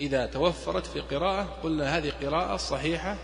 إذا 0.00 0.26
توفرت 0.26 0.86
في 0.86 1.00
قراءة 1.00 1.58
قلنا 1.62 1.96
هذه 1.98 2.12
قراءة 2.22 2.56
صحيحة 2.56 3.16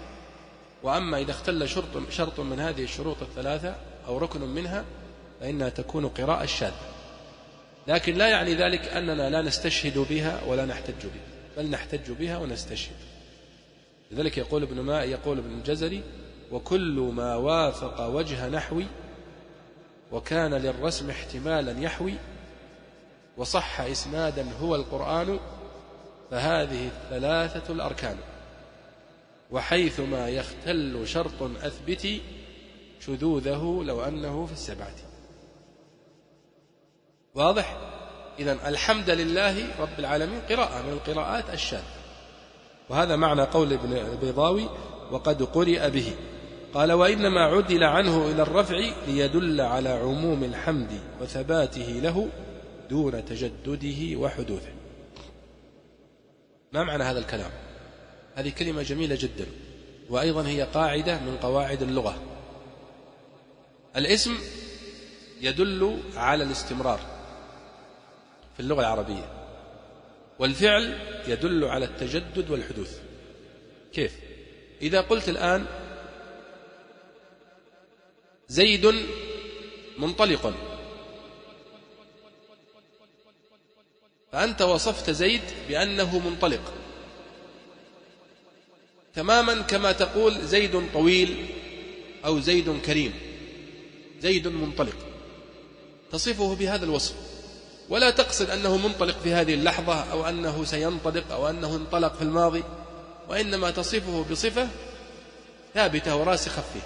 وأما 0.83 1.19
إذا 1.19 1.31
اختل 1.31 1.69
شرط, 1.69 2.11
شرط 2.11 2.41
من 2.41 2.61
هذه 2.61 2.85
الشروط 2.85 3.23
الثلاثة 3.23 3.77
أو 4.07 4.19
ركن 4.19 4.41
منها 4.41 4.85
فإنها 5.41 5.69
تكون 5.69 6.09
قراءة 6.09 6.47
شاذة. 6.47 6.94
لكن 7.89 8.15
لا 8.15 8.29
يعني 8.29 8.55
ذلك 8.55 8.89
أننا 8.89 9.31
لا 9.31 9.43
نستشهد 9.43 9.99
بها 9.99 10.41
ولا 10.47 10.65
نحتج 10.65 11.03
بها 11.03 11.35
بل 11.57 11.71
نحتج 11.71 12.11
بها 12.11 12.39
ونستشهد. 12.39 12.97
لذلك 14.11 14.39
يقول 14.39 14.63
ابن 14.63 14.81
ماء 14.81 15.09
يقول 15.09 15.39
ابن 15.39 15.51
الجزري 15.51 16.03
وكل 16.53 17.11
ما 17.15 17.35
وافق 17.35 18.07
وجه 18.07 18.49
نحوي 18.49 18.87
وكان 20.13 20.55
للرسم 20.55 21.11
احتمالا 21.11 21.81
يحوي 21.81 22.15
وصح 23.37 23.81
إسنادا 23.81 24.47
هو 24.61 24.75
القرآن 24.75 25.39
فهذه 26.31 26.87
الثلاثة 26.87 27.73
الأركان. 27.73 28.17
وحيثما 29.51 30.29
يختل 30.29 31.03
شرط 31.09 31.43
أثبتي 31.43 32.21
شذوذه 33.01 33.83
لو 33.87 34.03
أنه 34.05 34.47
في 34.47 34.53
السبعة. 34.53 35.04
واضح؟ 37.35 37.77
إذا 38.39 38.69
الحمد 38.69 39.11
لله 39.11 39.81
رب 39.81 39.99
العالمين 39.99 40.41
قراءة 40.41 40.83
من 40.83 40.93
القراءات 40.93 41.51
الشاذة. 41.51 41.83
وهذا 42.89 43.17
معنى 43.17 43.43
قول 43.43 43.73
ابن 43.73 43.93
البيضاوي 43.93 44.69
وقد 45.11 45.43
قرئ 45.43 45.91
به. 45.91 46.17
قال 46.75 46.93
وإنما 46.93 47.41
عدل 47.41 47.85
عنه 47.85 48.31
إلى 48.31 48.43
الرفع 48.43 48.77
ليدل 49.07 49.61
على 49.61 49.89
عموم 49.89 50.45
الحمد 50.45 51.01
وثباته 51.21 52.01
له 52.03 52.29
دون 52.91 53.25
تجدده 53.25 54.19
وحدوثه. 54.19 54.73
ما 56.73 56.85
معنى 56.85 57.05
هذا 57.05 57.19
الكلام؟ 57.19 57.51
هذه 58.35 58.49
كلمة 58.59 58.83
جميلة 58.83 59.19
جدا 59.21 59.47
وأيضا 60.11 60.47
هي 60.47 60.63
قاعدة 60.63 61.21
من 61.21 61.37
قواعد 61.43 61.83
اللغة. 61.83 62.23
الاسم 63.97 64.35
يدل 65.41 65.99
على 66.17 66.45
الاستمرار. 66.45 67.14
في 68.55 68.61
اللغة 68.61 68.81
العربية. 68.81 69.31
والفعل 70.39 70.99
يدل 71.27 71.65
على 71.65 71.85
التجدد 71.85 72.51
والحدوث. 72.51 73.01
كيف؟ 73.93 74.17
إذا 74.83 75.01
قلت 75.01 75.29
الآن 75.29 75.67
زيد 78.49 78.95
منطلق. 79.99 80.55
فأنت 84.33 84.63
وصفت 84.63 85.11
زيد 85.11 85.43
بأنه 85.69 86.19
منطلق. 86.19 86.73
تماما 89.15 89.63
كما 89.63 89.93
تقول 89.93 90.47
زيد 90.47 90.93
طويل 90.93 91.47
أو 92.25 92.41
زيد 92.41 92.81
كريم. 92.81 93.15
زيد 94.21 94.49
منطلق. 94.49 94.97
تصفه 96.13 96.55
بهذا 96.55 96.85
الوصف. 96.85 97.34
ولا 97.89 98.11
تقصد 98.11 98.51
أنه 98.51 98.77
منطلق 98.77 99.19
في 99.19 99.33
هذه 99.33 99.55
اللحظة 99.55 100.13
أو 100.13 100.29
أنه 100.29 100.65
سينطلق 100.65 101.33
أو 101.33 101.51
أنه 101.51 101.77
انطلق 101.77 102.17
في 102.17 102.23
الماضي 102.23 102.65
وإنما 103.29 103.71
تصفه 103.71 104.25
بصفة 104.31 104.69
ثابتة 105.75 106.17
وراسخة 106.17 106.63
فيه. 106.73 106.81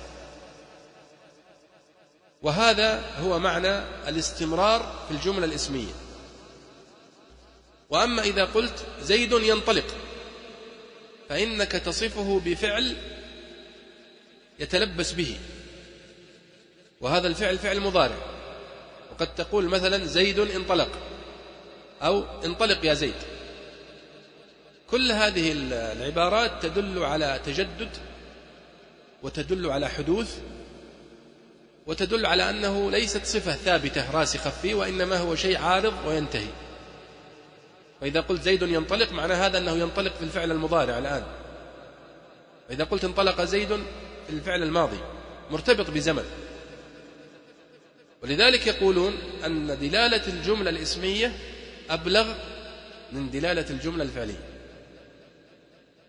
وهذا 2.43 3.05
هو 3.21 3.39
معنى 3.39 3.79
الاستمرار 4.09 5.05
في 5.09 5.15
الجملة 5.15 5.45
الإسمية. 5.45 5.93
وأما 7.91 8.23
إذا 8.23 8.45
قلت 8.45 8.85
زيد 9.03 9.33
ينطلق 9.33 9.85
فإنك 11.29 11.73
تصفه 11.73 12.41
بفعل 12.45 12.97
يتلبس 14.59 15.13
به. 15.13 15.39
وهذا 17.01 17.29
الفعل 17.29 17.59
فعل 17.59 17.81
مضارع. 17.81 18.38
وقد 19.19 19.35
تقول 19.35 19.65
مثلا 19.65 20.05
زيد 20.05 20.39
انطلق 20.39 20.89
أو 22.03 22.25
انطلق 22.45 22.85
يا 22.85 22.95
زيد. 22.95 23.15
كل 24.91 25.13
هذه 25.13 25.53
العبارات 25.73 26.51
تدل 26.63 27.05
على 27.05 27.41
تجدد 27.47 27.89
وتدل 29.23 29.71
على 29.71 29.89
حدوث 29.89 30.39
وتدل 31.87 32.27
على 32.27 32.51
أنه 32.51 32.91
ليست 32.91 33.25
صفة 33.25 33.53
ثابتة 33.53 34.11
راسخة 34.11 34.51
فيه 34.51 34.75
وإنما 34.75 35.19
هو 35.19 35.35
شيء 35.35 35.59
عارض 35.59 35.95
وينتهي. 36.07 36.51
فإذا 38.01 38.21
قلت 38.21 38.43
زيد 38.43 38.63
ينطلق 38.63 39.13
معنى 39.13 39.35
هذا 39.35 39.59
أنه 39.59 39.73
ينطلق 39.73 40.17
في 40.17 40.23
الفعل 40.25 40.51
المضارع 40.51 40.99
الآن. 40.99 41.23
فإذا 42.69 42.85
قلت 42.85 43.05
انطلق 43.05 43.43
زيد 43.43 43.69
في 44.27 44.33
الفعل 44.33 44.63
الماضي 44.63 44.99
مرتبط 45.51 45.91
بزمن. 45.91 46.48
ولذلك 48.23 48.67
يقولون 48.67 49.15
أن 49.47 49.67
دلالة 49.67 50.27
الجملة 50.27 50.71
الإسمية 50.71 51.33
أبلغ 51.91 52.35
من 53.13 53.31
دلالة 53.31 53.71
الجملة 53.71 54.03
الفعلية. 54.05 54.41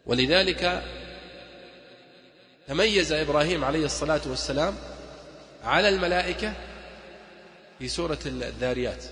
ولذلك 0.06 0.84
تميز 2.68 3.12
إبراهيم 3.12 3.64
عليه 3.64 3.86
الصلاة 3.86 4.22
والسلام 4.26 4.76
على 5.64 5.90
الملائكة 5.90 6.54
في 7.80 7.88
سورة 7.88 8.20
الذاريات. 8.26 9.04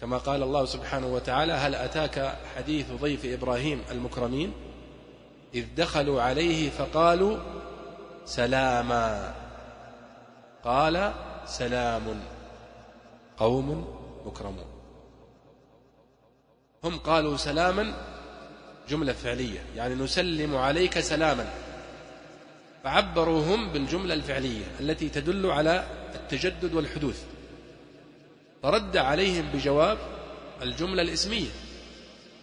كما 0.00 0.18
قال 0.18 0.42
الله 0.42 0.64
سبحانه 0.64 1.06
وتعالى 1.06 1.52
هل 1.52 1.74
أتاك 1.74 2.36
حديث 2.56 2.86
ضيف 3.00 3.24
إبراهيم 3.24 3.82
المكرمين؟ 3.90 4.52
إذ 5.54 5.64
دخلوا 5.76 6.22
عليه 6.22 6.70
فقالوا 6.70 7.38
سلاما. 8.26 9.34
قال 10.64 11.12
سلام 11.46 12.20
قوم 13.36 13.98
مكرمون. 14.26 14.64
هم 16.84 16.98
قالوا 16.98 17.36
سلاما 17.36 17.94
جملة 18.88 19.12
فعلية 19.12 19.60
يعني 19.76 19.94
نسلم 19.94 20.56
عليك 20.56 21.00
سلاما. 21.00 21.52
فعبروا 22.84 23.44
هم 23.44 23.72
بالجملة 23.72 24.14
الفعلية 24.14 24.64
التي 24.80 25.08
تدل 25.08 25.46
على 25.50 25.84
التجدد 26.14 26.74
والحدوث. 26.74 27.24
فرد 28.62 28.96
عليهم 28.96 29.44
بجواب 29.54 29.98
الجملة 30.62 31.02
الإسمية 31.02 31.50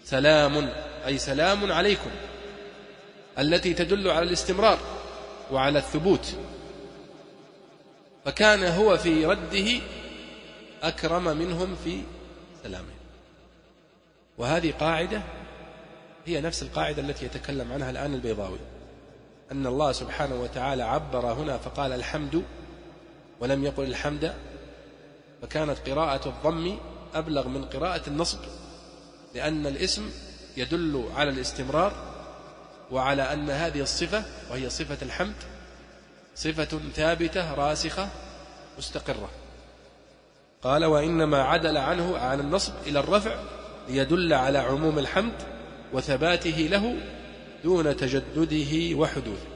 سلام 0.04 0.70
أي 1.06 1.18
سلام 1.18 1.72
عليكم 1.72 2.10
التي 3.40 3.74
تدل 3.74 4.10
على 4.10 4.26
الاستمرار 4.26 4.80
وعلى 5.52 5.80
الثبوت. 5.80 6.36
فكان 8.30 8.64
هو 8.64 8.98
في 8.98 9.26
رده 9.26 9.82
أكرم 10.84 11.24
منهم 11.38 11.76
في 11.84 12.02
سلامه. 12.64 12.94
وهذه 14.38 14.74
قاعدة 14.80 15.22
هي 16.26 16.42
نفس 16.42 16.64
القاعدة 16.64 17.02
التي 17.02 17.26
يتكلم 17.26 17.72
عنها 17.72 17.90
الآن 17.90 18.14
البيضاوي. 18.14 18.60
أن 19.52 19.68
الله 19.68 19.92
سبحانه 19.92 20.42
وتعالى 20.42 20.84
عبر 20.84 21.26
هنا 21.34 21.58
فقال 21.58 21.92
الحمد 21.92 22.44
ولم 23.40 23.64
يقل 23.64 23.84
الحمد 23.84 24.34
فكانت 25.42 25.90
قراءة 25.90 26.30
الضم 26.30 26.78
أبلغ 27.14 27.48
من 27.48 27.66
قراءة 27.66 28.10
النصب 28.10 28.40
لأن 29.36 29.68
الاسم 29.68 30.12
يدل 30.58 31.10
على 31.16 31.30
الاستمرار 31.30 31.94
وعلى 32.92 33.34
أن 33.34 33.50
هذه 33.50 33.82
الصفة 33.82 34.24
وهي 34.52 34.70
صفة 34.70 34.98
الحمد 35.02 35.36
صفة 36.40 36.80
ثابتة 36.96 37.54
راسخة 37.54 38.08
مستقرة. 38.78 39.30
قال 40.64 40.86
وإنما 40.86 41.44
عدل 41.44 41.78
عنه 41.78 42.18
عن 42.18 42.40
النصب 42.40 42.74
إلى 42.88 43.00
الرفع 43.00 43.36
ليدل 43.90 44.34
على 44.34 44.58
عموم 44.58 45.00
الحمد 45.00 45.34
وثباته 45.94 46.68
له 46.72 46.96
دون 47.64 47.98
تجدده 47.98 48.98
وحدوثه. 48.98 49.48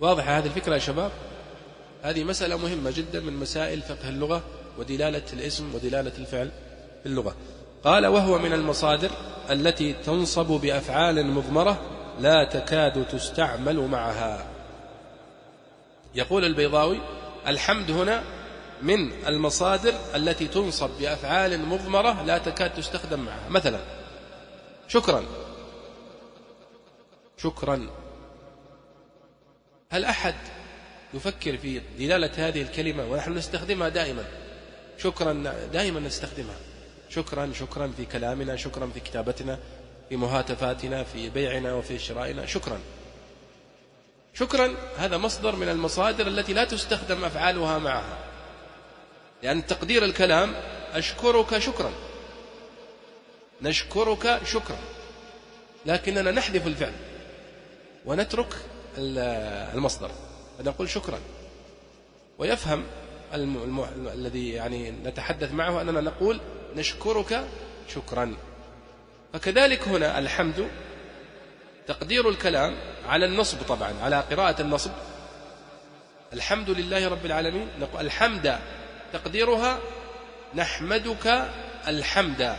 واضحة 0.00 0.38
هذه 0.38 0.46
الفكرة 0.46 0.74
يا 0.74 0.78
شباب؟ 0.78 1.10
هذه 2.02 2.24
مسألة 2.24 2.56
مهمة 2.56 2.90
جدا 2.90 3.20
من 3.20 3.32
مسائل 3.32 3.82
فقه 3.82 4.08
اللغة 4.08 4.42
ودلالة 4.78 5.22
الاسم 5.32 5.74
ودلالة 5.74 6.12
الفعل 6.18 6.50
في 7.02 7.08
اللغة. 7.08 7.36
قال 7.84 8.06
وهو 8.06 8.38
من 8.38 8.52
المصادر 8.52 9.10
التي 9.50 9.92
تنصب 9.92 10.46
بأفعال 10.46 11.26
مضمرة 11.26 11.80
لا 12.20 12.44
تكاد 12.44 13.08
تستعمل 13.08 13.76
معها. 13.76 14.51
يقول 16.14 16.44
البيضاوي 16.44 17.00
الحمد 17.46 17.90
هنا 17.90 18.22
من 18.82 19.12
المصادر 19.26 19.94
التي 20.14 20.48
تنصب 20.48 20.90
بأفعال 21.00 21.66
مضمرة 21.66 22.22
لا 22.22 22.38
تكاد 22.38 22.74
تستخدم 22.74 23.20
معها. 23.20 23.48
مثلا 23.48 23.80
شكرا. 24.88 25.24
شكرا. 27.36 27.88
هل 29.90 30.04
أحد 30.04 30.34
يفكر 31.14 31.58
في 31.58 31.80
دلالة 31.98 32.48
هذه 32.48 32.62
الكلمة 32.62 33.04
ونحن 33.04 33.32
نستخدمها 33.32 33.88
دائما؟ 33.88 34.24
شكرا 34.98 35.54
دائما 35.72 36.00
نستخدمها. 36.00 36.56
شكرا 37.08 37.52
شكرا 37.54 37.92
في 37.96 38.04
كلامنا 38.04 38.56
شكرا 38.56 38.86
في 38.94 39.00
كتابتنا 39.00 39.58
في 40.08 40.16
مهاتفاتنا 40.16 41.04
في 41.04 41.30
بيعنا 41.30 41.74
وفي 41.74 41.98
شرائنا. 41.98 42.46
شكرا. 42.46 42.78
شكرا 44.34 44.74
هذا 44.96 45.16
مصدر 45.18 45.56
من 45.56 45.68
المصادر 45.68 46.26
التي 46.26 46.52
لا 46.52 46.64
تستخدم 46.64 47.24
أفعالها 47.24 47.78
معها. 47.78 48.18
لأن 49.42 49.66
تقدير 49.66 50.04
الكلام 50.04 50.54
أشكرك 50.92 51.58
شكرا. 51.58 51.92
نشكرك 53.62 54.40
شكرا. 54.44 54.78
لكننا 55.86 56.30
نحذف 56.30 56.66
الفعل 56.66 56.92
ونترك 58.04 58.54
المصدر. 58.98 60.10
فنقول 60.58 60.90
شكرا. 60.90 61.18
ويفهم. 62.38 62.84
الم... 63.34 63.86
الذي 64.14 64.50
يعني 64.50 64.90
نتحدث 64.90 65.52
معه 65.52 65.80
أننا 65.80 66.00
نقول 66.00 66.40
نشكرك 66.76 67.44
شكرا. 67.94 68.34
فكذلك 69.32 69.88
هنا 69.88 70.18
الحمد 70.18 70.68
تقدير 71.86 72.28
الكلام 72.28 72.76
على 73.06 73.26
النصب 73.26 73.62
طبعا 73.68 73.94
على 74.02 74.20
قراءة 74.20 74.62
النصب. 74.62 74.90
الحمد 76.32 76.70
لله 76.70 77.08
رب 77.08 77.26
العالمين. 77.26 77.68
نقول 77.80 78.06
الحمد 78.06 78.58
تقديرها 79.12 79.78
نحمدك 80.54 81.48
الحمد. 81.88 82.56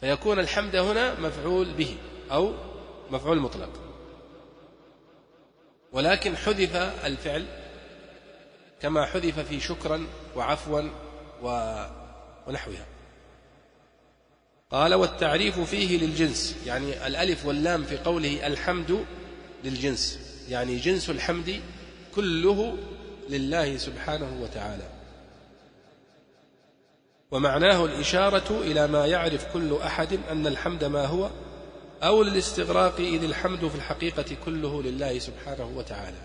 فيكون 0.00 0.38
الحمد 0.38 0.76
هنا 0.76 1.20
مفعول 1.20 1.74
به 1.74 1.96
أو 2.32 2.54
مفعول 3.10 3.38
مطلق. 3.38 3.70
ولكن 5.92 6.36
حذف 6.36 6.76
الفعل 7.04 7.46
كما 8.82 9.06
حذف 9.06 9.40
في 9.40 9.60
شكرا 9.60 10.06
وعفوا 10.36 10.82
ونحوها. 12.46 12.86
قال 14.72 14.94
والتعريف 14.94 15.60
فيه 15.60 15.98
للجنس. 15.98 16.56
يعني 16.66 17.06
الألف 17.06 17.46
واللام 17.46 17.84
في 17.84 17.96
قوله 17.96 18.46
الحمد 18.46 19.04
للجنس. 19.64 20.18
يعني 20.48 20.76
جنس 20.76 21.10
الحمد 21.10 21.60
كله 22.14 22.76
لله 23.30 23.76
سبحانه 23.76 24.42
وتعالى. 24.42 24.88
ومعناه 27.30 27.84
الإشارة 27.84 28.60
إلى 28.60 28.86
ما 28.86 29.06
يعرف 29.06 29.52
كل 29.52 29.76
أحد 29.76 30.18
أن 30.30 30.46
الحمد 30.46 30.84
ما 30.84 31.06
هو 31.06 31.30
أو 32.02 32.22
للاستغراق 32.22 32.96
إذ 32.98 33.24
الحمد 33.24 33.68
في 33.68 33.74
الحقيقة 33.74 34.36
كله 34.44 34.82
لله 34.82 35.18
سبحانه 35.18 35.70
وتعالى. 35.76 36.22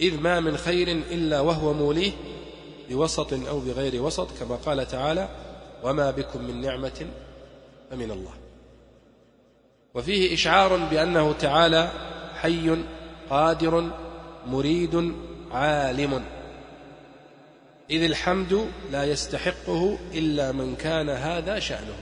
إذ 0.00 0.20
ما 0.20 0.40
من 0.40 0.56
خير 0.56 0.92
إلا 0.92 1.40
وهو 1.40 1.72
موليه 1.72 2.12
بوسط 2.90 3.32
أو 3.32 3.60
بغير 3.60 4.02
وسط 4.02 4.28
كما 4.40 4.56
قال 4.56 4.88
تعالى 4.88 5.28
وما 5.84 6.10
بكم 6.10 6.44
من 6.44 6.60
نعمة 6.60 7.06
فمن 7.90 8.10
الله 8.10 8.32
وفيه 9.94 10.34
إشعار 10.34 10.76
بأنه 10.76 11.32
تعالى 11.32 11.90
حي 12.34 12.76
قادر 13.30 13.90
مريد 14.46 15.14
عالم 15.52 16.24
إذ 17.90 18.02
الحمد 18.02 18.68
لا 18.92 19.04
يستحقه 19.04 19.98
إلا 20.14 20.52
من 20.52 20.76
كان 20.76 21.08
هذا 21.08 21.58
شأنه 21.58 21.96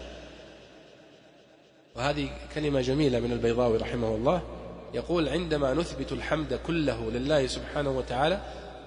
وهذه 1.97 2.31
كلمة 2.55 2.81
جميلة 2.81 3.21
من 3.21 3.33
البيضاوي 3.33 3.77
رحمه 3.79 4.15
الله. 4.15 4.43
يقول 4.95 5.29
عندما 5.29 5.75
نثبت 5.75 6.13
الحمد 6.13 6.61
كله 6.67 7.11
لله 7.11 7.47
سبحانه 7.47 7.91
وتعالى 7.91 8.41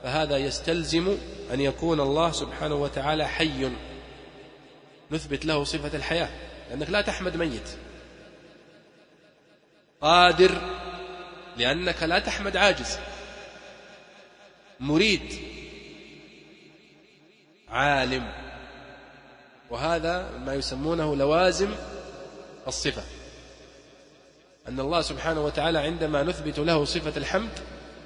فهذا 0.04 0.38
يستلزم 0.38 1.18
أن 1.54 1.62
يكون 1.62 2.00
الله 2.00 2.32
سبحانه 2.32 2.76
وتعالى 2.76 3.28
حي. 3.28 3.70
نثبت 5.12 5.46
له 5.46 5.64
صفة 5.64 5.98
الحياة 5.98 6.30
لأنك 6.70 6.90
لا 6.90 7.02
تحمد 7.02 7.38
ميت. 7.38 7.70
قادر 10.02 10.62
لأنك 11.58 12.04
لا 12.04 12.20
تحمد 12.20 12.58
عاجز. 12.58 12.98
مريد. 14.80 15.34
عالم. 17.70 18.34
وهذا 19.70 20.38
ما 20.46 20.54
يسمونه 20.54 21.16
لوازم 21.16 21.70
الصفة. 22.68 23.04
أن 24.68 24.80
الله 24.80 25.02
سبحانه 25.02 25.46
وتعالى 25.46 25.80
عندما 25.80 26.24
نثبت 26.24 26.60
له 26.60 26.86
صفة 26.86 27.18
الحمد 27.18 27.52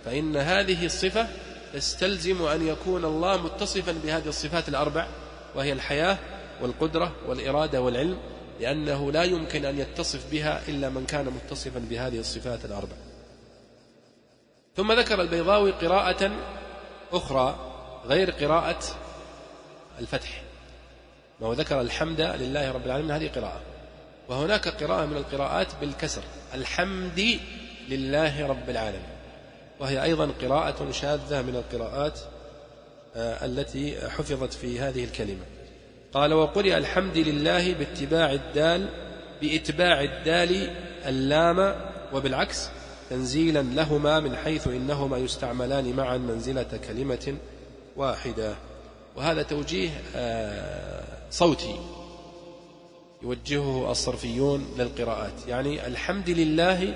فإن 0.05 0.37
هذه 0.37 0.85
الصفة 0.85 1.27
تستلزم 1.73 2.45
أن 2.45 2.67
يكون 2.67 3.05
الله 3.05 3.37
متصفا 3.37 3.91
بهذه 3.91 4.27
الصفات 4.27 4.69
الأربع 4.69 5.07
وهي 5.55 5.73
الحياة 5.73 6.17
والقدرة 6.61 7.11
والإرادة 7.27 7.81
والعلم 7.81 8.17
لأنه 8.59 9.11
لا 9.11 9.23
يمكن 9.23 9.65
أن 9.65 9.79
يتصف 9.79 10.31
بها 10.31 10.61
إلا 10.67 10.89
من 10.89 11.05
كان 11.05 11.25
متصفا 11.25 11.79
بهذه 11.79 12.19
الصفات 12.19 12.65
الأربع. 12.65 12.95
ثم 14.75 14.91
ذكر 14.91 15.21
البيضاوي 15.21 15.71
قراءة 15.71 16.31
أخرى 17.11 17.55
غير 18.05 18.31
قراءة 18.31 18.83
الفتح 19.99 20.43
ما 21.41 21.53
ذكر 21.53 21.81
الحمد 21.81 22.21
لله 22.21 22.71
رب 22.71 22.85
العالمين 22.85 23.11
هذه 23.11 23.31
قراءة. 23.35 23.61
وهناك 24.29 24.67
قراءة 24.67 25.05
من 25.05 25.17
القراءات 25.17 25.67
بالكسر 25.81 26.21
الحمد 26.53 27.39
لله 27.89 28.47
رب 28.47 28.69
العالمين. 28.69 29.13
وهي 29.79 30.03
أيضا 30.03 30.31
قراءة 30.41 30.91
شاذة 30.91 31.41
من 31.41 31.55
القراءات 31.55 32.19
آه، 33.15 33.45
التي 33.45 34.09
حفظت 34.09 34.53
في 34.53 34.79
هذه 34.79 35.03
الكلمة. 35.03 35.45
قال 36.13 36.33
وقرئ 36.33 36.77
الحمد 36.77 37.17
لله 37.17 37.73
باتباع 37.73 38.31
الدال 38.31 38.89
بإتباع 39.41 40.01
الدال 40.01 40.69
اللام 41.05 41.75
وبالعكس 42.13 42.69
تنزيلا 43.09 43.61
لهما 43.61 44.19
من 44.19 44.35
حيث 44.35 44.67
إنهما 44.67 45.17
يستعملان 45.17 45.95
معا 45.95 46.17
منزلة 46.17 46.79
كلمة 46.87 47.35
واحدة. 47.95 48.55
وهذا 49.15 49.43
توجيه 49.43 49.89
آه، 50.15 51.03
صوتي 51.31 51.75
يوجهه 53.23 53.91
الصرفيون 53.91 54.75
للقراءات. 54.77 55.47
يعني 55.47 55.87
الحمد 55.87 56.29
لله 56.29 56.95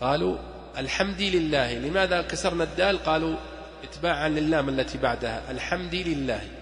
قالوا 0.00 0.36
الحمد 0.78 1.20
لله. 1.20 1.78
لماذا 1.78 2.22
كسرنا 2.22 2.64
الدال؟ 2.64 2.98
قالوا 3.04 3.36
إتباعا 3.84 4.28
للام 4.28 4.68
التي 4.68 4.98
بعدها. 4.98 5.50
الحمد 5.50 5.94
لله. 5.94 6.59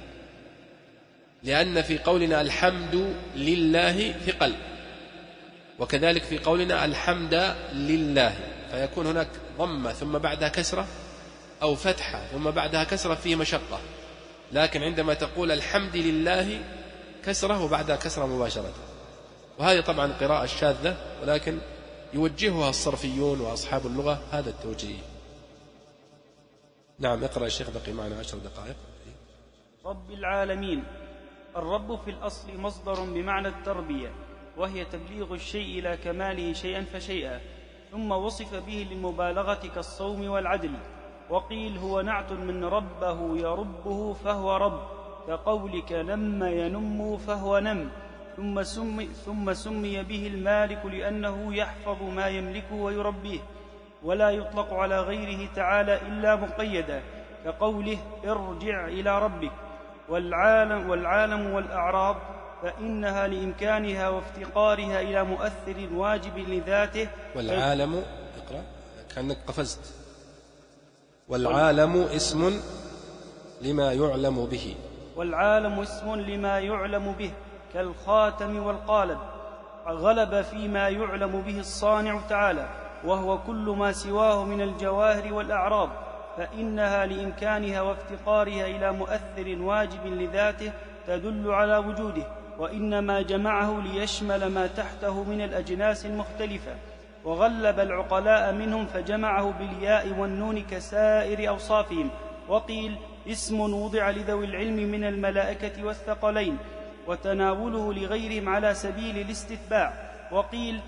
لأن 1.42 1.82
في 1.82 1.98
قولنا 1.98 2.40
الحمد 2.40 3.14
لله 3.36 4.12
ثقل. 4.12 4.54
وكذلك 5.78 6.22
في 6.22 6.38
قولنا 6.38 6.84
الحمد 6.84 7.34
لله. 7.72 8.38
فيكون 8.70 9.06
هناك 9.06 9.28
ضمة 9.58 9.92
ثم 9.92 10.18
بعدها 10.18 10.48
كسرة 10.48 10.86
أو 11.62 11.74
فتحة 11.74 12.26
ثم 12.26 12.50
بعدها 12.50 12.84
كسرة 12.84 13.14
فيه 13.14 13.36
مشقة. 13.36 13.80
لكن 14.52 14.82
عندما 14.82 15.14
تقول 15.14 15.52
الحمد 15.52 15.96
لله 15.96 16.60
كسرة 17.24 17.64
وبعدها 17.64 17.96
كسرة 17.96 18.26
مباشرة. 18.26 18.74
وهذه 19.58 19.80
طبعا 19.80 20.12
قراءة 20.12 20.46
شاذة 20.46 20.96
ولكن 21.22 21.58
يوجهها 22.14 22.70
الصرفيون 22.70 23.40
وأصحاب 23.40 23.86
اللغة 23.86 24.22
هذا 24.30 24.50
التوجيه. 24.50 24.98
نعم 26.98 27.24
اقرأ 27.24 27.46
الشيخ 27.46 27.70
بقي 27.70 27.92
معنا 27.92 28.18
عشر 28.18 28.38
دقائق. 28.38 28.76
رب 29.84 30.10
العالمين. 30.10 30.84
الرب 31.56 31.98
في 32.04 32.10
الأصل 32.10 32.60
مصدر 32.60 33.04
بمعنى 33.04 33.48
التربية 33.48 34.10
وهي 34.56 34.84
تبليغ 34.84 35.34
الشيء 35.34 35.78
إلى 35.78 35.96
كماله 35.96 36.52
شيئا 36.52 36.84
فشيئا 36.92 37.40
ثم 37.90 38.12
وصف 38.12 38.54
به 38.54 38.86
للمبالغة 38.90 39.68
كالصوم 39.74 40.28
والعدل 40.28 40.72
وقيل 41.30 41.78
هو 41.78 42.00
نعت 42.00 42.32
من 42.32 42.64
ربه 42.64 43.36
يربه 43.36 44.12
فهو 44.12 44.56
رب 44.56 44.80
كقولك 45.28 45.92
نم 45.92 46.44
ينم 46.44 47.16
فهو 47.16 47.58
نم 47.58 47.88
ثم 48.36 48.62
سمي, 48.62 49.06
ثم 49.06 49.52
سمي 49.52 50.02
به 50.02 50.26
المالك 50.26 50.86
لأنه 50.86 51.56
يحفظ 51.56 52.02
ما 52.02 52.28
يملكه 52.28 52.74
ويربيه 52.74 53.40
ولا 54.02 54.30
يطلق 54.30 54.74
على 54.74 55.00
غيره 55.00 55.48
تعالى 55.54 56.00
إلا 56.02 56.36
مقيدا 56.36 57.02
كقوله 57.44 57.98
ارجع 58.24 58.86
إلى 58.86 59.18
ربك. 59.18 59.52
والعالم, 60.08 60.90
والعالم 60.90 61.54
والأعراض 61.54 62.16
فإنها 62.62 63.26
لإمكانها 63.26 64.08
وافتقارها 64.08 65.00
إلى 65.00 65.24
مؤثر 65.24 65.88
واجب 65.94 66.38
لذاته. 66.38 67.08
والعالم 67.36 67.94
اقرأ 68.38 68.62
كأنك 69.14 69.38
قفزت. 69.46 69.94
والعالم 71.28 72.02
اسم 72.02 72.60
لما 73.62 73.92
يعلم 73.92 74.46
به. 74.46 74.74
والعالم 75.16 75.80
اسم 75.80 76.14
لما 76.14 76.58
يعلم 76.58 77.12
به 77.12 77.32
كالخاتم 77.74 78.62
والقالب. 78.66 79.18
غلب 79.88 80.42
فيما 80.42 80.88
يعلم 80.88 81.42
به 81.42 81.60
الصانع 81.60 82.20
تعالى 82.28 82.68
وهو 83.04 83.38
كل 83.38 83.74
ما 83.78 83.92
سواه 83.92 84.44
من 84.44 84.60
الجواهر 84.60 85.32
والأعراض. 85.32 86.07
فإنها 86.38 87.06
لإمكانها 87.06 87.80
وافتقارها 87.80 88.66
إلى 88.66 88.92
مؤثر 88.92 89.62
واجب 89.62 90.06
لذاته 90.06 90.72
تدل 91.06 91.50
على 91.50 91.76
وجوده 91.76 92.26
وإنما 92.58 93.22
جمعه 93.22 93.80
ليشمل 93.80 94.46
ما 94.46 94.66
تحته 94.66 95.24
من 95.24 95.40
الأجناس 95.40 96.06
المختلفة 96.06 96.72
وغلب 97.24 97.80
العقلاء 97.80 98.52
منهم 98.52 98.86
فجمعه 98.86 99.50
بالياء 99.58 100.08
والنون 100.18 100.62
كسائر 100.62 101.48
أوصافهم 101.48 102.10
وقيل 102.48 102.96
اسم 103.28 103.60
وضع 103.60 104.10
لذوي 104.10 104.44
العلم 104.44 104.76
من 104.76 105.04
الملائكة 105.04 105.84
والثقلين 105.84 106.58
وتناوله 107.06 107.92
لغيرهم 107.92 108.48
على 108.48 108.74
سبيل 108.74 109.18
الاستتباع 109.18 109.92
وقيل 110.32 110.80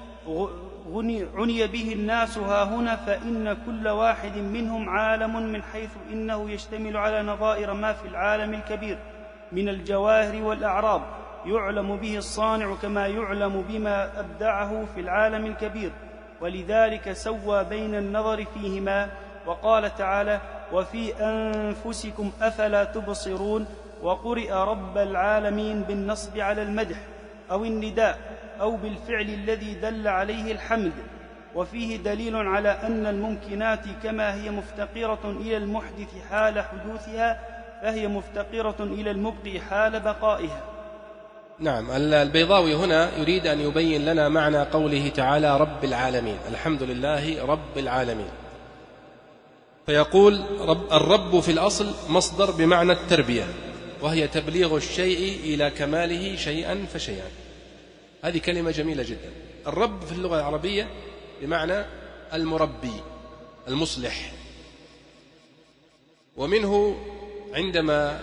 عني 0.94 1.66
به 1.66 1.92
الناس 1.92 2.38
ها 2.38 2.64
هنا 2.64 2.96
فإن 2.96 3.56
كل 3.66 3.88
واحد 3.88 4.36
منهم 4.36 4.88
عالم 4.88 5.52
من 5.52 5.62
حيث 5.62 5.90
إنه 6.12 6.50
يشتمل 6.50 6.96
على 6.96 7.22
نظائر 7.22 7.72
ما 7.72 7.92
في 7.92 8.08
العالم 8.08 8.54
الكبير 8.54 8.98
من 9.52 9.68
الجواهر 9.68 10.42
والأعراض 10.42 11.02
يعلم 11.46 11.96
به 11.96 12.18
الصانع 12.18 12.74
كما 12.82 13.06
يعلم 13.06 13.64
بما 13.68 14.20
أبدعه 14.20 14.84
في 14.94 15.00
العالم 15.00 15.46
الكبير. 15.46 15.90
ولذلك 16.40 17.12
سوى 17.12 17.64
بين 17.64 17.94
النظر 17.94 18.44
فيهما 18.54 19.08
وقال 19.46 19.94
تعالى 19.94 20.40
وفي 20.72 21.14
أنفسكم 21.20 22.32
أفلا 22.42 22.84
تبصرون؟ 22.84 23.66
وقرئ 24.02 24.52
رب 24.52 24.98
العالمين 24.98 25.82
بالنصب 25.82 26.38
على 26.38 26.62
المدح 26.62 26.96
أو 27.50 27.64
النداء. 27.64 28.39
أو 28.60 28.76
بالفعل 28.76 29.28
الذي 29.28 29.74
دل 29.74 30.08
عليه 30.08 30.52
الحمد 30.52 30.92
وفيه 31.54 31.96
دليل 31.96 32.36
على 32.36 32.68
أن 32.68 33.06
الممكنات 33.06 33.84
كما 34.02 34.34
هي 34.34 34.50
مفتقرة 34.50 35.36
إلى 35.40 35.56
المحدث 35.56 36.08
حال 36.30 36.60
حدوثها 36.60 37.40
فهي 37.82 38.08
مفتقرة 38.08 38.76
إلى 38.80 39.10
المبقي 39.10 39.60
حال 39.60 40.00
بقائها. 40.00 40.64
نعم 41.58 41.90
البيضاوي 41.90 42.74
هنا 42.74 43.18
يريد 43.18 43.46
أن 43.46 43.60
يبين 43.60 44.04
لنا 44.04 44.28
معنى 44.28 44.62
قوله 44.62 45.08
تعالى 45.08 45.56
رب 45.56 45.84
العالمين. 45.84 46.36
الحمد 46.48 46.82
لله 46.82 47.46
رب 47.46 47.76
العالمين. 47.78 48.30
فيقول 49.86 50.40
رب 50.60 50.92
الرب 50.92 51.40
في 51.40 51.52
الأصل 51.52 51.86
مصدر 52.08 52.50
بمعنى 52.50 52.92
التربية 52.92 53.44
وهي 54.02 54.28
تبليغ 54.28 54.76
الشيء 54.76 55.40
إلى 55.54 55.70
كماله 55.70 56.36
شيئا 56.36 56.86
فشيئا. 56.94 57.39
هذه 58.22 58.38
كلمة 58.38 58.70
جميلة 58.70 59.02
جدا. 59.02 59.32
الرب 59.66 60.04
في 60.04 60.12
اللغة 60.12 60.36
العربية 60.36 60.90
بمعنى 61.40 61.84
المربي 62.32 63.02
المصلح. 63.68 64.32
ومنه 66.36 66.96
عندما 67.54 68.20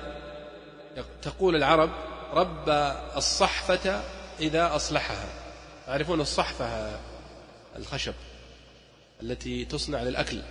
تقول 1.22 1.56
العرب 1.56 1.90
رب 2.34 2.69
الصحفة 3.15 4.03
إذا 4.40 4.76
أصلحها. 4.76 5.26
تعرفون 5.86 6.22
الصحفة 6.22 6.99
الخشب 7.76 8.14
التي 9.22 9.65
تصنع 9.65 10.03
للأكل؟ 10.03 10.41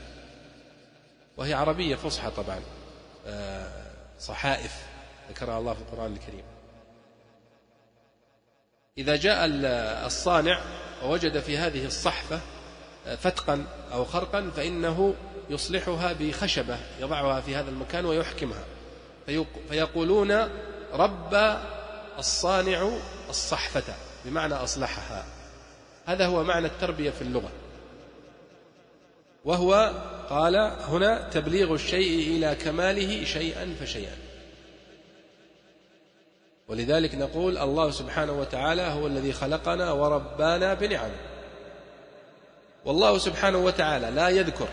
وهي 1.36 1.54
عربية 1.54 1.96
فصحى 1.96 2.30
طبعا. 2.30 2.60
آه، 3.26 3.70
صحائف 4.20 4.72
ذكرها 5.30 5.58
الله 5.58 5.74
في 5.74 5.80
القرآن 5.80 6.12
الكريم. 6.12 6.55
إذا 8.98 9.16
جاء 9.16 9.40
الصانع 10.06 10.60
ووجد 11.04 11.40
في 11.40 11.58
هذه 11.58 11.86
الصحفة 11.86 12.40
فتقا 13.16 13.64
أو 13.92 14.04
خرقا 14.04 14.50
فإنه 14.56 15.14
يصلحها 15.50 16.12
بخشبة 16.12 16.78
يضعها 17.00 17.40
في 17.40 17.56
هذا 17.56 17.70
المكان 17.70 18.04
ويحكمها. 18.04 18.64
فيقولون 19.68 20.32
رب 20.92 21.58
الصانع 22.18 22.90
الصحفة 23.28 23.94
بمعنى 24.24 24.54
أصلحها. 24.54 25.24
هذا 26.06 26.26
هو 26.26 26.44
معنى 26.44 26.66
التربية 26.66 27.10
في 27.10 27.22
اللغة. 27.22 27.50
وهو 29.44 29.92
قال 30.28 30.56
هنا 30.80 31.28
تبليغ 31.28 31.74
الشيء 31.74 32.36
إلى 32.36 32.54
كماله 32.54 33.24
شيئا 33.24 33.76
فشيئا. 33.80 34.16
ولذلك 36.68 37.14
نقول 37.14 37.58
الله 37.58 37.90
سبحانه 37.90 38.32
وتعالى 38.32 38.82
هو 38.82 39.06
الذي 39.06 39.32
خلقنا 39.32 39.92
وربانا 39.92 40.74
بنعمه 40.74 41.20
والله 42.84 43.18
سبحانه 43.18 43.58
وتعالى 43.58 44.10
لا 44.10 44.28
يذكر 44.28 44.68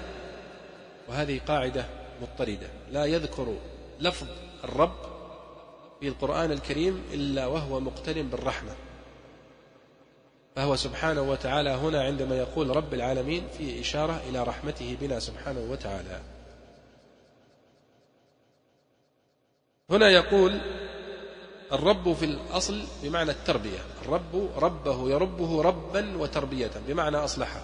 وهذه 1.10 1.42
قاعدة 1.48 1.86
مضطردة 2.22 2.68
لا 2.92 3.06
يذكر 3.06 3.56
لفظ 4.00 4.28
الرب 4.64 5.14
في 6.00 6.08
القرآن 6.08 6.52
الكريم 6.52 7.04
إلا 7.14 7.46
وهو 7.46 7.80
مقترن 7.80 8.30
بالرحمة. 8.30 8.76
فهو 10.56 10.76
سبحانه 10.76 11.22
وتعالى 11.22 11.70
هنا 11.70 12.04
عندما 12.04 12.38
يقول 12.38 12.76
رب 12.76 12.94
العالمين 12.94 13.48
في 13.58 13.82
إشارة 13.82 14.22
إلى 14.30 14.44
رحمته 14.44 14.98
بنا 15.02 15.20
سبحانه 15.20 15.60
وتعالى. 15.70 16.22
هنا 19.90 20.10
يقول 20.10 20.62
الرب 21.74 22.14
في 22.14 22.26
الأصل 22.26 22.84
بمعنى 23.04 23.32
التربية. 23.32 23.80
الرب 24.06 24.50
ربه 24.58 25.10
يربه 25.10 25.62
ربا 25.62 26.18
وتربية 26.18 26.72
بمعنى 26.88 27.18
أصلحه 27.18 27.62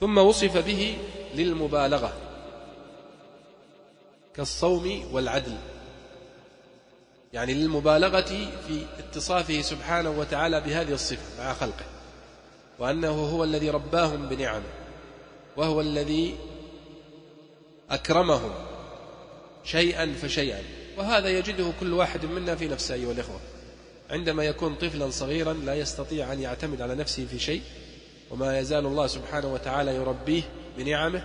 ثم 0.00 0.18
وصف 0.18 0.56
به 0.56 0.98
للمبالغة 1.34 2.12
كالصوم 4.34 5.04
والعدل. 5.12 5.56
يعني 7.32 7.54
للمبالغة 7.54 8.50
في 8.68 8.86
اتصافه 8.98 9.60
سبحانه 9.60 10.10
وتعالى 10.10 10.60
بهذه 10.60 10.92
الصفة 10.92 11.44
مع 11.44 11.52
خلقه 11.52 11.84
وأنه 12.78 13.10
هو 13.10 13.44
الذي 13.44 13.70
رباهم 13.70 14.28
بنعمه 14.28 14.72
وهو 15.56 15.80
الذي 15.80 16.36
أكرمهم 17.90 18.52
شيئا 19.64 20.14
فشيئا. 20.22 20.79
وهذا 20.98 21.28
يجده 21.28 21.72
كل 21.80 21.92
واحد 21.92 22.24
منا 22.24 22.54
في 22.54 22.68
نفسه 22.68 22.94
أيها 22.94 23.12
الإخوة. 23.12 23.40
عندما 24.10 24.44
يكون 24.44 24.74
طفلا 24.74 25.10
صغيرا 25.10 25.52
لا 25.52 25.74
يستطيع 25.74 26.32
أن 26.32 26.40
يعتمد 26.40 26.82
على 26.82 26.94
نفسه 26.94 27.26
في 27.26 27.38
شيء 27.38 27.62
وما 28.30 28.58
يزال 28.58 28.86
الله 28.86 29.06
سبحانه 29.06 29.54
وتعالى 29.54 29.94
يربيه 29.94 30.42
بنعمه 30.78 31.22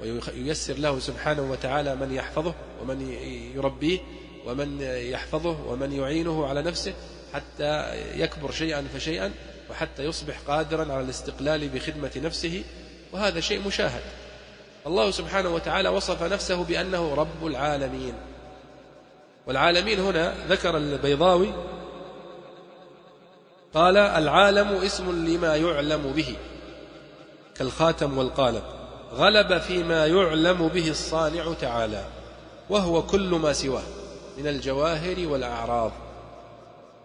وييسر 0.00 0.74
له 0.74 0.98
سبحانه 0.98 1.50
وتعالى 1.50 1.96
من 1.96 2.14
يحفظه 2.14 2.54
ومن 2.82 3.12
يربيه 3.54 3.98
ومن 4.46 4.80
يحفظه 4.80 5.56
ومن 5.68 5.92
يعينه 5.92 6.46
على 6.46 6.62
نفسه 6.62 6.92
حتى 7.32 7.94
يكبر 8.18 8.50
شيئا 8.50 8.86
فشيئا 8.94 9.32
وحتى 9.70 10.04
يصبح 10.04 10.38
قادرا 10.46 10.92
على 10.92 11.00
الاستقلال 11.00 11.68
بخدمة 11.68 12.10
نفسه 12.16 12.64
وهذا 13.12 13.40
شيء 13.40 13.66
مشاهد. 13.66 14.02
الله 14.86 15.10
سبحانه 15.10 15.48
وتعالى 15.48 15.88
وصف 15.88 16.22
نفسه 16.22 16.64
بأنه 16.64 17.14
رب 17.14 17.46
العالمين. 17.46 18.14
والعالمين 19.46 20.00
هنا 20.00 20.34
ذكر 20.48 20.76
البيضاوي 20.76 21.52
قال 23.74 23.96
العالم 23.96 24.68
اسم 24.68 25.26
لما 25.26 25.56
يعلم 25.56 26.12
به 26.16 26.36
كالخاتم 27.54 28.18
والقالب. 28.18 28.62
غلب 29.14 29.58
فيما 29.58 30.06
يعلم 30.06 30.68
به 30.68 30.90
الصانع 30.90 31.52
تعالى 31.60 32.04
وهو 32.70 33.02
كل 33.02 33.28
ما 33.30 33.52
سواه 33.52 33.82
من 34.38 34.46
الجواهر 34.46 35.28
والأعراض. 35.28 35.92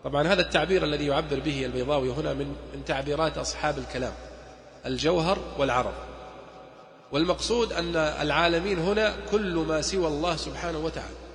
طبعا 0.04 0.28
هذا 0.28 0.42
التعبير 0.42 0.84
الذي 0.84 1.08
يعبر 1.08 1.40
به 1.40 1.66
البيضاوي 1.66 2.10
هنا 2.10 2.34
من 2.34 2.56
من 2.74 2.86
تعبيرات 2.86 3.38
أصحاب 3.38 3.78
الكلام 3.78 4.14
الجوهر 4.86 5.38
والعرض. 5.58 5.94
والمقصود 7.12 7.74
أن 7.74 7.96
العالمين 7.96 8.80
هنا 8.80 9.16
كل 9.32 9.56
ما 9.56 9.82
سوى 9.82 10.08
الله 10.08 10.36
سبحانه 10.36 10.80
وتعالى. 10.80 11.27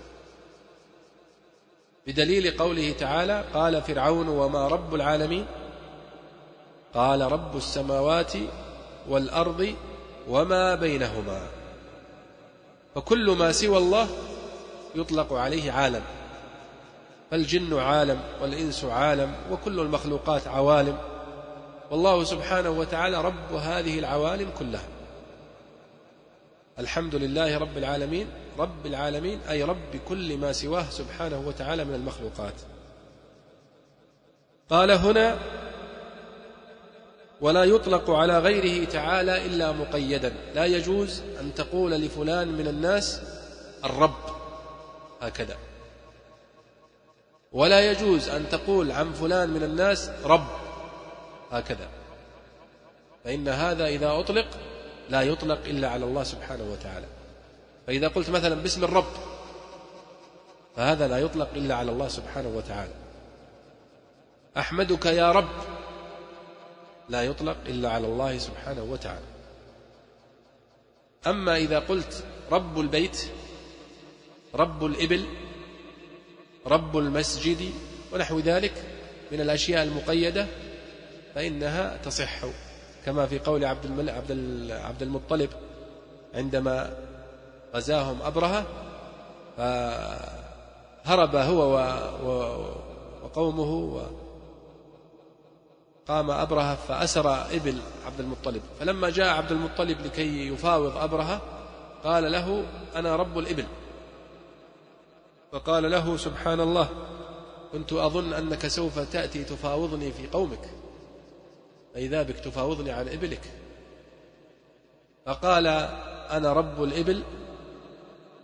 بدليل 2.06 2.56
قوله 2.56 2.92
تعالى 2.92 3.44
قال 3.54 3.82
فرعون 3.82 4.28
وما 4.28 4.68
رب 4.68 4.94
العالمين 4.94 5.46
قال 6.94 7.32
رب 7.32 7.56
السماوات 7.56 8.32
والأرض 9.08 9.74
وما 10.28 10.74
بينهما 10.74 11.46
فكل 12.94 13.30
ما 13.30 13.52
سوى 13.52 13.78
الله 13.78 14.08
يطلق 14.94 15.32
عليه 15.32 15.72
عالم 15.72 16.02
فالجن 17.30 17.78
عالم 17.78 18.20
والإنس 18.42 18.84
عالم 18.84 19.34
وكل 19.50 19.80
المخلوقات 19.80 20.46
عوالم 20.46 20.98
والله 21.90 22.24
سبحانه 22.24 22.70
وتعالى 22.70 23.20
رب 23.20 23.52
هذه 23.54 23.98
العوالم 23.98 24.48
كلها 24.58 24.88
الحمد 26.78 27.14
لله 27.14 27.58
رب 27.58 27.78
العالمين 27.78 28.26
رب 28.58 28.86
العالمين 28.86 29.40
أي 29.50 29.62
رب 29.62 29.96
كل 30.08 30.36
ما 30.36 30.52
سواه 30.52 30.90
سبحانه 30.90 31.42
وتعالى 31.46 31.84
من 31.84 31.94
المخلوقات. 31.94 32.54
قال 34.70 34.90
هنا 34.90 35.38
ولا 37.40 37.64
يطلق 37.64 38.10
على 38.10 38.38
غيره 38.38 38.84
تعالى 38.84 39.46
إلا 39.46 39.72
مقيدا. 39.72 40.32
لا 40.54 40.64
يجوز 40.64 41.22
أن 41.40 41.54
تقول 41.54 41.90
لفلان 41.90 42.48
من 42.48 42.68
الناس 42.68 43.20
الرب. 43.84 44.24
هكذا. 45.22 45.56
ولا 47.52 47.90
يجوز 47.90 48.28
أن 48.28 48.48
تقول 48.48 48.92
عن 48.92 49.12
فلان 49.12 49.50
من 49.50 49.62
الناس 49.62 50.10
رب. 50.24 50.46
هكذا. 51.50 51.88
فإن 53.24 53.48
هذا 53.48 53.86
إذا 53.86 54.10
أطلق 54.18 54.46
لا 55.10 55.22
يطلق 55.22 55.58
إلا 55.66 55.88
على 55.88 56.04
الله 56.04 56.24
سبحانه 56.24 56.72
وتعالى. 56.72 57.06
فإذا 57.86 58.08
قلت 58.08 58.30
مثلا 58.30 58.54
باسم 58.54 58.84
الرب 58.84 59.12
فهذا 60.76 61.08
لا 61.08 61.18
يطلق 61.18 61.48
إلا 61.54 61.74
على 61.74 61.90
الله 61.90 62.08
سبحانه 62.08 62.48
وتعالى. 62.48 62.94
أحمدك 64.56 65.06
يا 65.06 65.32
رب 65.32 65.48
لا 67.08 67.22
يطلق 67.22 67.56
إلا 67.66 67.90
على 67.90 68.06
الله 68.06 68.38
سبحانه 68.38 68.82
وتعالى. 68.82 69.26
أما 71.26 71.56
إذا 71.56 71.78
قلت 71.78 72.24
رب 72.50 72.80
البيت 72.80 73.26
رب 74.54 74.84
الإبل 74.84 75.26
رب 76.66 76.96
المسجد 76.96 77.72
ونحو 78.12 78.38
ذلك 78.38 78.72
من 79.32 79.40
الأشياء 79.40 79.82
المقيدة 79.82 80.46
فإنها 81.34 81.96
تصح. 81.96 82.44
كما 83.06 83.26
في 83.26 83.38
قول 83.38 83.64
عبد 83.64 83.86
عبد 84.70 85.02
المطلب 85.02 85.50
عندما 86.34 86.96
غزاهم 87.74 88.22
أبرهة 88.22 88.64
فهرب 89.56 91.36
هو 91.36 91.64
وقومه 93.24 94.02
قام 96.08 96.30
أبرهة 96.30 96.74
فأسر 96.74 97.54
إبل 97.56 97.78
عبد 98.06 98.20
المطلب. 98.20 98.62
فلما 98.80 99.10
جاء 99.10 99.28
عبد 99.28 99.52
المطلب 99.52 100.00
لكي 100.00 100.48
يفاوض 100.48 100.96
أبرهة 100.96 101.40
قال 102.04 102.32
له 102.32 102.64
أنا 102.96 103.16
رب 103.16 103.38
الإبل. 103.38 103.64
فقال 105.52 105.90
له 105.90 106.16
سبحان 106.16 106.60
الله 106.60 106.88
كنت 107.72 107.92
أظن 107.92 108.32
أنك 108.32 108.66
سوف 108.66 108.98
تأتي 108.98 109.44
تفاوضني 109.44 110.12
في 110.12 110.26
قومك. 110.26 110.70
فإذا 111.94 112.22
بك 112.22 112.36
تفاوضني 112.36 112.90
عن 112.90 113.08
إبلك. 113.08 113.40
فقال 115.26 115.66
أنا 116.30 116.52
رب 116.52 116.82
الإبل 116.82 117.22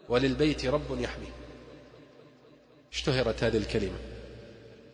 وللبيت 0.09 0.67
رب 0.67 1.01
يحمي. 1.01 1.27
اشتهرت 2.93 3.45
هذه 3.45 3.57
الكلمة. 3.57 3.99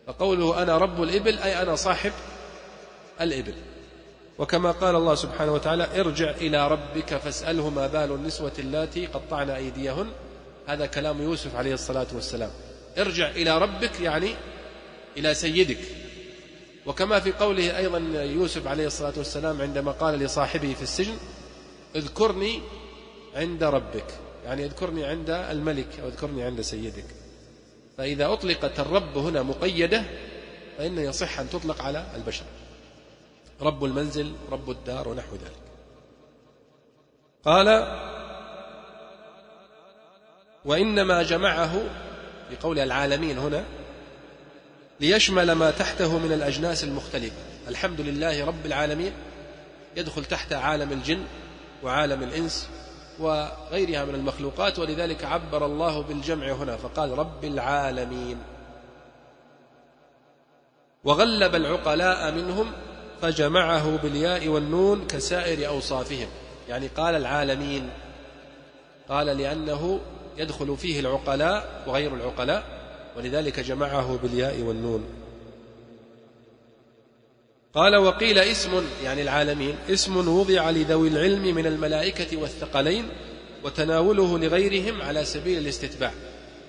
فقوله 0.07 0.63
أنا 0.63 0.77
رب 0.77 1.03
الإبل 1.03 1.37
أي 1.37 1.61
أنا 1.61 1.75
صاحب 1.75 2.11
الإبل. 3.21 3.53
وكما 4.37 4.71
قال 4.71 4.95
الله 4.95 5.15
سبحانه 5.15 5.53
وتعالى 5.53 5.99
ارجع 5.99 6.29
إلى 6.29 6.67
ربك 6.67 7.17
فاسأله 7.17 7.69
ما 7.69 7.87
بال 7.87 8.11
النسوة 8.11 8.53
اللاتي 8.59 9.05
قطعن 9.05 9.49
أيديهن. 9.49 10.07
هذا 10.67 10.85
كلام 10.85 11.21
يوسف 11.21 11.55
عليه 11.55 11.73
الصلاة 11.73 12.07
والسلام. 12.13 12.51
ارجع 12.97 13.29
إلى 13.29 13.57
ربك 13.57 13.99
يعني 14.01 14.29
إلى 15.17 15.33
سيدك. 15.33 16.04
وكما 16.85 17.19
في 17.19 17.31
قوله 17.31 17.77
أيضا 17.77 17.97
يوسف 18.23 18.67
عليه 18.67 18.87
الصلاة 18.87 19.13
والسلام 19.17 19.61
عندما 19.61 19.91
قال 19.91 20.19
لصاحبه 20.19 20.73
في 20.73 20.81
السجن 20.81 21.17
اذكرني 21.95 22.61
عند 23.35 23.63
ربك. 23.63 24.05
يعني 24.45 24.65
اذكرني 24.65 25.05
عند 25.05 25.29
الملك 25.29 25.99
أو 25.99 26.07
اذكرني 26.07 26.43
عند 26.43 26.61
سيدك. 26.61 27.05
فإذا 27.97 28.33
أطلقت 28.33 28.79
الرب 28.79 29.17
هنا 29.17 29.41
مقيدة 29.43 30.03
فإنه 30.77 31.01
يصح 31.01 31.39
أن 31.39 31.49
تطلق 31.49 31.81
على 31.81 32.05
البشر. 32.15 32.45
رب 33.61 33.85
المنزل 33.85 34.33
رب 34.51 34.69
الدار 34.69 35.07
ونحو 35.07 35.35
ذلك. 35.35 35.65
قال 37.45 37.67
وإنما 40.65 41.23
جمعه 41.23 41.83
بقول 42.51 42.79
العالمين 42.79 43.37
هنا 43.37 43.65
ليشمل 44.99 45.51
ما 45.51 45.71
تحته 45.71 46.17
من 46.17 46.31
الأجناس 46.31 46.83
المختلفة. 46.83 47.35
الحمد 47.67 48.01
لله 48.01 48.45
رب 48.45 48.65
العالمين 48.65 49.11
يدخل 49.97 50.25
تحت 50.25 50.53
عالم 50.53 50.91
الجن 50.91 51.23
وعالم 51.83 52.23
الإنس 52.23 52.69
وغيرها 53.19 54.05
من 54.05 54.15
المخلوقات 54.15 54.79
ولذلك 54.79 55.23
عبر 55.23 55.65
الله 55.65 56.01
بالجمع 56.01 56.51
هنا 56.51 56.77
فقال 56.77 57.17
رب 57.17 57.45
العالمين. 57.45 58.37
وغلب 61.03 61.55
العقلاء 61.55 62.31
منهم 62.31 62.71
فجمعه 63.21 63.97
بالياء 63.97 64.47
والنون 64.47 65.07
كسائر 65.07 65.67
أوصافهم. 65.67 66.27
يعني 66.69 66.87
قال 66.87 67.15
العالمين 67.15 67.89
قال 69.09 69.27
لأنه 69.27 69.99
يدخل 70.37 70.77
فيه 70.77 70.99
العقلاء 70.99 71.83
وغير 71.87 72.13
العقلاء 72.13 72.74
ولذلك 73.17 73.59
جمعه 73.59 74.19
بالياء 74.23 74.61
والنون. 74.61 75.05
قال 77.73 77.95
وقيل 77.95 78.39
اسم 78.39 78.85
يعني 79.03 79.21
العالمين 79.21 79.75
اسم 79.89 80.39
وضع 80.39 80.69
لذوي 80.69 81.07
العلم 81.07 81.55
من 81.55 81.65
الملائكة 81.65 82.37
والثقلين 82.37 83.09
وتناوله 83.63 84.39
لغيرهم 84.39 85.01
على 85.01 85.25
سبيل 85.25 85.57
الاستتباع. 85.57 86.11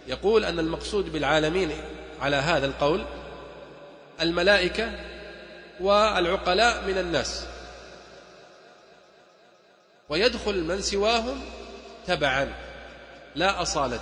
يقول 0.09 0.45
أن 0.45 0.59
المقصود 0.59 1.13
بالعالمين 1.13 1.71
على 2.21 2.37
هذا 2.37 2.67
القول 2.67 3.05
الملائكة 4.21 4.93
والعقلاء 5.81 6.85
من 6.87 6.99
الناس. 6.99 7.47
ويدخل 10.09 10.65
من 10.65 10.81
سواهم 10.81 11.41
تبعا 12.07 12.55
لا 13.35 13.63
أصالة. 13.63 14.01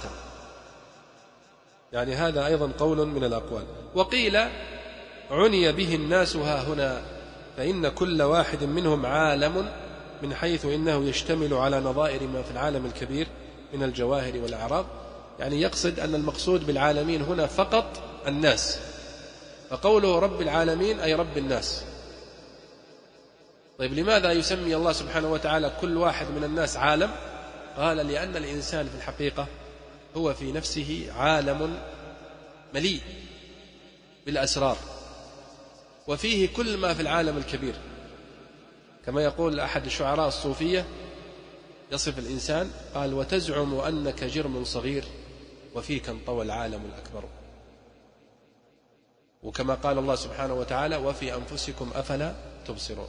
يعني 1.94 2.14
هذا 2.14 2.46
أيضا 2.46 2.70
قول 2.78 3.06
من 3.06 3.24
الأقوال. 3.24 3.62
وقيل 3.94 4.36
عني 5.30 5.72
به 5.72 5.94
الناس 5.94 6.36
ها 6.36 6.62
هنا 6.62 7.02
فإن 7.56 7.88
كل 7.88 8.22
واحد 8.22 8.64
منهم 8.64 9.06
عالم 9.06 9.68
من 10.22 10.34
حيث 10.34 10.64
إنه 10.64 11.04
يشتمل 11.04 11.54
على 11.54 11.80
نظائر 11.80 12.26
ما 12.26 12.42
في 12.42 12.50
العالم 12.50 12.86
الكبير 12.86 13.26
من 13.74 13.82
الجواهر 13.82 14.38
والأعراض. 14.38 14.86
يعني 15.40 15.60
يقصد 15.60 16.00
أن 16.00 16.14
المقصود 16.14 16.66
بالعالمين 16.66 17.22
هنا 17.22 17.46
فقط 17.46 17.86
الناس. 18.26 18.78
فقوله 19.70 20.18
رب 20.18 20.40
العالمين 20.40 21.00
أي 21.00 21.14
رب 21.14 21.38
الناس. 21.38 21.84
طيب 23.78 23.94
لماذا 23.94 24.32
يسمي 24.32 24.76
الله 24.76 24.92
سبحانه 24.92 25.32
وتعالى 25.32 25.72
كل 25.80 25.96
واحد 25.96 26.26
من 26.36 26.44
الناس 26.44 26.76
عالم؟ 26.76 27.10
قال 27.76 27.96
لأن 27.96 28.36
الإنسان 28.36 28.86
في 28.86 28.94
الحقيقة 28.96 29.46
هو 30.16 30.34
في 30.34 30.52
نفسه 30.52 31.12
عالم 31.16 31.78
مليء 32.74 33.00
بالأسرار. 34.26 34.76
وفيه 36.08 36.48
كل 36.48 36.76
ما 36.76 36.94
في 36.94 37.02
العالم 37.02 37.36
الكبير. 37.36 37.74
كما 39.06 39.24
يقول 39.24 39.60
أحد 39.60 39.84
الشعراء 39.84 40.28
الصوفية 40.28 40.86
يصف 41.92 42.18
الإنسان 42.18 42.70
قال 42.94 43.14
وتزعم 43.14 43.74
أنك 43.74 44.24
جرم 44.24 44.64
صغير 44.64 45.04
وفيك 45.74 46.08
انطوى 46.08 46.44
العالم 46.44 46.82
الأكبر. 46.84 47.24
وكما 49.42 49.74
قال 49.74 49.98
الله 49.98 50.14
سبحانه 50.14 50.54
وتعالى 50.54 50.96
وفي 50.96 51.34
أنفسكم 51.34 51.90
أفلا 51.94 52.34
تبصرون. 52.66 53.08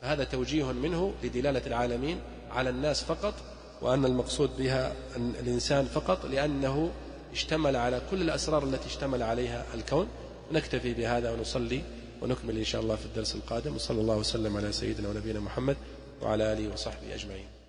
هذا 0.00 0.24
توجيه 0.24 0.72
منه 0.72 1.14
لدلالة 1.22 1.66
العالمين 1.66 2.20
على 2.50 2.70
الناس 2.70 3.04
فقط 3.04 3.34
وأن 3.82 4.04
المقصود 4.04 4.50
بها 4.58 4.92
الإنسان 5.16 5.84
فقط 5.84 6.26
لأنه 6.26 6.90
اشتمل 7.32 7.76
على 7.76 8.02
كل 8.10 8.22
الأسرار 8.22 8.64
التي 8.64 8.86
اشتمل 8.86 9.22
عليها 9.22 9.64
الكون. 9.74 10.08
نكتفي 10.52 10.94
بهذا 10.94 11.32
ونصلي 11.32 11.82
ونكمل 12.22 12.58
إن 12.58 12.64
شاء 12.64 12.82
الله 12.82 12.96
في 12.96 13.04
الدرس 13.04 13.34
القادم. 13.34 13.74
وصلى 13.74 14.00
الله 14.00 14.16
وسلم 14.16 14.56
على 14.56 14.72
سيدنا 14.72 15.08
ونبينا 15.08 15.40
محمد 15.40 15.76
وعلى 16.22 16.52
آله 16.52 16.72
وصحبه 16.72 17.14
أجمعين. 17.14 17.61